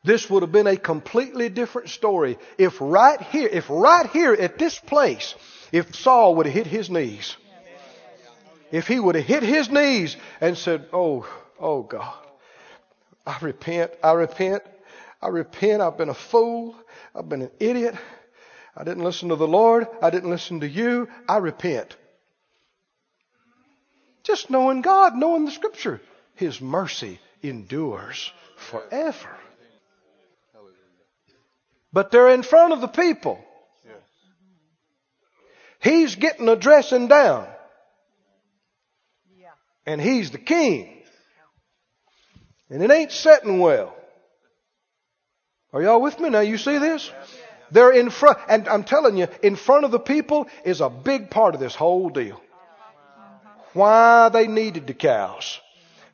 this 0.04 0.30
would 0.30 0.43
have 0.43 0.51
been 0.51 0.68
a 0.68 0.78
completely 0.78 1.49
different 1.49 1.89
story 1.89 2.38
if 2.58 2.80
right 2.82 3.22
here, 3.22 3.49
if 3.51 3.70
right 3.70 4.10
here 4.10 4.34
at 4.34 4.58
this 4.58 4.78
place, 4.78 5.36
if 5.72 5.95
Saul 5.95 6.36
would 6.36 6.45
have 6.45 6.56
hit 6.56 6.68
his 6.68 6.89
knees. 6.89 7.38
If 8.72 8.88
he 8.88 8.99
would 8.99 9.16
have 9.16 9.26
hit 9.26 9.43
his 9.43 9.70
knees 9.70 10.18
and 10.41 10.58
said, 10.58 10.88
Oh, 10.91 11.28
Oh 11.64 11.82
God. 11.82 12.14
I 13.26 13.38
repent. 13.41 13.91
I 14.04 14.12
repent. 14.12 14.64
I 15.22 15.30
repent. 15.30 15.82
I've 15.82 15.97
been 15.97 16.10
a 16.10 16.14
fool. 16.14 16.76
I've 17.16 17.30
been 17.30 17.43
an 17.43 17.51
idiot. 17.58 17.95
I 18.76 18.84
didn't 18.84 19.06
listen 19.06 19.30
to 19.30 19.38
the 19.38 19.47
Lord. 19.47 19.88
I 20.01 20.10
didn't 20.10 20.30
listen 20.30 20.60
to 20.60 20.68
you. 20.68 21.08
I 21.30 21.38
repent. 21.38 21.95
Just 24.24 24.49
knowing 24.49 24.82
God, 24.82 25.16
knowing 25.16 25.45
the 25.45 25.51
scripture. 25.51 26.01
His 26.36 26.60
mercy 26.60 27.20
endures 27.41 28.34
forever. 28.58 29.38
But 31.94 32.12
they're 32.12 32.30
in 32.30 32.44
front 32.44 32.74
of 32.74 32.82
the 32.82 32.88
people. 32.88 33.39
He's 35.80 36.16
getting 36.16 36.48
a 36.48 36.56
dressing 36.56 37.08
down. 37.08 37.46
Yeah. 39.38 39.50
And 39.86 40.02
he's 40.02 40.32
the 40.32 40.38
king. 40.38 41.04
And 42.70 42.82
it 42.82 42.89
ain't 42.89 43.12
setting 43.12 43.60
well. 43.60 43.94
Are 45.74 45.82
y'all 45.82 46.02
with 46.02 46.20
me 46.20 46.30
now? 46.30 46.39
You 46.39 46.58
see 46.58 46.78
this? 46.78 47.12
They're 47.72 47.91
in 47.91 48.10
front, 48.12 48.38
and 48.48 48.68
I'm 48.70 48.84
telling 48.84 49.18
you, 49.18 49.28
in 49.41 49.56
front 49.56 49.84
of 49.84 49.91
the 49.91 50.00
people 50.00 50.48
is 50.64 50.80
a 50.80 50.89
big 50.89 51.30
part 51.30 51.54
of 51.54 51.60
this 51.60 51.76
whole 51.76 52.10
deal. 52.10 52.41
Why 53.74 54.30
they 54.30 54.48
needed 54.48 54.88
the 54.88 54.94
cows. 54.94 55.60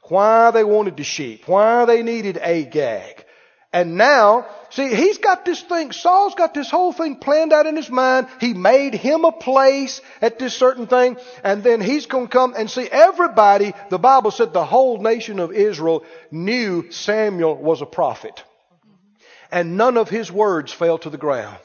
Why 0.04 0.52
they 0.52 0.64
wanted 0.64 0.98
the 0.98 1.04
sheep. 1.04 1.48
Why 1.48 1.86
they 1.86 2.02
needed 2.02 2.38
Agag. 2.38 3.26
And 3.72 3.98
now, 3.98 4.48
see, 4.72 4.96
he's 4.96 5.20
got 5.20 5.46
this 5.46 5.62
thing, 5.62 5.92
Saul's 5.92 6.34
got 6.34 6.56
this 6.56 6.72
whole 6.72 6.92
thing 6.92 7.18
planned 7.18 7.54
out 7.54 7.68
in 7.68 7.76
his 7.76 7.90
mind. 7.90 8.28
He 8.40 8.56
made 8.56 8.96
him 8.96 9.26
a 9.26 9.32
place 9.32 10.02
at 10.24 10.40
this 10.40 10.56
certain 10.56 10.88
thing, 10.88 11.18
and 11.44 11.64
then 11.64 11.80
he's 11.80 12.08
going 12.08 12.26
to 12.28 12.32
come 12.32 12.56
and 12.58 12.70
see 12.70 12.88
everybody. 12.88 13.74
The 13.90 14.00
Bible 14.00 14.32
said 14.32 14.54
the 14.54 14.66
whole 14.66 15.00
nation 15.00 15.40
of 15.40 15.52
Israel 15.52 16.04
knew 16.32 16.90
Samuel 16.90 17.56
was 17.58 17.82
a 17.82 17.86
prophet. 17.86 18.44
And 19.52 19.78
none 19.78 19.98
of 19.98 20.10
his 20.10 20.32
words 20.32 20.74
fell 20.74 20.98
to 21.00 21.10
the 21.12 21.18
ground. 21.18 21.58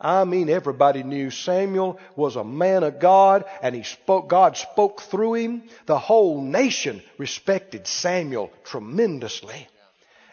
I 0.00 0.24
mean, 0.24 0.50
everybody 0.50 1.02
knew 1.02 1.30
Samuel 1.30 1.98
was 2.14 2.36
a 2.36 2.44
man 2.44 2.82
of 2.82 2.98
God 2.98 3.44
and 3.62 3.74
he 3.74 3.84
spoke, 3.84 4.28
God 4.28 4.56
spoke 4.56 5.00
through 5.00 5.34
him. 5.34 5.62
The 5.86 5.98
whole 5.98 6.42
nation 6.42 7.02
respected 7.16 7.86
Samuel 7.86 8.52
tremendously. 8.64 9.66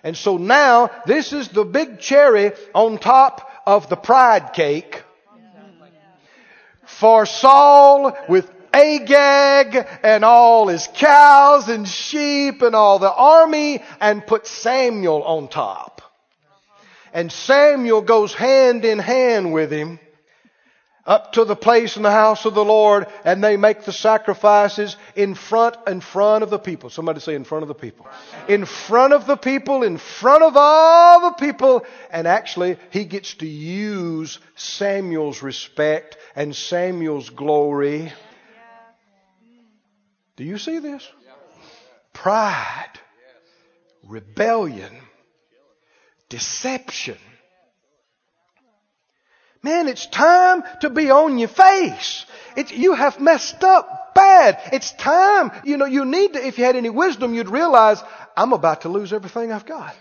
And 0.04 0.18
so 0.18 0.38
now, 0.38 0.90
this 1.06 1.32
is 1.32 1.50
the 1.50 1.64
big 1.64 2.00
cherry 2.00 2.54
on 2.74 2.98
top 2.98 3.50
of 3.66 3.90
the 3.90 3.96
pride 3.96 4.54
cake 4.54 5.04
for 6.86 7.26
Saul 7.26 8.18
with 8.28 8.50
Agag 8.74 9.88
and 10.04 10.24
all 10.24 10.68
his 10.68 10.88
cows 10.94 11.68
and 11.68 11.88
sheep 11.88 12.62
and 12.62 12.76
all 12.76 13.00
the 13.00 13.14
army 13.14 13.84
and 14.00 14.26
put 14.26 14.48
Samuel 14.48 15.24
on 15.24 15.48
top. 15.48 16.02
And 17.14 17.32
Samuel 17.32 18.02
goes 18.02 18.34
hand 18.34 18.86
in 18.86 19.00
hand 19.00 19.52
with 19.52 19.72
him 19.72 20.00
up 21.06 21.34
to 21.34 21.46
the 21.46 21.56
place 21.56 21.98
in 21.98 22.04
the 22.04 22.12
house 22.12 22.46
of 22.46 22.54
the 22.54 22.64
Lord 22.64 23.08
and 23.24 23.44
they 23.44 23.58
make 23.58 23.84
the 23.84 23.94
sacrifices 23.94 24.96
in 25.16 25.34
front 25.36 25.76
in 25.88 26.02
front 26.02 26.44
of 26.44 26.50
the 26.50 26.60
people. 26.60 26.90
Somebody 26.90 27.20
say 27.20 27.36
in 27.36 27.44
front 27.44 27.64
of 27.64 27.68
the 27.68 27.74
people. 27.74 28.08
In 28.48 28.66
front 28.66 29.14
of 29.14 29.26
the 29.26 29.36
people, 29.36 29.84
in 29.84 29.98
front 29.98 30.44
of 30.44 30.54
all 30.56 31.22
the 31.22 31.36
people. 31.36 31.86
And 32.12 32.28
actually, 32.28 32.78
he 32.92 33.06
gets 33.06 33.36
to 33.36 33.48
use 33.48 34.40
Samuel's 34.56 35.42
respect 35.42 36.18
and 36.36 36.56
Samuel's 36.56 37.30
glory. 37.30 38.12
Do 40.36 40.44
you 40.44 40.58
see 40.58 40.80
this? 40.80 41.08
Pride, 42.14 43.00
rebellion, 44.04 44.92
deception. 46.30 47.18
Man, 49.64 49.88
it's 49.88 50.08
time 50.08 50.64
to 50.82 50.90
be 50.90 51.12
on 51.12 51.38
your 51.38 51.48
face. 51.48 52.26
It's, 52.56 52.72
you 52.72 52.94
have 52.94 53.20
messed 53.20 53.64
up 53.64 54.16
bad. 54.16 54.60
It's 54.74 54.92
time. 54.94 55.52
You 55.64 55.78
know, 55.78 55.86
you 55.86 56.06
need 56.06 56.34
to, 56.34 56.46
if 56.46 56.58
you 56.58 56.66
had 56.66 56.76
any 56.76 56.90
wisdom, 56.90 57.34
you'd 57.34 57.50
realize, 57.50 58.02
I'm 58.36 58.54
about 58.54 58.82
to 58.82 58.90
lose 58.90 59.14
everything 59.14 59.52
I've 59.52 59.66
got. 59.66 59.96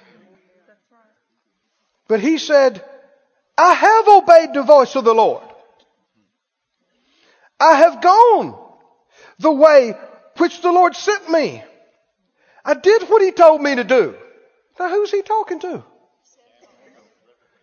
But 2.08 2.20
he 2.20 2.38
said, 2.38 2.84
I 3.56 3.74
have 3.74 4.08
obeyed 4.08 4.54
the 4.54 4.62
voice 4.62 4.96
of 4.96 5.04
the 5.04 5.14
Lord. 5.14 5.44
I 7.60 7.76
have 7.76 8.00
gone 8.00 8.58
the 9.38 9.52
way 9.52 9.94
which 10.38 10.62
the 10.62 10.72
Lord 10.72 10.96
sent 10.96 11.30
me. 11.30 11.62
I 12.64 12.74
did 12.74 13.02
what 13.02 13.22
he 13.22 13.32
told 13.32 13.60
me 13.60 13.74
to 13.74 13.84
do. 13.84 14.14
Now 14.78 14.88
who's 14.88 15.10
he 15.10 15.20
talking 15.20 15.60
to? 15.60 15.84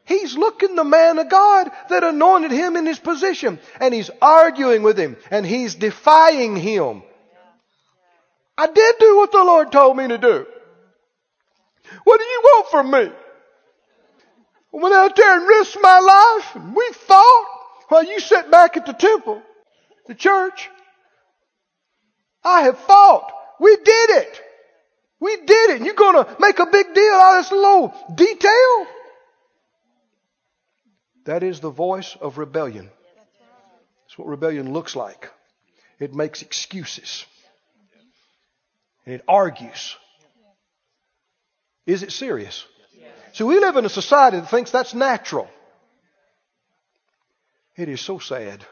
He's 0.08 0.38
looking 0.38 0.76
the 0.76 0.86
man 0.86 1.20
of 1.20 1.30
God 1.30 1.70
that 1.90 2.04
anointed 2.04 2.52
him 2.52 2.78
in 2.78 2.86
his 2.86 2.98
position. 2.98 3.60
And 3.82 3.94
he's 3.94 4.10
arguing 4.22 4.82
with 4.82 4.98
him. 4.98 5.18
And 5.30 5.46
he's 5.46 5.76
defying 5.76 6.56
him. 6.56 7.04
I 8.58 8.68
did 8.68 8.96
do 9.00 9.18
what 9.18 9.34
the 9.34 9.44
Lord 9.44 9.72
told 9.72 9.98
me 9.98 10.08
to 10.08 10.18
do. 10.18 10.46
What 12.06 12.20
do 12.20 12.24
you 12.26 12.42
want 12.44 12.72
from 12.72 12.92
me? 12.92 13.12
I 14.74 14.78
went 14.78 14.96
out 14.96 15.16
there 15.18 15.40
and 15.40 15.48
risked 15.48 15.78
my 15.82 16.00
life. 16.00 16.56
And 16.56 16.74
we 16.74 16.90
fought 16.94 17.46
while 17.90 18.06
you 18.06 18.22
sat 18.22 18.50
back 18.50 18.78
at 18.78 18.86
the 18.86 18.94
temple, 18.94 19.42
the 20.08 20.16
church. 20.16 20.70
I 22.46 22.62
have 22.62 22.78
fought. 22.80 23.30
We 23.60 23.76
did 23.76 24.10
it. 24.12 24.42
We 25.20 25.36
did 25.36 25.70
it. 25.72 25.82
You're 25.82 25.96
going 25.96 26.24
to 26.24 26.38
make 26.40 26.60
a 26.60 26.66
big 26.66 26.94
deal 26.94 27.14
out 27.14 27.40
of 27.40 27.44
this 27.44 27.52
little 27.52 27.94
detail? 28.16 28.88
That 31.28 31.44
is 31.44 31.60
the 31.60 31.70
voice 31.70 32.16
of 32.22 32.38
rebellion. 32.38 32.90
That's 34.06 34.18
what 34.18 34.30
rebellion 34.30 34.72
looks 34.72 34.96
like. 34.96 35.30
It 36.00 36.14
makes 36.14 36.42
excuses. 36.42 37.26
And 39.06 39.14
it 39.14 39.22
argues. 39.28 39.98
Is 41.86 42.02
it 42.04 42.14
serious? 42.14 42.66
So 43.34 43.46
we 43.46 43.60
live 43.60 43.76
in 43.76 43.84
a 43.84 43.90
society 43.90 44.40
that 44.40 44.50
thinks 44.50 44.72
that's 44.72 44.94
natural. 44.94 45.50
It 47.76 47.90
is 47.90 48.00
so 48.00 48.20
sad 48.20 48.66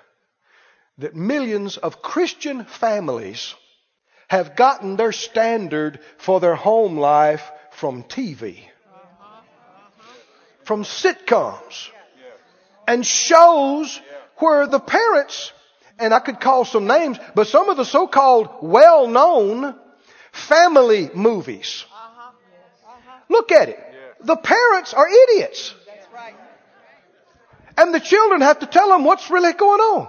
that 0.99 1.13
millions 1.13 1.75
of 1.75 2.01
Christian 2.01 2.63
families 2.63 3.53
have 4.29 4.55
gotten 4.55 4.95
their 4.95 5.11
standard 5.11 5.99
for 6.17 6.39
their 6.39 6.55
home 6.55 6.97
life 6.97 7.51
from 7.71 8.03
TV, 8.03 8.63
from 10.63 10.85
sitcoms, 10.85 11.89
and 12.87 13.05
shows 13.05 13.99
where 14.37 14.67
the 14.67 14.79
parents, 14.79 15.51
and 15.99 16.13
I 16.13 16.19
could 16.19 16.39
call 16.39 16.65
some 16.65 16.87
names, 16.87 17.17
but 17.35 17.47
some 17.47 17.69
of 17.69 17.77
the 17.77 17.85
so-called 17.85 18.49
well-known 18.61 19.75
family 20.31 21.09
movies. 21.13 21.85
Look 23.29 23.51
at 23.51 23.69
it. 23.69 23.79
The 24.21 24.35
parents 24.35 24.93
are 24.93 25.07
idiots. 25.07 25.73
And 27.77 27.93
the 27.93 27.99
children 27.99 28.41
have 28.41 28.59
to 28.59 28.65
tell 28.65 28.89
them 28.89 29.03
what's 29.03 29.29
really 29.29 29.53
going 29.53 29.81
on. 29.81 30.07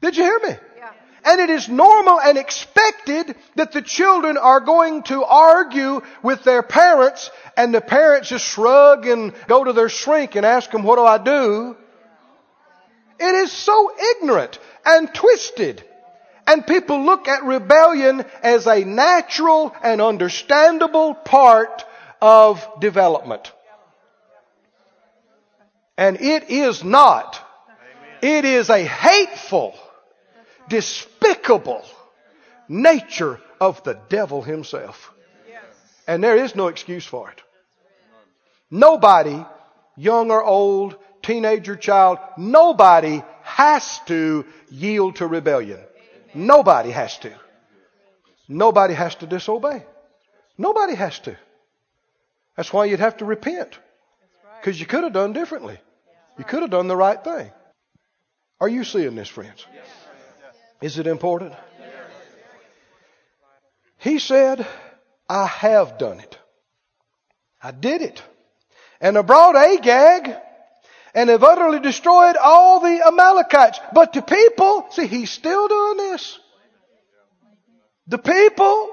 Did 0.00 0.16
you 0.16 0.24
hear 0.24 0.40
me? 0.40 0.56
And 1.24 1.40
it 1.40 1.50
is 1.50 1.68
normal 1.68 2.20
and 2.20 2.36
expected 2.36 3.36
that 3.54 3.72
the 3.72 3.82
children 3.82 4.36
are 4.36 4.60
going 4.60 5.04
to 5.04 5.24
argue 5.24 6.00
with 6.22 6.42
their 6.42 6.62
parents 6.62 7.30
and 7.56 7.72
the 7.72 7.80
parents 7.80 8.28
just 8.28 8.44
shrug 8.44 9.06
and 9.06 9.32
go 9.46 9.62
to 9.62 9.72
their 9.72 9.88
shrink 9.88 10.34
and 10.34 10.44
ask 10.44 10.70
them, 10.70 10.82
what 10.82 10.96
do 10.96 11.04
I 11.04 11.18
do? 11.18 11.76
It 13.20 13.34
is 13.34 13.52
so 13.52 13.92
ignorant 14.16 14.58
and 14.84 15.14
twisted. 15.14 15.84
And 16.46 16.66
people 16.66 17.04
look 17.04 17.28
at 17.28 17.44
rebellion 17.44 18.24
as 18.42 18.66
a 18.66 18.84
natural 18.84 19.74
and 19.82 20.02
understandable 20.02 21.14
part 21.14 21.84
of 22.20 22.66
development. 22.80 23.52
And 25.96 26.20
it 26.20 26.50
is 26.50 26.82
not. 26.82 27.40
It 28.22 28.44
is 28.44 28.70
a 28.70 28.82
hateful, 28.82 29.74
despicable 30.72 31.84
nature 32.66 33.38
of 33.60 33.84
the 33.84 34.00
devil 34.08 34.40
himself. 34.40 35.12
And 36.06 36.24
there 36.24 36.36
is 36.36 36.56
no 36.56 36.68
excuse 36.68 37.04
for 37.04 37.30
it. 37.30 37.42
Nobody, 38.70 39.44
young 39.96 40.30
or 40.30 40.42
old, 40.42 40.96
teenager, 41.22 41.76
child, 41.76 42.18
nobody 42.38 43.22
has 43.42 44.00
to 44.06 44.46
yield 44.70 45.16
to 45.16 45.26
rebellion. 45.26 45.78
Nobody 46.34 46.90
has 46.90 47.18
to. 47.18 47.32
Nobody 48.48 48.94
has 48.94 49.14
to 49.16 49.26
disobey. 49.26 49.84
Nobody 50.56 50.94
has 50.94 51.18
to. 51.20 51.36
That's 52.56 52.72
why 52.72 52.86
you'd 52.86 53.00
have 53.00 53.18
to 53.18 53.26
repent. 53.26 53.78
Because 54.58 54.80
you 54.80 54.86
could 54.86 55.04
have 55.04 55.12
done 55.12 55.34
differently. 55.34 55.78
You 56.38 56.44
could 56.44 56.62
have 56.62 56.70
done 56.70 56.88
the 56.88 56.96
right 56.96 57.22
thing. 57.22 57.50
Are 58.58 58.68
you 58.68 58.84
seeing 58.84 59.16
this, 59.16 59.28
friends? 59.28 59.66
Is 60.82 60.98
it 60.98 61.06
important? 61.06 61.54
He 63.98 64.18
said, 64.18 64.66
I 65.28 65.46
have 65.46 65.96
done 65.96 66.18
it. 66.18 66.36
I 67.62 67.70
did 67.70 68.02
it. 68.02 68.20
And 69.00 69.16
I 69.16 69.22
brought 69.22 69.54
Agag 69.54 70.36
and 71.14 71.30
have 71.30 71.44
utterly 71.44 71.78
destroyed 71.78 72.36
all 72.36 72.80
the 72.80 73.06
Amalekites. 73.06 73.78
But 73.94 74.12
the 74.12 74.22
people, 74.22 74.86
see, 74.90 75.06
he's 75.06 75.30
still 75.30 75.68
doing 75.68 75.96
this. 75.98 76.38
The 78.08 78.18
people, 78.18 78.90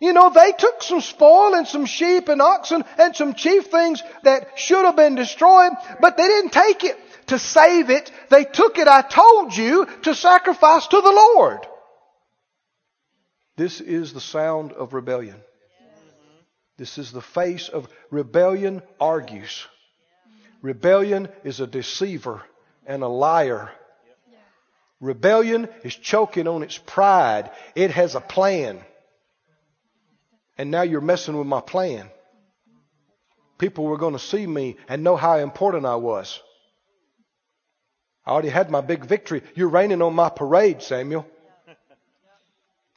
you 0.00 0.14
know, 0.14 0.30
they 0.30 0.52
took 0.52 0.82
some 0.82 1.02
spoil 1.02 1.54
and 1.54 1.68
some 1.68 1.84
sheep 1.84 2.28
and 2.28 2.40
oxen 2.40 2.82
and 2.96 3.14
some 3.14 3.34
chief 3.34 3.66
things 3.66 4.02
that 4.22 4.58
should 4.58 4.86
have 4.86 4.96
been 4.96 5.16
destroyed, 5.16 5.72
but 6.00 6.16
they 6.16 6.26
didn't 6.26 6.52
take 6.52 6.82
it 6.84 6.98
to 7.30 7.38
save 7.38 7.90
it. 7.90 8.12
They 8.28 8.44
took 8.44 8.78
it, 8.78 8.86
I 8.86 9.02
told 9.02 9.56
you, 9.56 9.86
to 10.02 10.14
sacrifice 10.14 10.86
to 10.86 11.00
the 11.00 11.10
Lord. 11.10 11.66
This 13.56 13.80
is 13.80 14.12
the 14.12 14.20
sound 14.20 14.72
of 14.72 14.94
rebellion. 14.94 15.36
This 16.76 16.98
is 16.98 17.12
the 17.12 17.20
face 17.20 17.68
of 17.68 17.88
rebellion 18.10 18.82
argues. 19.00 19.66
Rebellion 20.62 21.28
is 21.44 21.60
a 21.60 21.66
deceiver 21.66 22.42
and 22.86 23.02
a 23.02 23.08
liar. 23.08 23.70
Rebellion 25.00 25.68
is 25.84 25.94
choking 25.94 26.48
on 26.48 26.62
its 26.62 26.78
pride. 26.78 27.50
It 27.74 27.90
has 27.90 28.14
a 28.14 28.20
plan. 28.20 28.80
And 30.58 30.70
now 30.70 30.82
you're 30.82 31.00
messing 31.00 31.36
with 31.36 31.46
my 31.46 31.60
plan. 31.60 32.10
People 33.58 33.84
were 33.84 33.98
going 33.98 34.14
to 34.14 34.18
see 34.18 34.46
me 34.46 34.76
and 34.88 35.04
know 35.04 35.16
how 35.16 35.38
important 35.38 35.86
I 35.86 35.96
was. 35.96 36.40
I 38.30 38.32
already 38.32 38.48
had 38.48 38.70
my 38.70 38.80
big 38.80 39.04
victory. 39.04 39.42
You're 39.56 39.70
raining 39.70 40.02
on 40.02 40.14
my 40.14 40.28
parade, 40.28 40.82
Samuel. 40.82 41.26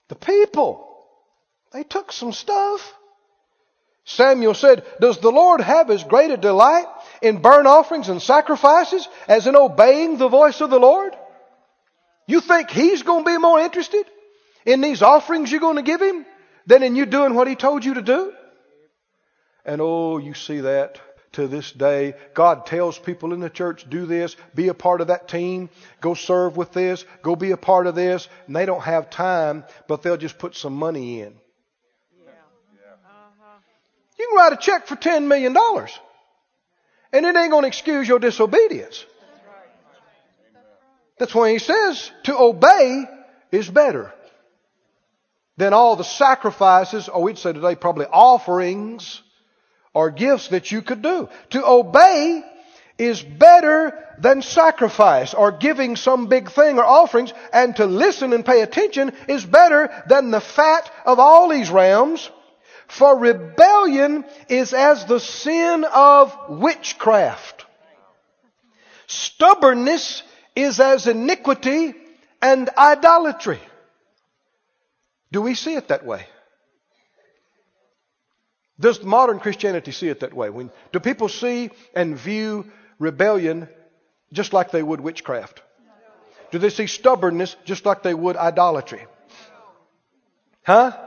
The 0.09 0.15
people, 0.15 1.07
they 1.71 1.83
took 1.83 2.11
some 2.11 2.31
stuff. 2.31 2.93
Samuel 4.05 4.53
said, 4.53 4.85
Does 5.01 5.17
the 5.17 5.31
Lord 5.31 5.59
have 5.61 5.89
as 5.89 6.03
great 6.03 6.29
a 6.29 6.37
delight 6.37 6.85
in 7.19 7.41
burnt 7.41 7.65
offerings 7.65 8.09
and 8.09 8.21
sacrifices 8.21 9.07
as 9.27 9.47
in 9.47 9.55
obeying 9.55 10.19
the 10.19 10.27
voice 10.27 10.61
of 10.61 10.69
the 10.69 10.79
Lord? 10.79 11.15
You 12.27 12.39
think 12.39 12.69
He's 12.69 13.01
going 13.01 13.25
to 13.25 13.31
be 13.31 13.39
more 13.39 13.59
interested 13.59 14.05
in 14.67 14.81
these 14.81 15.01
offerings 15.01 15.49
you're 15.49 15.59
going 15.59 15.77
to 15.77 15.81
give 15.81 16.01
Him 16.01 16.27
than 16.67 16.83
in 16.83 16.95
you 16.95 17.07
doing 17.07 17.33
what 17.33 17.47
He 17.47 17.55
told 17.55 17.83
you 17.83 17.95
to 17.95 18.03
do? 18.03 18.33
And 19.65 19.81
oh, 19.81 20.19
you 20.19 20.35
see 20.35 20.59
that 20.59 21.01
to 21.33 21.47
this 21.47 21.71
day. 21.71 22.15
God 22.33 22.65
tells 22.65 22.97
people 22.97 23.33
in 23.33 23.39
the 23.39 23.49
church, 23.49 23.87
do 23.89 24.05
this, 24.05 24.35
be 24.55 24.69
a 24.69 24.73
part 24.73 25.01
of 25.01 25.07
that 25.07 25.27
team, 25.27 25.69
go 26.01 26.13
serve 26.13 26.57
with 26.57 26.71
this, 26.71 27.05
go 27.21 27.35
be 27.35 27.51
a 27.51 27.57
part 27.57 27.87
of 27.87 27.95
this. 27.95 28.27
And 28.47 28.55
they 28.55 28.65
don't 28.65 28.81
have 28.81 29.09
time, 29.09 29.65
but 29.87 30.01
they'll 30.01 30.17
just 30.17 30.37
put 30.37 30.55
some 30.55 30.73
money 30.73 31.21
in. 31.21 31.33
Uh-huh. 32.25 33.59
You 34.17 34.27
can 34.27 34.37
write 34.37 34.53
a 34.53 34.57
check 34.57 34.87
for 34.87 34.95
$10 34.95 35.27
million. 35.27 35.55
And 37.11 37.25
it 37.25 37.35
ain't 37.35 37.51
going 37.51 37.63
to 37.63 37.67
excuse 37.67 38.07
your 38.07 38.19
disobedience. 38.19 39.05
That's 41.19 41.35
why 41.35 41.51
he 41.51 41.59
says 41.59 42.11
to 42.23 42.37
obey 42.37 43.05
is 43.51 43.69
better 43.69 44.11
than 45.57 45.73
all 45.73 45.95
the 45.95 46.03
sacrifices, 46.03 47.07
or 47.07 47.21
we'd 47.21 47.37
say 47.37 47.53
today 47.53 47.75
probably 47.75 48.07
offerings 48.07 49.21
or 49.93 50.11
gifts 50.11 50.49
that 50.49 50.71
you 50.71 50.81
could 50.81 51.01
do. 51.01 51.29
To 51.51 51.65
obey 51.65 52.43
is 52.97 53.21
better 53.21 53.99
than 54.19 54.41
sacrifice 54.41 55.33
or 55.33 55.51
giving 55.51 55.95
some 55.95 56.27
big 56.27 56.51
thing 56.51 56.77
or 56.77 56.85
offerings, 56.85 57.33
and 57.51 57.75
to 57.75 57.85
listen 57.85 58.33
and 58.33 58.45
pay 58.45 58.61
attention 58.61 59.13
is 59.27 59.45
better 59.45 60.03
than 60.07 60.31
the 60.31 60.41
fat 60.41 60.91
of 61.05 61.19
all 61.19 61.49
these 61.49 61.69
rams. 61.69 62.29
For 62.87 63.17
rebellion 63.17 64.25
is 64.49 64.73
as 64.73 65.05
the 65.05 65.19
sin 65.19 65.85
of 65.91 66.35
witchcraft. 66.49 67.65
Stubbornness 69.07 70.23
is 70.55 70.79
as 70.79 71.07
iniquity 71.07 71.93
and 72.41 72.69
idolatry. 72.77 73.59
Do 75.31 75.41
we 75.41 75.55
see 75.55 75.73
it 75.73 75.87
that 75.87 76.05
way? 76.05 76.27
Does 78.79 79.03
modern 79.03 79.39
Christianity 79.39 79.91
see 79.91 80.09
it 80.09 80.21
that 80.21 80.33
way? 80.33 80.49
When, 80.49 80.71
do 80.91 80.99
people 80.99 81.29
see 81.29 81.69
and 81.95 82.17
view 82.17 82.65
rebellion 82.99 83.69
just 84.31 84.53
like 84.53 84.71
they 84.71 84.81
would 84.81 85.01
witchcraft? 85.01 85.61
Do 86.51 86.59
they 86.59 86.69
see 86.69 86.87
stubbornness 86.87 87.55
just 87.65 87.85
like 87.85 88.03
they 88.03 88.13
would 88.13 88.35
idolatry? 88.35 89.05
Huh? 90.63 90.97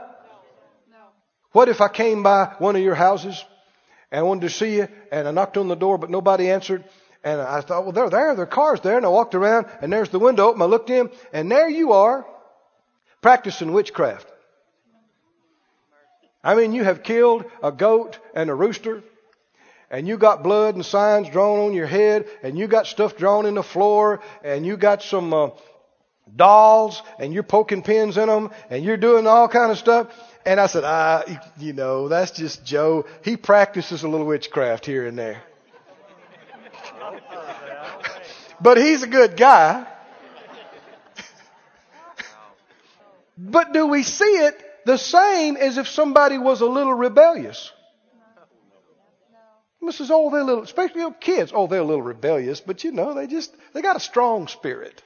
What 1.51 1.69
if 1.69 1.81
I 1.81 1.87
came 1.87 2.23
by 2.23 2.55
one 2.59 2.75
of 2.75 2.81
your 2.81 2.95
houses 2.95 3.43
and 4.11 4.19
I 4.19 4.23
wanted 4.23 4.41
to 4.41 4.49
see 4.49 4.75
you 4.75 4.87
and 5.11 5.27
I 5.27 5.31
knocked 5.31 5.57
on 5.57 5.67
the 5.67 5.75
door 5.75 5.97
but 5.97 6.09
nobody 6.09 6.49
answered 6.49 6.83
and 7.23 7.41
I 7.41 7.61
thought, 7.61 7.83
well, 7.83 7.91
they're 7.91 8.09
there. 8.09 8.35
Their 8.35 8.45
car's 8.45 8.79
there. 8.81 8.95
And 8.95 9.05
I 9.05 9.09
walked 9.09 9.35
around 9.35 9.65
and 9.81 9.91
there's 9.91 10.09
the 10.09 10.19
window 10.19 10.49
open. 10.49 10.61
I 10.61 10.65
looked 10.65 10.89
in 10.89 11.09
and 11.33 11.51
there 11.51 11.69
you 11.69 11.93
are 11.93 12.25
practicing 13.21 13.73
witchcraft. 13.73 14.31
I 16.43 16.55
mean, 16.55 16.73
you 16.73 16.83
have 16.83 17.03
killed 17.03 17.45
a 17.61 17.71
goat 17.71 18.17
and 18.33 18.49
a 18.49 18.55
rooster 18.55 19.03
and 19.89 20.07
you 20.07 20.17
got 20.17 20.43
blood 20.43 20.75
and 20.75 20.85
signs 20.85 21.29
drawn 21.29 21.59
on 21.59 21.73
your 21.73 21.87
head 21.87 22.25
and 22.43 22.57
you 22.57 22.67
got 22.67 22.87
stuff 22.87 23.17
drawn 23.17 23.45
in 23.45 23.55
the 23.55 23.63
floor 23.63 24.21
and 24.43 24.65
you 24.65 24.77
got 24.77 25.01
some 25.01 25.33
uh, 25.33 25.49
dolls 26.35 27.01
and 27.19 27.33
you're 27.33 27.43
poking 27.43 27.81
pins 27.81 28.17
in 28.17 28.27
them 28.27 28.51
and 28.69 28.83
you're 28.83 28.97
doing 28.97 29.27
all 29.27 29.47
kind 29.47 29.71
of 29.71 29.77
stuff. 29.77 30.07
And 30.45 30.59
I 30.59 30.67
said, 30.67 30.83
ah, 30.85 31.23
you 31.57 31.73
know, 31.73 32.07
that's 32.07 32.31
just 32.31 32.65
Joe. 32.65 33.05
He 33.23 33.37
practices 33.37 34.03
a 34.03 34.07
little 34.07 34.27
witchcraft 34.27 34.85
here 34.85 35.07
and 35.07 35.17
there. 35.17 35.41
but 38.61 38.77
he's 38.77 39.03
a 39.03 39.07
good 39.07 39.37
guy. 39.37 39.85
but 43.37 43.73
do 43.73 43.87
we 43.87 44.03
see 44.03 44.25
it 44.25 44.66
the 44.87 44.97
same 44.97 45.57
as 45.57 45.77
if 45.77 45.89
somebody 45.89 46.37
was 46.37 46.61
a 46.61 46.65
little 46.65 46.93
rebellious? 46.93 47.71
Is 49.81 50.11
oh 50.11 50.29
they're 50.29 50.43
little, 50.43 50.63
especially 50.63 51.01
you 51.01 51.09
know, 51.09 51.15
kids. 51.17 51.51
Oh, 51.53 51.67
they're 51.67 51.79
a 51.79 51.83
little 51.83 52.01
rebellious, 52.01 52.59
but 52.59 52.83
you 52.83 52.91
know 52.91 53.13
they 53.13 53.27
just 53.27 53.55
they 53.73 53.81
got 53.81 53.95
a 53.95 54.01
strong 54.01 54.47
spirit. 54.47 55.01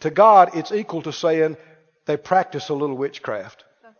to 0.00 0.10
God, 0.10 0.50
it's 0.54 0.72
equal 0.72 1.02
to 1.02 1.12
saying 1.12 1.56
they 2.06 2.16
practice 2.18 2.68
a 2.68 2.74
little 2.74 2.96
witchcraft 2.96 3.64
right. 3.82 3.94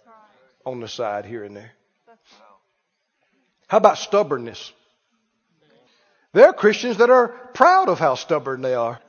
on 0.66 0.80
the 0.80 0.88
side 0.88 1.24
here 1.24 1.44
and 1.44 1.56
there. 1.56 1.72
How 3.68 3.78
about 3.78 3.96
stubbornness? 3.96 4.72
There 6.32 6.46
are 6.46 6.52
Christians 6.52 6.98
that 6.98 7.10
are 7.10 7.28
proud 7.54 7.88
of 7.88 7.98
how 7.98 8.14
stubborn 8.14 8.60
they 8.60 8.74
are. 8.74 9.00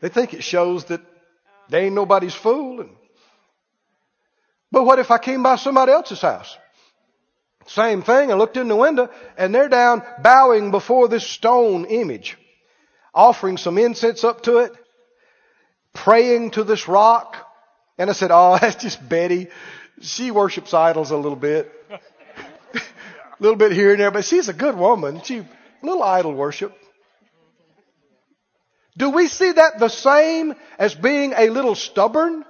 They 0.00 0.08
think 0.08 0.32
it 0.32 0.44
shows 0.44 0.86
that 0.86 1.00
they 1.68 1.86
ain't 1.86 1.94
nobody's 1.94 2.34
fool. 2.34 2.80
And, 2.80 2.90
but 4.70 4.84
what 4.84 4.98
if 4.98 5.10
I 5.10 5.18
came 5.18 5.42
by 5.42 5.56
somebody 5.56 5.92
else's 5.92 6.20
house? 6.20 6.56
Same 7.66 8.02
thing. 8.02 8.30
I 8.30 8.34
looked 8.34 8.56
in 8.56 8.68
the 8.68 8.76
window 8.76 9.08
and 9.38 9.54
they're 9.54 9.68
down 9.68 10.02
bowing 10.22 10.70
before 10.70 11.08
this 11.08 11.26
stone 11.26 11.86
image, 11.86 12.36
offering 13.14 13.56
some 13.56 13.78
incense 13.78 14.22
up 14.22 14.42
to 14.42 14.58
it, 14.58 14.72
praying 15.94 16.52
to 16.52 16.64
this 16.64 16.88
rock. 16.88 17.36
And 17.96 18.10
I 18.10 18.12
said, 18.12 18.30
Oh, 18.32 18.58
that's 18.60 18.82
just 18.82 19.06
Betty. 19.08 19.48
She 20.00 20.30
worships 20.30 20.74
idols 20.74 21.10
a 21.10 21.16
little 21.16 21.36
bit. 21.36 21.72
a 21.90 22.00
little 23.40 23.56
bit 23.56 23.72
here 23.72 23.92
and 23.92 24.00
there, 24.00 24.10
but 24.10 24.24
she's 24.24 24.48
a 24.48 24.52
good 24.52 24.76
woman. 24.76 25.22
She 25.22 25.38
a 25.38 25.46
little 25.82 26.02
idol 26.02 26.34
worship. 26.34 26.76
Do 28.96 29.10
we 29.10 29.26
see 29.26 29.52
that 29.52 29.78
the 29.78 29.88
same 29.88 30.54
as 30.78 30.94
being 30.94 31.32
a 31.36 31.50
little 31.50 31.74
stubborn? 31.74 32.44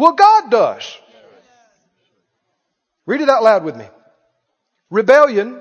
Well, 0.00 0.12
God 0.12 0.50
does. 0.50 0.98
Read 3.04 3.20
it 3.20 3.28
out 3.28 3.42
loud 3.42 3.64
with 3.64 3.76
me. 3.76 3.84
Rebellion 4.88 5.60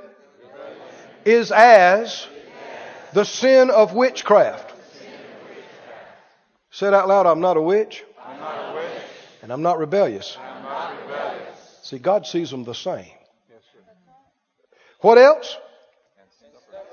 is 1.25 1.51
as 1.51 2.25
the 3.11 3.25
sin 3.25 3.69
of 3.69 3.93
witchcraft. 3.93 4.73
Said 6.71 6.93
out 6.93 7.09
loud, 7.09 7.25
I'm 7.25 7.41
not 7.41 7.57
a 7.57 7.61
witch. 7.61 8.05
And 9.41 9.51
I'm 9.51 9.61
not 9.61 9.77
rebellious. 9.77 10.37
See, 11.81 11.99
God 11.99 12.25
sees 12.25 12.49
them 12.49 12.63
the 12.63 12.73
same. 12.73 13.11
What 15.01 15.17
else? 15.17 15.57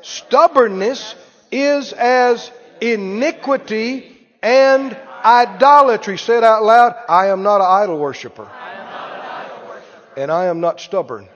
Stubbornness 0.02 1.14
is 1.52 1.92
as 1.92 2.50
iniquity 2.80 4.26
and 4.42 4.96
idolatry. 5.26 6.16
Said 6.16 6.44
out 6.44 6.62
loud, 6.62 6.94
I 7.08 7.26
am 7.26 7.42
not 7.42 7.60
an 7.60 7.66
idol 7.66 7.98
worshiper. 7.98 8.48
And 10.16 10.30
I 10.30 10.46
am 10.46 10.60
not 10.60 10.80
stubborn. 10.80 11.28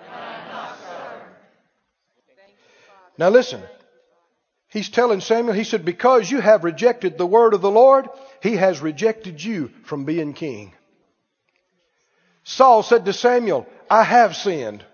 Now 3.18 3.28
listen. 3.28 3.61
He's 4.68 4.88
telling 4.88 5.20
Samuel, 5.20 5.55
he 5.55 5.64
said, 5.64 5.84
Because 5.84 6.30
you 6.30 6.41
have 6.41 6.62
rejected 6.62 7.18
the 7.18 7.26
word 7.26 7.55
of 7.55 7.61
the 7.61 7.70
Lord, 7.70 8.09
he 8.41 8.55
has 8.55 8.80
rejected 8.80 9.43
you 9.43 9.72
from 9.84 10.05
being 10.05 10.32
king. 10.32 10.72
Saul 12.45 12.84
said 12.84 13.05
to 13.05 13.12
Samuel, 13.12 13.66
I 13.91 14.05
have 14.05 14.36
sinned. 14.36 14.84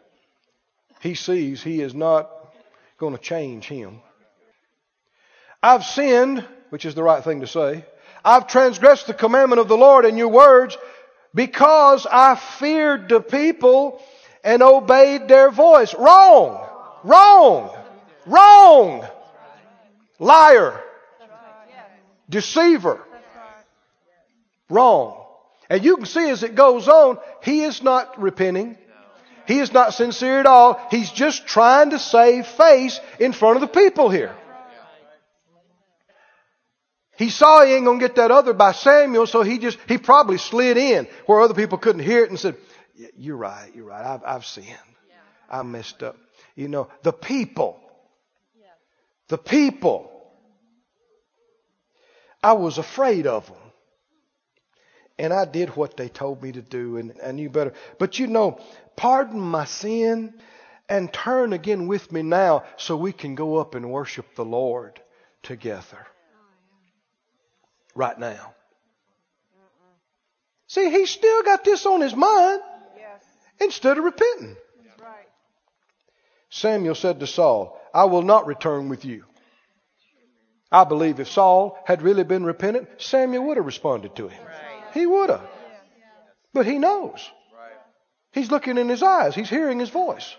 He 1.00 1.14
sees 1.14 1.62
he 1.62 1.82
is 1.82 1.94
not 1.94 2.30
going 2.98 3.14
to 3.14 3.22
change 3.22 3.66
him. 3.66 4.00
I've 5.62 5.84
sinned, 5.84 6.44
which 6.70 6.86
is 6.86 6.94
the 6.94 7.02
right 7.02 7.22
thing 7.22 7.40
to 7.40 7.46
say. 7.46 7.84
I've 8.24 8.46
transgressed 8.46 9.06
the 9.06 9.14
commandment 9.14 9.60
of 9.60 9.68
the 9.68 9.76
Lord 9.76 10.04
and 10.04 10.18
your 10.18 10.28
words 10.28 10.76
because 11.34 12.06
I 12.10 12.34
feared 12.34 13.08
the 13.08 13.20
people 13.20 14.02
and 14.42 14.62
obeyed 14.62 15.28
their 15.28 15.50
voice. 15.50 15.94
Wrong! 15.94 16.66
Wrong! 17.04 17.76
Wrong! 18.26 19.06
Liar! 20.18 20.82
Deceiver! 22.28 23.00
Wrong. 24.68 25.22
And 25.68 25.84
you 25.84 25.96
can 25.96 26.06
see 26.06 26.30
as 26.30 26.42
it 26.42 26.54
goes 26.54 26.88
on, 26.88 27.18
he 27.42 27.62
is 27.62 27.82
not 27.82 28.20
repenting. 28.20 28.78
He 29.46 29.60
is 29.60 29.72
not 29.72 29.94
sincere 29.94 30.40
at 30.40 30.46
all. 30.46 30.80
He's 30.90 31.10
just 31.10 31.46
trying 31.46 31.90
to 31.90 31.98
save 31.98 32.46
face 32.46 33.00
in 33.20 33.32
front 33.32 33.56
of 33.56 33.60
the 33.60 33.68
people 33.68 34.10
here. 34.10 34.34
He 37.16 37.30
saw 37.30 37.64
he 37.64 37.72
ain't 37.74 37.84
gonna 37.84 37.98
get 37.98 38.16
that 38.16 38.30
other 38.30 38.52
by 38.52 38.72
Samuel, 38.72 39.26
so 39.26 39.42
he 39.42 39.58
just, 39.58 39.78
he 39.88 39.98
probably 39.98 40.38
slid 40.38 40.76
in 40.76 41.06
where 41.26 41.40
other 41.40 41.54
people 41.54 41.78
couldn't 41.78 42.02
hear 42.02 42.22
it 42.22 42.30
and 42.30 42.38
said, 42.38 42.56
you're 43.16 43.36
right, 43.36 43.70
you're 43.74 43.86
right, 43.86 44.04
I've, 44.04 44.22
I've 44.24 44.46
sinned. 44.46 44.68
I 45.50 45.62
messed 45.62 46.02
up. 46.02 46.16
You 46.54 46.68
know, 46.68 46.88
the 47.02 47.12
people, 47.12 47.78
the 49.28 49.38
people, 49.38 50.10
I 52.42 52.52
was 52.54 52.78
afraid 52.78 53.26
of 53.26 53.46
them. 53.46 53.56
And 55.18 55.32
I 55.32 55.46
did 55.46 55.70
what 55.70 55.96
they 55.96 56.08
told 56.08 56.42
me 56.42 56.52
to 56.52 56.60
do 56.60 56.98
and 56.98 57.14
I 57.24 57.32
knew 57.32 57.48
better. 57.48 57.72
But 57.98 58.18
you 58.18 58.26
know, 58.26 58.60
pardon 58.96 59.40
my 59.40 59.64
sin 59.64 60.34
and 60.88 61.12
turn 61.12 61.52
again 61.52 61.86
with 61.86 62.12
me 62.12 62.22
now 62.22 62.64
so 62.76 62.96
we 62.96 63.12
can 63.12 63.34
go 63.34 63.56
up 63.56 63.74
and 63.74 63.90
worship 63.90 64.26
the 64.34 64.44
Lord 64.44 65.00
together. 65.42 66.06
Right 67.96 68.18
now. 68.18 68.54
See, 70.68 70.90
he's 70.90 71.10
still 71.10 71.42
got 71.42 71.64
this 71.64 71.86
on 71.86 72.00
his 72.02 72.14
mind 72.14 72.60
Yes. 72.96 73.24
instead 73.58 73.96
of 73.96 74.04
repenting. 74.04 74.56
Right. 75.00 75.28
Samuel 76.50 76.94
said 76.94 77.20
to 77.20 77.26
Saul, 77.26 77.80
I 77.94 78.04
will 78.04 78.22
not 78.22 78.46
return 78.46 78.88
with 78.90 79.04
you. 79.04 79.24
I 80.70 80.84
believe 80.84 81.20
if 81.20 81.28
Saul 81.28 81.78
had 81.86 82.02
really 82.02 82.24
been 82.24 82.44
repentant, 82.44 82.88
Samuel 82.98 83.44
would 83.46 83.56
have 83.56 83.66
responded 83.66 84.14
to 84.16 84.28
him. 84.28 84.46
He 84.92 85.06
would 85.06 85.30
have. 85.30 85.48
But 86.52 86.66
he 86.66 86.78
knows. 86.78 87.30
He's 88.32 88.50
looking 88.50 88.76
in 88.76 88.88
his 88.90 89.02
eyes. 89.02 89.34
He's 89.34 89.48
hearing 89.48 89.78
his 89.78 89.88
voice. 89.88 90.36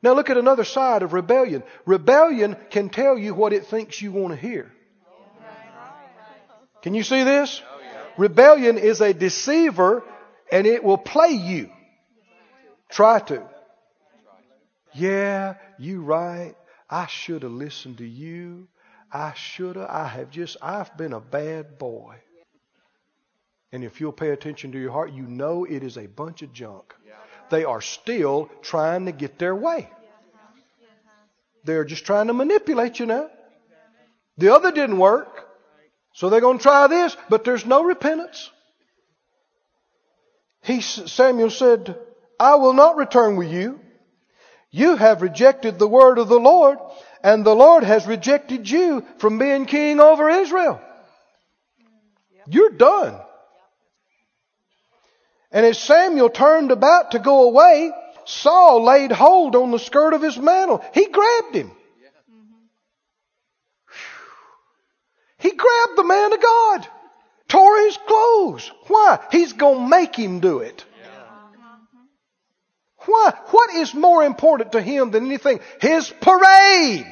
Now 0.00 0.14
look 0.14 0.30
at 0.30 0.38
another 0.38 0.64
side 0.64 1.02
of 1.02 1.12
rebellion. 1.12 1.64
Rebellion 1.84 2.56
can 2.70 2.88
tell 2.88 3.18
you 3.18 3.34
what 3.34 3.52
it 3.52 3.66
thinks 3.66 4.00
you 4.00 4.12
want 4.12 4.32
to 4.32 4.40
hear. 4.40 4.72
Can 6.86 6.94
you 6.94 7.02
see 7.02 7.24
this? 7.24 7.60
Rebellion 8.16 8.78
is 8.78 9.00
a 9.00 9.12
deceiver 9.12 10.04
and 10.52 10.68
it 10.68 10.84
will 10.84 10.96
play 10.96 11.30
you. 11.30 11.68
Try 12.88 13.18
to. 13.18 13.42
Yeah, 14.94 15.54
you 15.80 16.00
right. 16.02 16.54
I 16.88 17.08
should 17.08 17.42
have 17.42 17.50
listened 17.50 17.98
to 17.98 18.06
you. 18.06 18.68
I 19.10 19.32
should 19.34 19.74
have. 19.74 19.88
I 19.90 20.06
have 20.06 20.30
just, 20.30 20.58
I've 20.62 20.96
been 20.96 21.12
a 21.12 21.18
bad 21.18 21.76
boy. 21.76 22.14
And 23.72 23.82
if 23.82 24.00
you'll 24.00 24.12
pay 24.12 24.30
attention 24.30 24.70
to 24.70 24.78
your 24.78 24.92
heart, 24.92 25.12
you 25.12 25.24
know 25.24 25.64
it 25.64 25.82
is 25.82 25.98
a 25.98 26.06
bunch 26.06 26.42
of 26.42 26.52
junk. 26.52 26.94
They 27.50 27.64
are 27.64 27.80
still 27.80 28.48
trying 28.62 29.06
to 29.06 29.12
get 29.12 29.40
their 29.40 29.56
way. 29.56 29.90
They're 31.64 31.84
just 31.84 32.06
trying 32.06 32.28
to 32.28 32.32
manipulate 32.32 33.00
you 33.00 33.06
now. 33.06 33.28
The 34.38 34.54
other 34.54 34.70
didn't 34.70 34.98
work. 34.98 35.45
So 36.16 36.30
they're 36.30 36.40
going 36.40 36.56
to 36.56 36.62
try 36.62 36.86
this, 36.86 37.14
but 37.28 37.44
there's 37.44 37.66
no 37.66 37.84
repentance. 37.84 38.50
He, 40.62 40.80
Samuel 40.80 41.50
said, 41.50 41.94
I 42.40 42.54
will 42.54 42.72
not 42.72 42.96
return 42.96 43.36
with 43.36 43.52
you. 43.52 43.78
You 44.70 44.96
have 44.96 45.20
rejected 45.20 45.78
the 45.78 45.86
word 45.86 46.16
of 46.16 46.28
the 46.28 46.40
Lord, 46.40 46.78
and 47.22 47.44
the 47.44 47.54
Lord 47.54 47.84
has 47.84 48.06
rejected 48.06 48.68
you 48.68 49.04
from 49.18 49.38
being 49.38 49.66
king 49.66 50.00
over 50.00 50.30
Israel. 50.30 50.80
You're 52.48 52.70
done. 52.70 53.20
And 55.52 55.66
as 55.66 55.78
Samuel 55.78 56.30
turned 56.30 56.70
about 56.70 57.10
to 57.10 57.18
go 57.18 57.42
away, 57.42 57.92
Saul 58.24 58.84
laid 58.84 59.12
hold 59.12 59.54
on 59.54 59.70
the 59.70 59.78
skirt 59.78 60.14
of 60.14 60.22
his 60.22 60.38
mantle. 60.38 60.82
He 60.94 61.08
grabbed 61.08 61.54
him. 61.54 61.75
He 65.46 65.52
grabbed 65.52 65.96
the 65.96 66.02
man 66.02 66.32
of 66.32 66.42
God, 66.42 66.88
tore 67.46 67.78
his 67.82 67.96
clothes. 67.98 68.68
Why? 68.88 69.20
He's 69.30 69.52
going 69.52 69.84
to 69.84 69.88
make 69.88 70.16
him 70.16 70.40
do 70.40 70.58
it. 70.58 70.84
Why? 73.04 73.32
What 73.52 73.72
is 73.76 73.94
more 73.94 74.24
important 74.24 74.72
to 74.72 74.82
him 74.82 75.12
than 75.12 75.24
anything? 75.24 75.60
His 75.80 76.12
parade. 76.20 77.06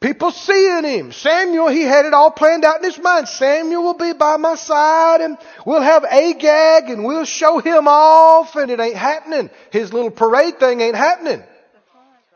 People 0.00 0.30
seeing 0.30 0.84
him. 0.84 1.12
Samuel, 1.12 1.68
he 1.68 1.82
had 1.82 2.06
it 2.06 2.14
all 2.14 2.30
planned 2.30 2.64
out 2.64 2.78
in 2.78 2.84
his 2.84 2.98
mind. 2.98 3.28
Samuel 3.28 3.82
will 3.82 3.92
be 3.92 4.14
by 4.14 4.38
my 4.38 4.54
side 4.54 5.20
and 5.20 5.36
we'll 5.66 5.82
have 5.82 6.06
Agag 6.06 6.88
and 6.88 7.04
we'll 7.04 7.26
show 7.26 7.58
him 7.58 7.86
off 7.86 8.56
and 8.56 8.70
it 8.70 8.80
ain't 8.80 8.96
happening. 8.96 9.50
His 9.70 9.92
little 9.92 10.10
parade 10.10 10.58
thing 10.58 10.80
ain't 10.80 10.96
happening. 10.96 11.44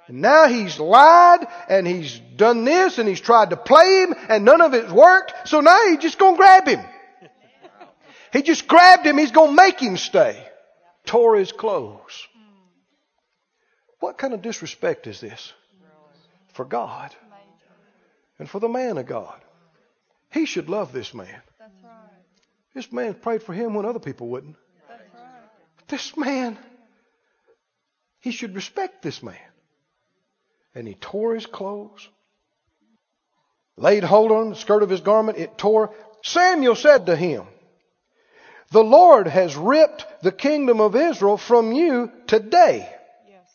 And 0.09 0.21
now 0.21 0.47
he's 0.47 0.79
lied 0.79 1.47
and 1.69 1.87
he's 1.87 2.21
done 2.37 2.65
this 2.65 2.99
and 2.99 3.09
he's 3.09 3.21
tried 3.21 3.51
to 3.51 3.57
play 3.57 4.03
him 4.03 4.15
and 4.29 4.45
none 4.45 4.61
of 4.61 4.75
it's 4.75 4.93
worked. 4.93 5.49
So 5.49 5.61
now 5.61 5.89
he's 5.89 5.99
just 5.99 6.19
gonna 6.19 6.37
grab 6.37 6.67
him. 6.67 6.81
He 8.33 8.43
just 8.43 8.69
grabbed 8.69 9.07
him. 9.07 9.19
He's 9.19 9.31
gonna 9.31 9.53
make 9.53 9.81
him 9.81 9.97
stay. 9.97 10.47
Tore 11.07 11.37
his 11.37 11.53
clothes. 11.53 12.27
What 14.01 14.19
kind 14.19 14.35
of 14.35 14.43
disrespect 14.43 15.07
is 15.07 15.21
this? 15.21 15.53
For 16.53 16.65
God 16.65 17.15
and 18.39 18.49
for 18.49 18.61
the 18.61 18.69
man 18.69 18.99
of 18.99 19.07
God. 19.07 19.41
He 20.33 20.47
should 20.47 20.69
love 20.69 20.93
this 20.93 21.15
man. 21.15 21.41
This 22.75 22.93
man 22.93 23.15
prayed 23.15 23.43
for 23.43 23.55
him 23.55 23.75
when 23.75 23.87
other 23.87 23.99
people 23.99 24.29
wouldn't. 24.29 24.57
This 25.89 26.17
man, 26.17 26.59
he 28.21 28.33
should 28.33 28.55
respect 28.55 29.03
this 29.03 29.23
man. 29.23 29.39
And 30.77 30.87
he 30.87 30.93
tore 30.93 31.35
his 31.35 31.47
clothes, 31.47 32.07
laid 33.79 34.05
hold 34.05 34.31
on 34.31 34.51
the 34.51 34.57
skirt 34.57 34.83
of 34.83 34.91
his 34.91 35.01
garment, 35.01 35.39
it 35.39 35.57
tore. 35.57 35.95
Samuel 36.23 36.75
said 36.75 37.07
to 37.07 37.17
him, 37.17 37.47
The 38.73 38.85
Lord 38.85 39.27
has 39.27 39.57
ripped 39.57 40.05
the 40.23 40.33
kingdom 40.33 40.83
of 40.83 40.95
Israel 40.95 41.39
from 41.39 41.73
you 41.73 42.13
today, 42.27 42.95
Yes. 43.27 43.49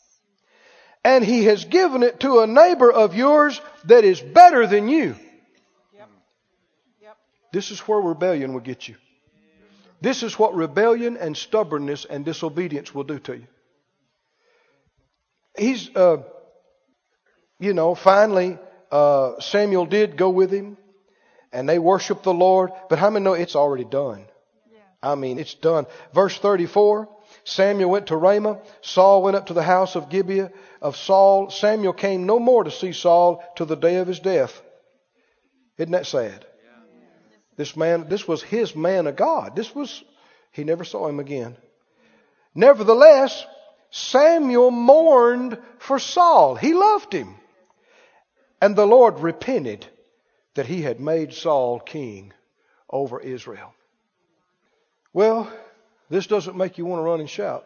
and 1.03 1.23
he 1.23 1.45
has 1.45 1.63
given 1.65 2.01
it 2.01 2.21
to 2.21 2.39
a 2.39 2.47
neighbor 2.47 2.91
of 2.91 3.13
yours 3.13 3.61
that 3.85 4.03
is 4.03 4.19
better 4.19 4.65
than 4.65 4.89
you. 4.89 5.15
Yep. 5.93 6.09
Yep. 7.03 7.17
This 7.53 7.69
is 7.69 7.81
where 7.81 7.99
rebellion 8.01 8.53
will 8.53 8.61
get 8.61 8.87
you. 8.87 8.95
This 10.01 10.23
is 10.23 10.39
what 10.39 10.55
rebellion 10.55 11.17
and 11.17 11.37
stubbornness 11.37 12.03
and 12.03 12.25
disobedience 12.25 12.95
will 12.95 13.03
do 13.03 13.19
to 13.19 13.33
you. 13.37 13.47
He's, 15.55 15.95
uh, 15.95 16.23
you 17.61 17.73
know, 17.73 17.93
finally, 17.93 18.57
uh, 18.91 19.39
Samuel 19.39 19.85
did 19.85 20.17
go 20.17 20.31
with 20.31 20.51
him 20.51 20.77
and 21.53 21.69
they 21.69 21.77
worshiped 21.77 22.23
the 22.23 22.33
Lord, 22.33 22.71
but 22.89 22.97
how 22.97 23.11
many 23.11 23.23
know 23.23 23.33
it's 23.33 23.55
already 23.55 23.83
done? 23.85 24.25
Yeah. 24.71 24.79
I 25.03 25.15
mean, 25.15 25.37
it's 25.37 25.53
done. 25.53 25.85
Verse 26.11 26.37
34, 26.37 27.07
Samuel 27.43 27.91
went 27.91 28.07
to 28.07 28.17
Ramah. 28.17 28.61
Saul 28.81 29.21
went 29.21 29.37
up 29.37 29.45
to 29.47 29.53
the 29.53 29.61
house 29.61 29.95
of 29.95 30.09
Gibeah 30.09 30.51
of 30.81 30.97
Saul. 30.97 31.51
Samuel 31.51 31.93
came 31.93 32.25
no 32.25 32.39
more 32.39 32.63
to 32.63 32.71
see 32.71 32.93
Saul 32.93 33.43
till 33.55 33.67
the 33.67 33.75
day 33.75 33.97
of 33.97 34.07
his 34.07 34.19
death. 34.19 34.59
Isn't 35.77 35.91
that 35.91 36.07
sad? 36.07 36.43
This 37.57 37.77
man, 37.77 38.09
this 38.09 38.27
was 38.27 38.41
his 38.41 38.75
man 38.75 39.05
of 39.05 39.15
God. 39.15 39.55
This 39.55 39.75
was, 39.75 40.03
he 40.51 40.63
never 40.63 40.83
saw 40.83 41.07
him 41.07 41.19
again. 41.19 41.57
Nevertheless, 42.55 43.45
Samuel 43.91 44.71
mourned 44.71 45.59
for 45.77 45.99
Saul. 45.99 46.55
He 46.55 46.73
loved 46.73 47.13
him. 47.13 47.35
And 48.61 48.75
the 48.75 48.85
Lord 48.85 49.19
repented 49.19 49.87
that 50.53 50.67
he 50.67 50.83
had 50.83 50.99
made 50.99 51.33
Saul 51.33 51.79
king 51.79 52.31
over 52.89 53.19
Israel. 53.19 53.73
Well, 55.13 55.51
this 56.09 56.27
doesn't 56.27 56.55
make 56.55 56.77
you 56.77 56.85
want 56.85 56.99
to 56.99 57.03
run 57.03 57.19
and 57.19 57.29
shout. 57.29 57.65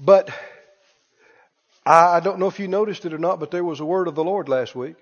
But 0.00 0.30
I, 1.84 2.20
don't 2.20 2.38
know 2.38 2.46
if 2.46 2.58
you 2.58 2.68
noticed 2.68 3.04
it 3.04 3.12
or 3.12 3.18
not, 3.18 3.38
but 3.38 3.50
there 3.50 3.64
was 3.64 3.80
a 3.80 3.84
word 3.84 4.08
of 4.08 4.14
the 4.14 4.24
Lord 4.24 4.48
last 4.48 4.74
week. 4.74 4.96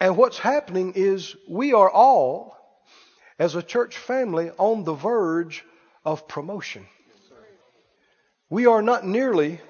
And 0.00 0.16
what's 0.16 0.38
happening 0.38 0.94
is 0.96 1.36
we 1.48 1.72
are 1.72 1.90
all, 1.90 2.56
as 3.38 3.54
a 3.54 3.62
church 3.62 3.96
family, 3.96 4.50
on 4.58 4.84
the 4.84 4.94
verge 4.94 5.64
of 6.04 6.26
promotion. 6.26 6.86
We 8.48 8.66
are 8.66 8.82
not 8.82 9.04
nearly 9.04 9.60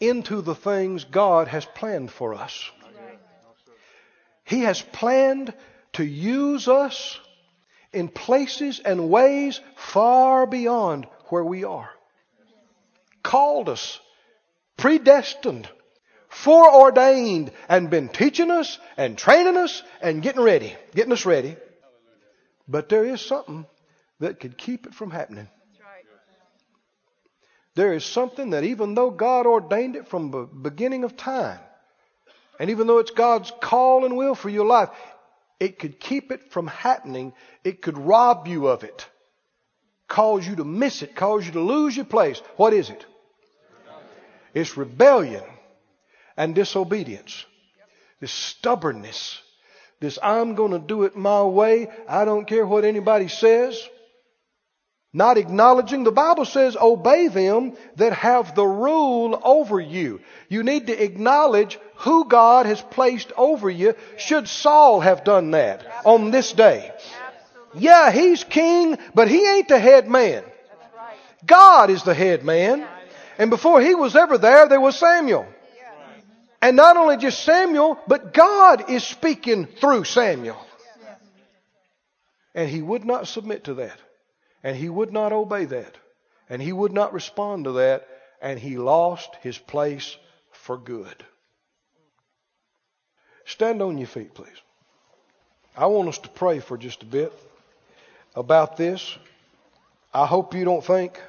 into 0.00 0.40
the 0.40 0.54
things 0.54 1.04
God 1.04 1.48
has 1.48 1.64
planned 1.64 2.10
for 2.10 2.34
us. 2.34 2.70
He 4.44 4.60
has 4.60 4.82
planned 4.82 5.54
to 5.94 6.04
use 6.04 6.68
us 6.68 7.18
in 7.92 8.08
places 8.08 8.80
and 8.80 9.08
ways 9.08 9.60
far 9.76 10.46
beyond 10.46 11.06
where 11.28 11.44
we 11.44 11.64
are. 11.64 11.90
Called 13.22 13.68
us, 13.68 14.00
predestined, 14.76 15.68
foreordained, 16.28 17.52
and 17.68 17.88
been 17.88 18.08
teaching 18.08 18.50
us 18.50 18.78
and 18.96 19.16
training 19.16 19.56
us 19.56 19.82
and 20.02 20.22
getting 20.22 20.42
ready, 20.42 20.74
getting 20.94 21.12
us 21.12 21.24
ready. 21.24 21.56
But 22.68 22.88
there 22.88 23.04
is 23.04 23.20
something 23.20 23.66
that 24.20 24.40
could 24.40 24.58
keep 24.58 24.86
it 24.86 24.94
from 24.94 25.10
happening. 25.10 25.48
There 27.74 27.92
is 27.92 28.04
something 28.04 28.50
that 28.50 28.64
even 28.64 28.94
though 28.94 29.10
God 29.10 29.46
ordained 29.46 29.96
it 29.96 30.08
from 30.08 30.30
the 30.30 30.44
beginning 30.44 31.04
of 31.04 31.16
time, 31.16 31.58
and 32.60 32.70
even 32.70 32.86
though 32.86 32.98
it's 32.98 33.10
God's 33.10 33.52
call 33.60 34.04
and 34.04 34.16
will 34.16 34.34
for 34.34 34.48
your 34.48 34.66
life, 34.66 34.90
it 35.58 35.78
could 35.78 35.98
keep 35.98 36.30
it 36.30 36.52
from 36.52 36.68
happening. 36.68 37.32
It 37.64 37.82
could 37.82 37.98
rob 37.98 38.46
you 38.46 38.68
of 38.68 38.84
it, 38.84 39.08
cause 40.08 40.46
you 40.46 40.56
to 40.56 40.64
miss 40.64 41.02
it, 41.02 41.16
cause 41.16 41.46
you 41.46 41.52
to 41.52 41.60
lose 41.60 41.96
your 41.96 42.04
place. 42.04 42.40
What 42.56 42.72
is 42.72 42.90
it? 42.90 43.04
It's 44.52 44.76
rebellion 44.76 45.42
and 46.36 46.54
disobedience. 46.54 47.44
This 48.20 48.30
stubbornness. 48.30 49.40
This 50.00 50.18
I'm 50.22 50.54
going 50.54 50.72
to 50.72 50.78
do 50.78 51.04
it 51.04 51.16
my 51.16 51.42
way. 51.42 51.88
I 52.08 52.24
don't 52.24 52.46
care 52.46 52.66
what 52.66 52.84
anybody 52.84 53.28
says. 53.28 53.88
Not 55.16 55.38
acknowledging, 55.38 56.02
the 56.02 56.10
Bible 56.10 56.44
says, 56.44 56.76
obey 56.76 57.28
them 57.28 57.74
that 57.96 58.12
have 58.14 58.56
the 58.56 58.66
rule 58.66 59.40
over 59.44 59.80
you. 59.80 60.20
You 60.48 60.64
need 60.64 60.88
to 60.88 61.04
acknowledge 61.04 61.78
who 61.98 62.24
God 62.28 62.66
has 62.66 62.82
placed 62.82 63.30
over 63.36 63.70
you. 63.70 63.94
Should 64.18 64.48
Saul 64.48 64.98
have 64.98 65.22
done 65.22 65.52
that 65.52 65.86
on 66.04 66.32
this 66.32 66.52
day? 66.52 66.92
Yeah, 67.74 68.10
he's 68.10 68.42
king, 68.42 68.98
but 69.14 69.28
he 69.28 69.46
ain't 69.46 69.68
the 69.68 69.78
head 69.78 70.08
man. 70.08 70.42
God 71.46 71.90
is 71.90 72.02
the 72.02 72.14
head 72.14 72.44
man. 72.44 72.84
And 73.38 73.50
before 73.50 73.80
he 73.80 73.94
was 73.94 74.16
ever 74.16 74.36
there, 74.36 74.68
there 74.68 74.80
was 74.80 74.96
Samuel. 74.96 75.46
And 76.60 76.76
not 76.76 76.96
only 76.96 77.18
just 77.18 77.44
Samuel, 77.44 78.00
but 78.08 78.34
God 78.34 78.90
is 78.90 79.04
speaking 79.04 79.66
through 79.66 80.04
Samuel. 80.04 80.58
And 82.52 82.68
he 82.68 82.82
would 82.82 83.04
not 83.04 83.28
submit 83.28 83.64
to 83.64 83.74
that. 83.74 83.98
And 84.64 84.76
he 84.76 84.88
would 84.88 85.12
not 85.12 85.32
obey 85.32 85.66
that. 85.66 85.96
And 86.48 86.60
he 86.60 86.72
would 86.72 86.92
not 86.92 87.12
respond 87.12 87.64
to 87.66 87.72
that. 87.72 88.08
And 88.42 88.58
he 88.58 88.78
lost 88.78 89.36
his 89.42 89.58
place 89.58 90.16
for 90.50 90.76
good. 90.76 91.24
Stand 93.44 93.82
on 93.82 93.98
your 93.98 94.06
feet, 94.06 94.34
please. 94.34 94.48
I 95.76 95.86
want 95.86 96.08
us 96.08 96.18
to 96.18 96.28
pray 96.28 96.60
for 96.60 96.78
just 96.78 97.02
a 97.02 97.06
bit 97.06 97.32
about 98.34 98.76
this. 98.76 99.16
I 100.12 100.26
hope 100.26 100.54
you 100.54 100.64
don't 100.64 100.84
think 100.84 101.20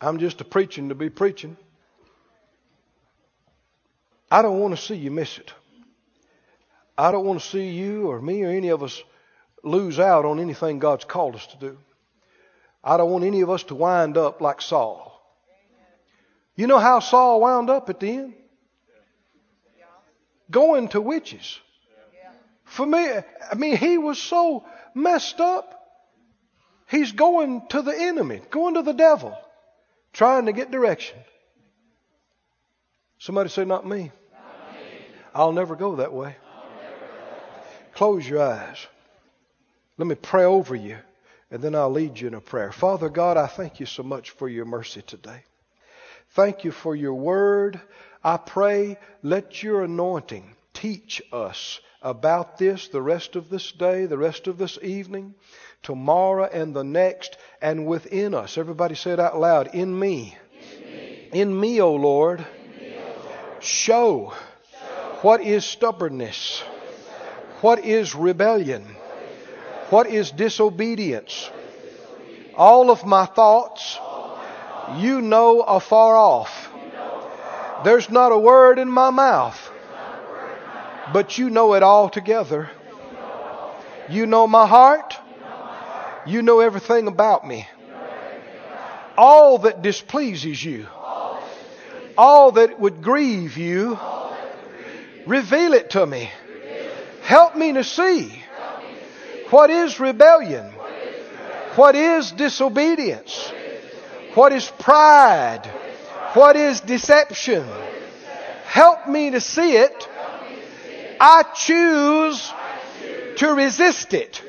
I'm 0.00 0.18
just 0.18 0.40
a 0.40 0.44
preaching 0.44 0.88
to 0.88 0.94
be 0.94 1.10
preaching. 1.10 1.56
I 4.30 4.42
don't 4.42 4.58
want 4.58 4.76
to 4.76 4.82
see 4.82 4.94
you 4.94 5.10
miss 5.10 5.38
it. 5.38 5.52
I 6.96 7.12
don't 7.12 7.24
want 7.24 7.40
to 7.40 7.46
see 7.46 7.70
you 7.70 8.10
or 8.10 8.20
me 8.20 8.42
or 8.42 8.50
any 8.50 8.68
of 8.68 8.82
us 8.82 9.02
lose 9.62 9.98
out 9.98 10.24
on 10.24 10.38
anything 10.38 10.78
God's 10.78 11.04
called 11.04 11.34
us 11.34 11.46
to 11.48 11.56
do. 11.56 11.78
I 12.82 12.96
don't 12.96 13.10
want 13.10 13.24
any 13.24 13.42
of 13.42 13.50
us 13.50 13.62
to 13.64 13.74
wind 13.74 14.16
up 14.16 14.40
like 14.40 14.62
Saul. 14.62 15.10
You 16.56 16.66
know 16.66 16.78
how 16.78 17.00
Saul 17.00 17.40
wound 17.40 17.70
up 17.70 17.90
at 17.90 18.00
the 18.00 18.08
end? 18.08 18.34
Going 20.50 20.88
to 20.88 21.00
witches. 21.00 21.58
For 22.64 22.86
me, 22.86 22.98
I 22.98 23.54
mean, 23.56 23.76
he 23.76 23.98
was 23.98 24.18
so 24.18 24.64
messed 24.94 25.40
up. 25.40 25.76
He's 26.88 27.12
going 27.12 27.66
to 27.68 27.82
the 27.82 27.96
enemy, 27.96 28.42
going 28.50 28.74
to 28.74 28.82
the 28.82 28.92
devil, 28.92 29.36
trying 30.12 30.46
to 30.46 30.52
get 30.52 30.70
direction. 30.70 31.18
Somebody 33.18 33.48
say, 33.50 33.64
Not 33.64 33.86
me. 33.86 33.98
Not 33.98 34.74
me. 34.74 34.98
I'll 35.34 35.52
never 35.52 35.76
go 35.76 35.96
that 35.96 36.12
way. 36.12 36.36
Close 37.94 38.28
your 38.28 38.42
eyes. 38.42 38.86
Let 39.98 40.06
me 40.06 40.14
pray 40.14 40.44
over 40.44 40.74
you 40.74 40.98
and 41.50 41.60
then 41.60 41.74
I'll 41.74 41.90
lead 41.90 42.18
you 42.18 42.28
in 42.28 42.34
a 42.34 42.40
prayer. 42.40 42.72
Father 42.72 43.08
God, 43.08 43.36
I 43.36 43.46
thank 43.46 43.80
you 43.80 43.86
so 43.86 44.02
much 44.02 44.30
for 44.30 44.48
your 44.48 44.64
mercy 44.64 45.02
today. 45.02 45.42
Thank 46.30 46.64
you 46.64 46.70
for 46.70 46.94
your 46.94 47.14
word. 47.14 47.80
I 48.22 48.36
pray, 48.36 48.98
let 49.22 49.62
your 49.62 49.82
anointing 49.82 50.54
teach 50.74 51.20
us 51.32 51.80
about 52.02 52.56
this 52.56 52.88
the 52.88 53.02
rest 53.02 53.34
of 53.34 53.50
this 53.50 53.72
day, 53.72 54.06
the 54.06 54.16
rest 54.16 54.46
of 54.46 54.58
this 54.58 54.78
evening, 54.80 55.34
tomorrow 55.82 56.44
and 56.44 56.74
the 56.74 56.84
next, 56.84 57.36
and 57.60 57.86
within 57.86 58.32
us. 58.34 58.56
Everybody 58.56 58.94
say 58.94 59.10
it 59.12 59.20
out 59.20 59.38
loud. 59.38 59.74
In 59.74 59.98
me. 59.98 60.36
In 61.32 61.58
me, 61.58 61.80
O 61.80 61.94
Lord, 61.94 62.40
Lord. 62.40 62.46
Show 63.60 64.32
what 65.22 65.42
is 65.42 65.64
stubbornness, 65.64 66.60
what 67.60 67.84
is 67.84 68.14
rebellion 68.14 68.86
what 69.90 70.06
is 70.06 70.30
disobedience? 70.30 71.50
All 72.56 72.90
of 72.90 73.04
my 73.04 73.26
thoughts, 73.26 73.98
you 74.96 75.20
know 75.20 75.60
afar 75.60 76.16
off. 76.16 76.68
There's 77.84 78.10
not 78.10 78.32
a 78.32 78.38
word 78.38 78.78
in 78.78 78.88
my 78.90 79.10
mouth, 79.10 79.70
but 81.12 81.38
you 81.38 81.50
know 81.50 81.74
it 81.74 81.82
all 81.82 82.08
together. 82.08 82.70
You 84.08 84.26
know 84.26 84.46
my 84.46 84.66
heart. 84.66 85.16
You 86.26 86.42
know 86.42 86.60
everything 86.60 87.06
about 87.06 87.46
me. 87.46 87.66
All 89.16 89.58
that 89.58 89.82
displeases 89.82 90.62
you, 90.62 90.86
all 92.16 92.52
that 92.52 92.78
would 92.78 93.02
grieve 93.02 93.56
you, 93.56 93.98
reveal 95.26 95.72
it 95.72 95.90
to 95.90 96.06
me. 96.06 96.30
Help 97.22 97.56
me 97.56 97.72
to 97.72 97.84
see 97.84 98.42
what 99.50 99.70
is 99.70 99.98
rebellion? 99.98 100.66
What 101.76 101.94
is 101.94 102.32
disobedience? 102.32 103.52
What 104.34 104.52
is 104.52 104.70
pride? 104.78 105.66
What 106.34 106.56
is 106.56 106.80
deception? 106.80 107.66
Help 108.64 109.08
me 109.08 109.30
to 109.30 109.40
see 109.40 109.76
it. 109.76 110.08
I 111.20 111.42
choose 111.54 112.52
to 113.36 113.54
resist 113.54 114.14
it. 114.14 114.42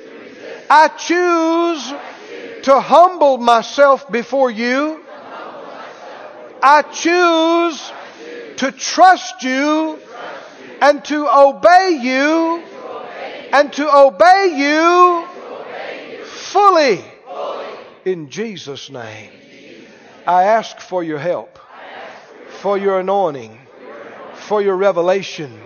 I 0.69 0.87
choose 0.89 1.93
to 2.63 2.79
humble 2.79 3.37
myself 3.37 4.09
before 4.11 4.51
you. 4.51 5.03
I 6.61 6.83
choose 6.83 7.91
to 8.57 8.71
trust 8.71 9.41
you 9.41 9.97
and 10.81 11.03
to 11.05 11.27
obey 11.27 11.99
you 12.01 12.63
and 13.51 13.73
to 13.73 13.93
obey 13.93 14.53
you 14.55 15.25
fully 16.25 17.03
in 18.05 18.29
Jesus' 18.29 18.89
name. 18.89 19.29
I 20.25 20.43
ask 20.43 20.79
for 20.79 21.03
your 21.03 21.19
help, 21.19 21.59
for 22.61 22.77
your 22.77 22.99
anointing, 22.99 23.57
for 24.33 24.61
your 24.61 24.75
revelation, 24.75 25.59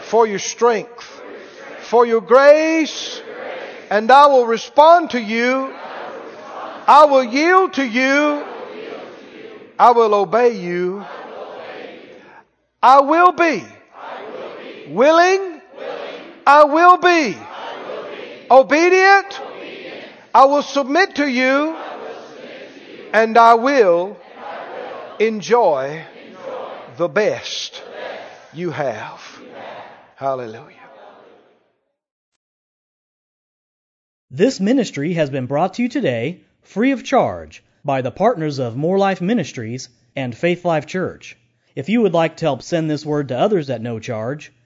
for 0.00 0.26
your 0.26 0.38
strength, 0.38 1.22
for 1.80 2.04
your 2.04 2.20
grace, 2.20 3.22
and 3.90 4.10
I 4.10 4.26
will 4.26 4.46
respond 4.46 5.10
to 5.10 5.20
you. 5.20 5.72
I 6.88 7.06
will 7.06 7.24
yield 7.24 7.74
to 7.74 7.84
you. 7.86 8.44
I 9.78 9.90
will 9.92 10.14
obey 10.14 10.60
you. 10.60 11.04
I 12.82 13.00
will 13.00 13.32
be 13.32 13.64
willing 14.88 15.55
I 16.46 16.64
will 16.64 16.98
be, 16.98 17.36
Obedient. 18.48 19.40
I 20.32 20.44
will 20.44 20.62
submit 20.62 21.16
to 21.16 21.26
you, 21.26 21.76
and 23.12 23.36
I 23.36 23.54
will, 23.54 24.16
enjoy, 25.18 26.04
the 26.98 27.08
best, 27.08 27.82
you 28.52 28.70
have. 28.70 29.20
Hallelujah. 30.14 30.76
This 34.30 34.60
ministry 34.60 35.14
has 35.14 35.30
been 35.30 35.46
brought 35.46 35.74
to 35.74 35.82
you 35.82 35.88
today 35.88 36.42
free 36.62 36.92
of 36.92 37.02
charge 37.02 37.64
by 37.84 38.02
the 38.02 38.10
partners 38.10 38.58
of 38.58 38.76
More 38.76 38.98
Life 38.98 39.20
Ministries 39.20 39.88
and 40.14 40.36
Faith 40.36 40.64
Life 40.64 40.86
Church. 40.86 41.36
If 41.74 41.88
you 41.88 42.02
would 42.02 42.14
like 42.14 42.36
to 42.36 42.44
help 42.44 42.62
send 42.62 42.90
this 42.90 43.04
word 43.04 43.28
to 43.28 43.38
others 43.38 43.68
at 43.70 43.82
no 43.82 43.98
charge, 43.98 44.52